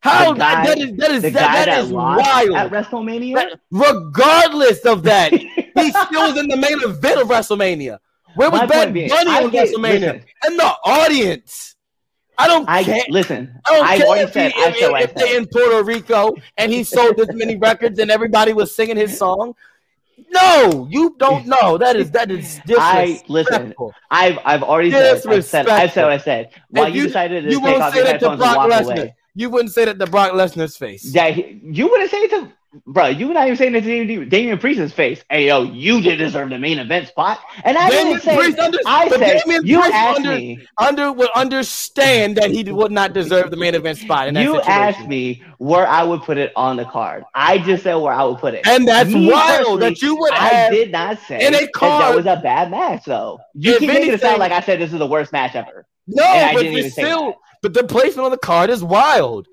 [0.00, 2.54] How guy- that is that is that, that, that is wild.
[2.54, 3.34] at WrestleMania.
[3.34, 7.98] That- regardless of that, he still was in the main event of WrestleMania.
[8.34, 10.24] Where was Bad Bunny on WrestleMania?
[10.44, 11.74] and the audience.
[12.40, 13.02] I don't I care.
[13.08, 13.60] listen.
[13.66, 14.52] I don't I've care if, said.
[14.52, 17.28] he, I if, said what I if they in Puerto Rico and he sold this
[17.32, 19.54] many records and everybody was singing his song.
[20.30, 21.78] No, you don't know.
[21.78, 22.78] That is that is disrespectful.
[22.80, 23.74] I listen.
[24.10, 25.26] I've I've already said.
[25.26, 25.68] I've said.
[25.68, 26.50] I've said what I said.
[26.70, 28.56] Why you, you- decided to You take off say your that to headphones and Brock
[28.56, 28.92] walk Lesnar.
[28.98, 29.14] away?
[29.34, 31.04] You wouldn't say that to Brock Lesnar's face.
[31.04, 32.52] Yeah, he- you wouldn't say it to,
[32.86, 33.06] bro.
[33.06, 35.24] You not even saying it to Damian, Priest's face.
[35.30, 38.36] Hey, yo, you did deserve the main event spot, and I Damian didn't say.
[38.36, 40.58] Priest under- I said Damian you Priest asked under- me.
[40.78, 44.56] Under would understand that he would not deserve the main event spot in that You
[44.56, 44.72] situation.
[44.72, 47.24] asked me where I would put it on the card.
[47.34, 48.66] I just said where I would put it.
[48.66, 52.02] And that's Me wild that you would I did not say in a that card-
[52.02, 53.38] that was a bad match, though.
[53.54, 55.86] You keep making it sound like I said this is the worst match ever.
[56.06, 59.46] No, but it's still but the placement on the card is wild.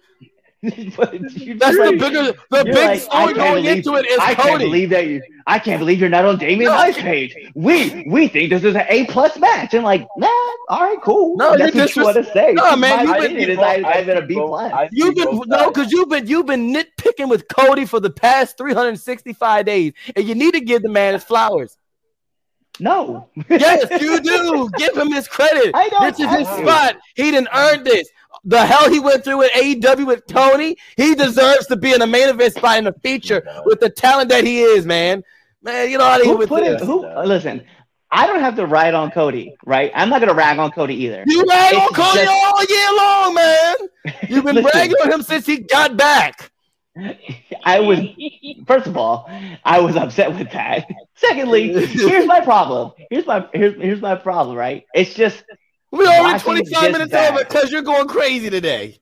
[0.97, 1.99] But you- That's the right.
[1.99, 4.65] bigger the You're big like, story going believe- into it is I can't Cody.
[4.65, 5.21] believe that you.
[5.47, 7.35] I can't believe you're not on Damian No, Priest's page.
[7.53, 10.27] We we think this is an A plus match, and like, nah,
[10.69, 11.37] all right, cool.
[11.37, 12.53] No, that's you're what you want to say.
[12.53, 14.89] No, man, you've been- opinion is both- I, I I've been a see plus.
[14.91, 19.65] You've been no, because you've been you've been nitpicking with Cody for the past 365
[19.65, 21.77] days, and you need to give the man his flowers.
[22.77, 24.69] No, Yes, you do.
[24.77, 25.71] Give him his credit.
[25.75, 26.63] I don't This is his have to.
[26.65, 26.97] spot.
[27.15, 28.09] He didn't earn this.
[28.45, 32.07] The hell he went through with AEW with Tony, he deserves to be in a
[32.07, 35.23] main event spot in the feature with the talent that he is, man.
[35.61, 36.79] Man, you know how Who put it?
[36.81, 37.07] Who?
[37.23, 37.65] Listen,
[38.11, 39.91] I don't have to ride on Cody, right?
[39.95, 41.23] I'm not gonna rag on Cody either.
[41.25, 43.75] You rag on Cody just- all year long, man.
[44.29, 44.71] You've been Listen.
[44.71, 46.51] bragging on him since he got back.
[47.65, 47.99] I was
[48.67, 49.29] first of all,
[49.65, 50.87] I was upset with that.
[51.15, 52.91] Secondly, here's my problem.
[53.09, 54.85] Here's my here's here's my problem, right?
[54.93, 55.43] It's just
[55.97, 57.31] We already Watching 25 minutes that.
[57.33, 58.99] over because you're going crazy today.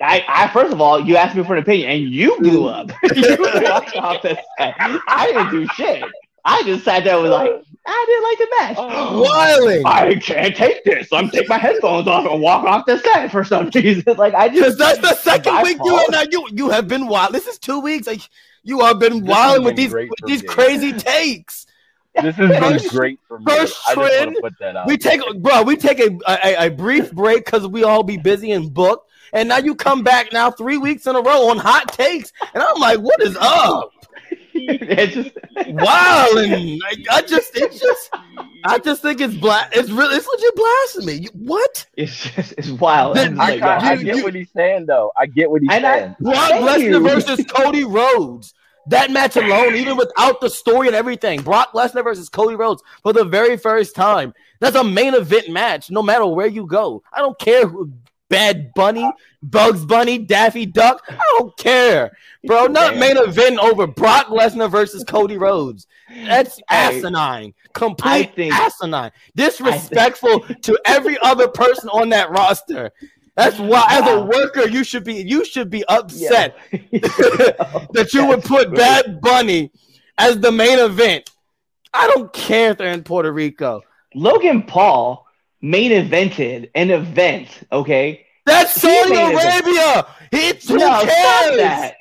[0.00, 2.90] I, I first of all, you asked me for an opinion and you blew up.
[3.16, 4.74] you walked off the set.
[4.78, 6.04] I didn't do shit.
[6.44, 7.50] I just sat there and was like,
[7.86, 8.76] I didn't like the match.
[9.28, 9.86] Wilding.
[9.86, 11.08] I can't take this.
[11.12, 14.16] I'm take my headphones off and walk off the set for some reason.
[14.16, 16.02] Like I just that's the second week you fault.
[16.08, 17.32] and now you you have been wild.
[17.32, 18.06] This is two weeks.
[18.06, 18.20] Like
[18.62, 20.48] you have been This wild with these with these me.
[20.48, 21.66] crazy takes.
[22.22, 23.44] This has been First- great for me.
[23.48, 24.86] first I just want trend, put that out.
[24.86, 28.52] We take bro, we take a a, a brief break because we all be busy
[28.52, 29.10] and booked.
[29.32, 32.32] And now you come back now three weeks in a row on hot takes.
[32.54, 33.92] And I'm like, what is up?
[34.54, 35.30] it's just
[35.68, 38.10] Wow, and like, I just it's just
[38.64, 39.70] I just think it's black.
[39.76, 41.14] It's really it's legit blasphemy.
[41.24, 41.86] You- What?
[41.96, 43.16] it's just it's wild.
[43.16, 45.12] Then I'm I, just I get you- what he's saying though.
[45.18, 46.16] I get what he's And I- saying.
[46.20, 48.54] Brock Thank Lesnar versus Cody Rhodes.
[48.88, 53.12] That match alone, even without the story and everything, Brock Lesnar versus Cody Rhodes for
[53.12, 54.32] the very first time.
[54.60, 57.02] That's a main event match, no matter where you go.
[57.12, 57.92] I don't care who
[58.28, 59.10] Bad Bunny,
[59.42, 61.02] Bugs Bunny, Daffy Duck.
[61.08, 62.66] I don't care, bro.
[62.66, 65.86] Not main event over Brock Lesnar versus Cody Rhodes.
[66.24, 72.90] That's asinine, complete think- asinine, disrespectful to every other person on that roster.
[73.38, 76.78] That's why, as a worker, you should be you should be upset Yeah.
[77.92, 78.74] that you would put.
[78.74, 79.70] Bad Bunny
[80.18, 81.30] as the main event.
[81.94, 83.82] I don't care if they're in Puerto Rico.
[84.12, 85.24] Logan Paul
[85.62, 88.26] main evented an event, okay?
[88.44, 89.14] That's Saudi.
[89.14, 90.06] Arabia.
[90.32, 91.92] It's who no, cares?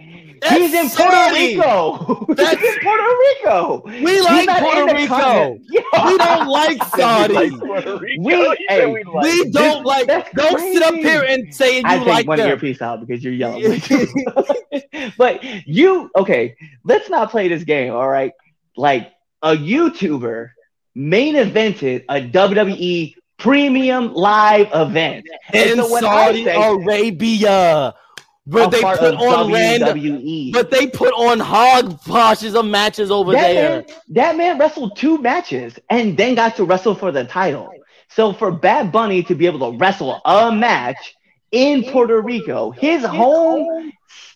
[0.42, 0.50] That.
[0.50, 2.26] That's He's in Puerto Rico.
[2.36, 3.82] That's- He's in Puerto Rico.
[3.86, 5.58] We like Puerto Rico.
[5.70, 6.08] Yeah.
[6.08, 7.34] We don't like Saudi.
[7.34, 7.52] Like
[8.20, 10.08] We- hey, we like- We don't like.
[10.34, 12.62] Don't sit up here and say you I take like one of your them.
[12.62, 13.82] piece out because you're yelling.
[15.18, 16.56] but you okay?
[16.84, 18.34] Let's not play this game, all right?
[18.76, 19.12] Like
[19.42, 20.50] a YouTuber
[20.96, 25.26] main evented a WWE premium live event.
[25.54, 27.94] In so Saudi say- Arabia,
[28.48, 29.50] but they put on.
[29.52, 30.54] WWE.
[30.54, 33.70] But they put on hog poshes of matches over that there.
[33.70, 37.70] man, that man wrestled two matches and then got to wrestle for the title.
[38.10, 41.16] So for Bad Bunny to be able to wrestle a match
[41.52, 43.92] in Puerto Rico, his home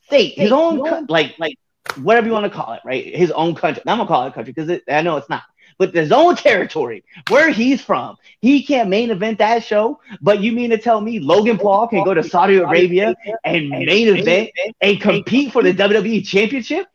[0.07, 1.55] state, his own co- like like
[2.01, 3.15] whatever you want to call it, right?
[3.15, 3.81] His own country.
[3.87, 5.43] I'm gonna call it a country because I know it's not.
[5.81, 9.99] But his own territory, where he's from, he can't main event that show.
[10.21, 14.15] But you mean to tell me Logan Paul can go to Saudi Arabia and main
[14.15, 16.85] event and compete for the WWE Championship?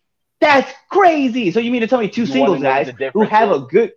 [0.41, 1.51] That's crazy.
[1.51, 3.59] So you mean to tell me two singles wanna know what guys who have a
[3.59, 3.91] good?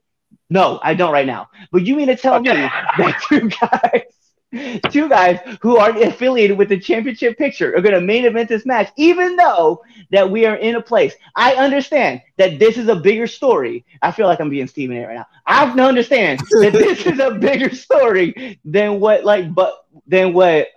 [0.49, 1.49] No, I don't right now.
[1.72, 4.06] But you mean to tell me that two guys,
[4.89, 8.65] two guys who aren't affiliated with the championship picture are going to main event this
[8.65, 11.13] match, even though that we are in a place.
[11.35, 13.85] I understand that this is a bigger story.
[14.01, 15.27] I feel like I'm being Stephen A right now.
[15.45, 20.67] I understand that this is a bigger story than what like but than what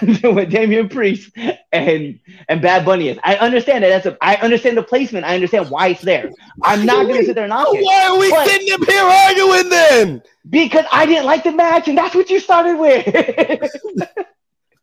[0.22, 1.30] what Damian Priest
[1.72, 3.18] and and Bad Bunny is.
[3.24, 5.26] I understand that that's a I understand the placement.
[5.26, 6.30] I understand why it's there.
[6.62, 7.84] I'm not gonna sit there and knock it.
[7.84, 10.22] Why are we sitting up here arguing then?
[10.48, 13.04] Because I didn't like the match, and that's what you started with.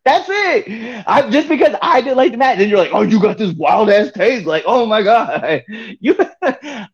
[0.05, 1.03] that's it.
[1.07, 3.53] I just because I didn't like the match, and you're like, oh, you got this
[3.53, 4.45] wild ass take.
[4.45, 5.63] Like, oh my god,
[5.99, 6.17] you.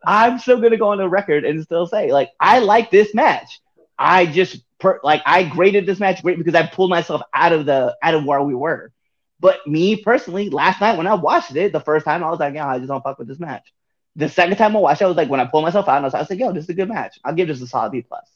[0.06, 3.62] I'm still gonna go on the record and still say, like, I like this match.
[3.98, 7.66] I just per, like I graded this match great because I pulled myself out of
[7.66, 8.92] the out of where we were.
[9.40, 12.54] But me personally, last night when I watched it, the first time I was like,
[12.54, 13.74] yeah, I just don't fuck with this match.
[14.16, 16.02] The second time I watched it, I was like, when I pulled myself out, I
[16.02, 17.18] was, like, yo, this is a good match.
[17.26, 18.30] I'll give this a solid B plus.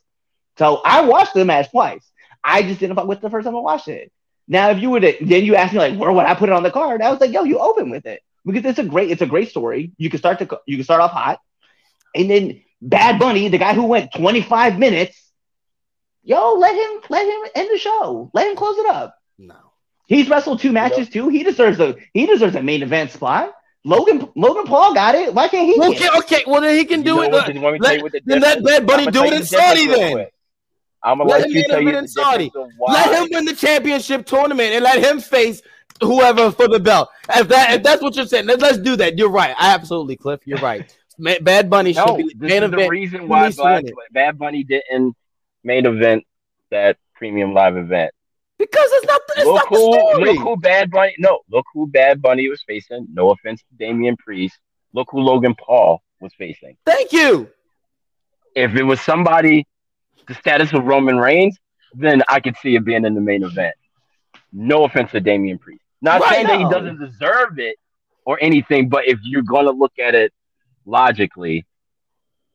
[0.57, 2.03] So I watched the match twice.
[2.43, 4.11] I just didn't fuck with it the first time I watched it.
[4.47, 6.63] Now, if you would, then you asked me like, where would I put it on
[6.63, 7.01] the card?
[7.01, 9.49] I was like, yo, you open with it because it's a great, it's a great
[9.49, 9.91] story.
[9.97, 11.39] You can start to, you can start off hot,
[12.15, 15.26] and then Bad Bunny, the guy who went 25 minutes,
[16.27, 18.29] yo, let him, let him end the show.
[18.33, 19.17] Let him close it up.
[19.37, 19.55] No.
[20.07, 21.29] He's wrestled two matches too.
[21.29, 23.53] He deserves a, he deserves a main event spot.
[23.83, 25.33] Logan, Logan Paul got it.
[25.33, 25.79] Why can't he?
[25.81, 26.43] Okay, okay.
[26.45, 27.31] Well, then he can do know it.
[27.31, 29.33] what- you want me tell you what the then let difference- Bad Bunny do it
[29.33, 30.27] in Saudi then.
[31.03, 32.45] I'm gonna Let let, him you main tell you in Saudi.
[32.45, 32.93] difference of why.
[32.93, 35.61] Let him win the championship tournament and let him face
[36.01, 37.07] whoever for the belt.
[37.35, 39.17] If that if that's what you're saying, let's do that.
[39.17, 39.55] You're right.
[39.57, 40.41] Absolutely, Cliff.
[40.45, 40.93] You're right.
[41.41, 43.93] Bad Bunny should No, be this main is the reason why needs to Black, win
[44.11, 45.15] Bad Bunny didn't
[45.67, 46.23] main event
[46.71, 48.11] that premium live event.
[48.57, 49.21] Because it's not.
[49.35, 50.33] It's Look not the who, story.
[50.33, 51.13] look who Bad Bunny.
[51.19, 53.07] No, look who Bad Bunny was facing.
[53.13, 54.57] No offense to Damian Priest.
[54.93, 56.75] Look who Logan Paul was facing.
[56.85, 57.49] Thank you.
[58.55, 59.67] If it was somebody
[60.27, 61.57] the status of Roman Reigns,
[61.93, 63.75] then I could see it being in the main event.
[64.51, 65.83] No offense to Damian Priest.
[66.01, 67.77] Not Right, saying that he doesn't deserve it
[68.25, 70.33] or anything, but if you're gonna look at it
[70.85, 71.65] logically,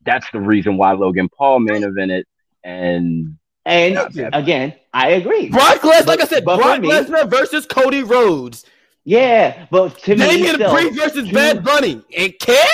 [0.05, 2.25] that's the reason why Logan Paul main evented
[2.65, 5.49] and And Yeah, again, I agree.
[5.49, 8.65] Brock Lesnar, like I said, but Brock Lesnar versus Cody Rhodes.
[9.05, 12.03] Yeah, but to me, Damian still, Priest versus you- Bad Bunny.
[12.17, 12.65] And care?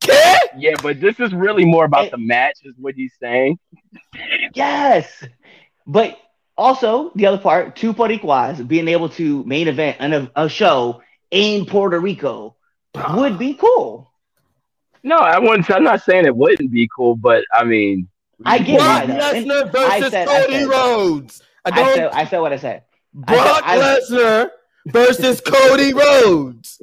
[0.00, 0.38] Care?
[0.56, 3.58] yeah, but this is really more about It- the match, is what he's saying.
[4.54, 5.24] Yes,
[5.86, 6.18] but
[6.56, 11.02] also the other part, two Boricuas being able to main event on a, a show
[11.30, 12.56] in Puerto Rico
[13.14, 14.10] would be cool.
[15.02, 15.70] No, I wouldn't.
[15.70, 18.08] I'm not saying it wouldn't be cool, but I mean,
[18.44, 21.42] I get Brock why Lesnar I versus said- I Cody said- Rhodes.
[21.64, 21.94] I I don't.
[21.94, 22.82] said, I said what I said.
[23.12, 24.50] Brock said- Lesnar
[24.86, 26.80] versus Cody Rhodes.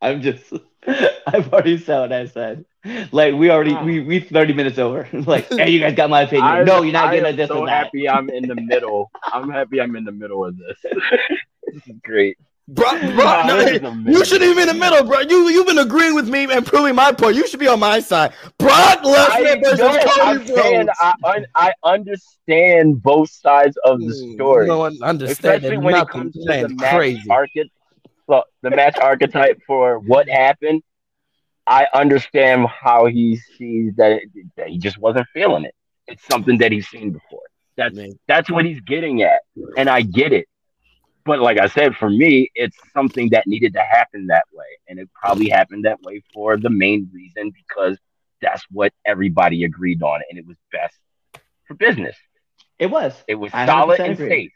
[0.00, 0.52] I'm just,
[1.26, 2.64] I've already said what I said.
[3.12, 5.08] Like we already, we we 30 minutes over.
[5.12, 6.46] like, hey, you guys got my opinion.
[6.46, 7.86] I, no, you're not I getting a this so or that.
[7.86, 9.10] happy I'm in the middle.
[9.24, 10.76] I'm happy I'm in the middle of this.
[11.66, 12.38] this is great.
[12.68, 13.58] Brock, Nah, no,
[14.10, 15.20] you shouldn't even be in the middle, bro.
[15.20, 17.34] You you've been agreeing with me and proving my point.
[17.34, 18.32] You should be on my side.
[18.58, 20.90] Brock Lesnar versus Cody Rhodes.
[21.00, 25.96] I, un, I understand both sides of the Hmm, story, No one especially understanding when
[25.96, 27.30] it comes to the match crazy.
[27.30, 27.72] archetype.
[28.26, 30.82] Well, the match archetype for what happened.
[31.66, 35.74] I understand how he sees that, it, that he just wasn't feeling it.
[36.06, 37.42] It's something that he's seen before.
[37.76, 38.18] That's Man.
[38.26, 39.40] that's what he's getting at,
[39.76, 40.46] and I get it.
[41.28, 44.98] But like I said, for me, it's something that needed to happen that way, and
[44.98, 47.98] it probably happened that way for the main reason because
[48.40, 50.96] that's what everybody agreed on, and it was best
[51.66, 52.16] for business.
[52.78, 53.12] It was.
[53.28, 54.28] It was solid and agree.
[54.28, 54.52] safe.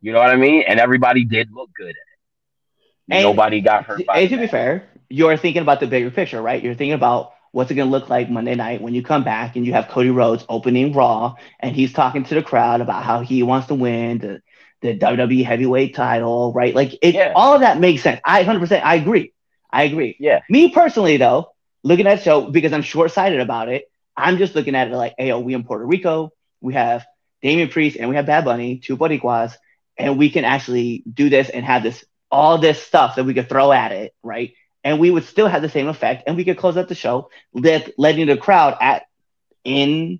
[0.00, 0.64] You know what I mean?
[0.66, 3.14] And everybody did look good at it.
[3.14, 4.42] And- Nobody got hurt by And to that.
[4.42, 6.62] be fair, you're thinking about the bigger picture, right?
[6.62, 9.56] You're thinking about what's it going to look like Monday night when you come back
[9.56, 13.20] and you have Cody Rhodes opening Raw and he's talking to the crowd about how
[13.20, 14.40] he wants to win the,
[14.82, 16.74] the WWE heavyweight title, right?
[16.74, 17.32] Like it, Yeah.
[17.34, 18.20] all of that makes sense.
[18.24, 19.32] I 100%, I agree.
[19.70, 20.16] I agree.
[20.20, 20.40] Yeah.
[20.50, 21.52] Me personally, though,
[21.82, 24.94] looking at the show, because I'm short sighted about it, I'm just looking at it
[24.94, 27.06] like, hey, yo, we in Puerto Rico, we have
[27.40, 29.54] Damian Priest and we have Bad Bunny, two Boricuas,
[29.96, 33.48] and we can actually do this and have this all this stuff that we could
[33.48, 34.54] throw at it, right?
[34.84, 37.30] And we would still have the same effect, and we could close out the show,
[37.52, 39.04] let, letting the crowd at
[39.64, 40.18] in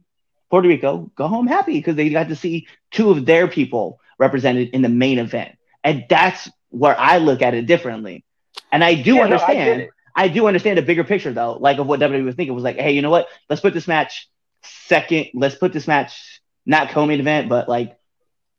[0.51, 4.70] Puerto Rico go home happy because they got to see two of their people represented
[4.70, 8.24] in the main event, and that's where I look at it differently.
[8.70, 9.89] And I do Yeah, no, I understand.
[10.15, 12.77] I do understand the bigger picture though, like of what WWE was thinking was like,
[12.77, 13.28] hey, you know what?
[13.49, 14.28] Let's put this match
[14.62, 15.28] second.
[15.35, 17.97] Let's put this match not co-main event, but like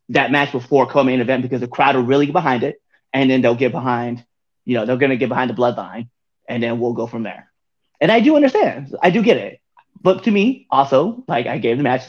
[0.10, 2.82] that match before co-main event because the crowd will really get behind it,
[3.14, 4.26] and then they'll get behind,
[4.66, 6.10] you know, they're gonna get behind the bloodline,
[6.50, 7.52] and then we'll go from there.
[8.02, 8.96] And I do understand.
[9.02, 9.62] I do get it.
[10.02, 12.04] But to me, also, like I gave the match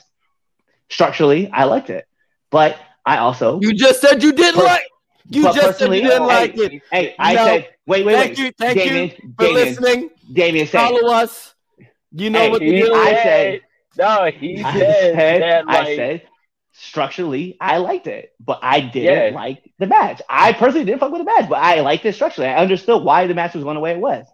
[0.91, 2.07] structurally, I liked it.
[2.51, 2.77] But
[3.07, 4.83] I also You just said you didn't Per- like.
[5.31, 6.83] You just said you didn't hey, like it.
[6.91, 7.45] Hey, I No.
[7.47, 8.39] said, wait, wait, Thank wait.
[8.39, 10.11] you, thank Damien, you for Damien, listening.
[10.33, 11.55] Damien said, Follow us.
[12.13, 12.93] You know Hey, what to He do.
[12.95, 13.61] I said, said-
[13.97, 16.23] no, he I said, said, that like, I said,
[16.73, 19.39] structurally, I liked it, but I didn't Yeah.
[19.41, 20.21] like the match.
[20.29, 22.51] I personally didn't fuck with the match, but I liked it structurally.
[22.51, 24.27] I understood why the match was going the way it was.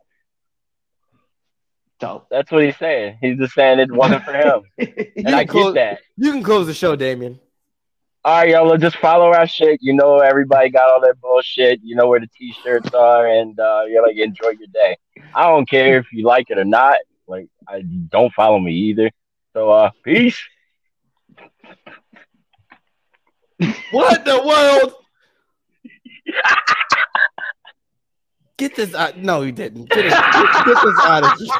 [2.01, 3.19] So, that's what he's saying.
[3.21, 4.63] He's just saying it wasn't for him,
[5.17, 5.99] and I close- get that.
[6.17, 7.39] You can close the show, Damien.
[8.23, 8.77] All right, y'all.
[8.77, 9.81] Just follow our shit.
[9.83, 11.81] You know, everybody got all that bullshit.
[11.83, 14.99] You know where the t-shirts are, and uh, you're like, enjoy your day.
[15.35, 16.99] I don't care if you like it or not.
[17.27, 19.11] Like, I don't follow me either.
[19.55, 20.39] So, uh, peace.
[23.91, 24.95] What the world?
[28.59, 29.17] Get this out.
[29.17, 29.89] No, he didn't.
[29.89, 31.55] Get, it, get, get this out of here.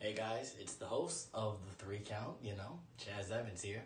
[0.00, 1.60] Hey guys, it's the host of
[1.92, 3.82] the Three Count, you know, Chaz Evans here.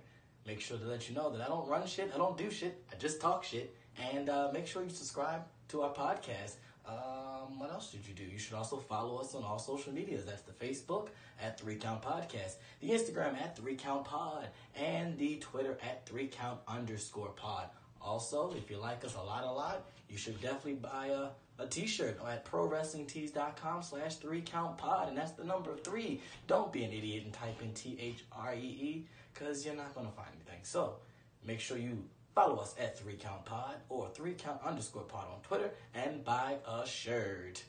[0.46, 2.84] Make sure to let you know that I don't run shit, I don't do shit,
[2.92, 3.74] I just talk shit.
[4.12, 6.54] And uh, make sure you subscribe to our podcast.
[6.86, 8.22] Um, what else did you do?
[8.22, 10.24] You should also follow us on all social medias.
[10.24, 11.08] That's the Facebook
[11.42, 14.46] at Three Count Podcast, the Instagram at Three Count Pod,
[14.76, 17.68] and the Twitter at Three Count underscore Pod.
[18.00, 21.28] Also, if you like us a lot, a lot, you should definitely buy a,
[21.58, 26.20] a t-shirt at prowrestlingtees.com slash three count pod and that's the number three.
[26.46, 30.60] Don't be an idiot and type in t-h-r-e-e because you're not going to find anything.
[30.62, 30.96] So
[31.44, 32.04] make sure you
[32.34, 36.56] follow us at three count pod or three count underscore pod on twitter and buy
[36.68, 37.62] a shirt.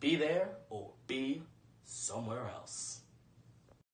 [0.00, 1.42] Be there or be
[1.84, 3.00] somewhere else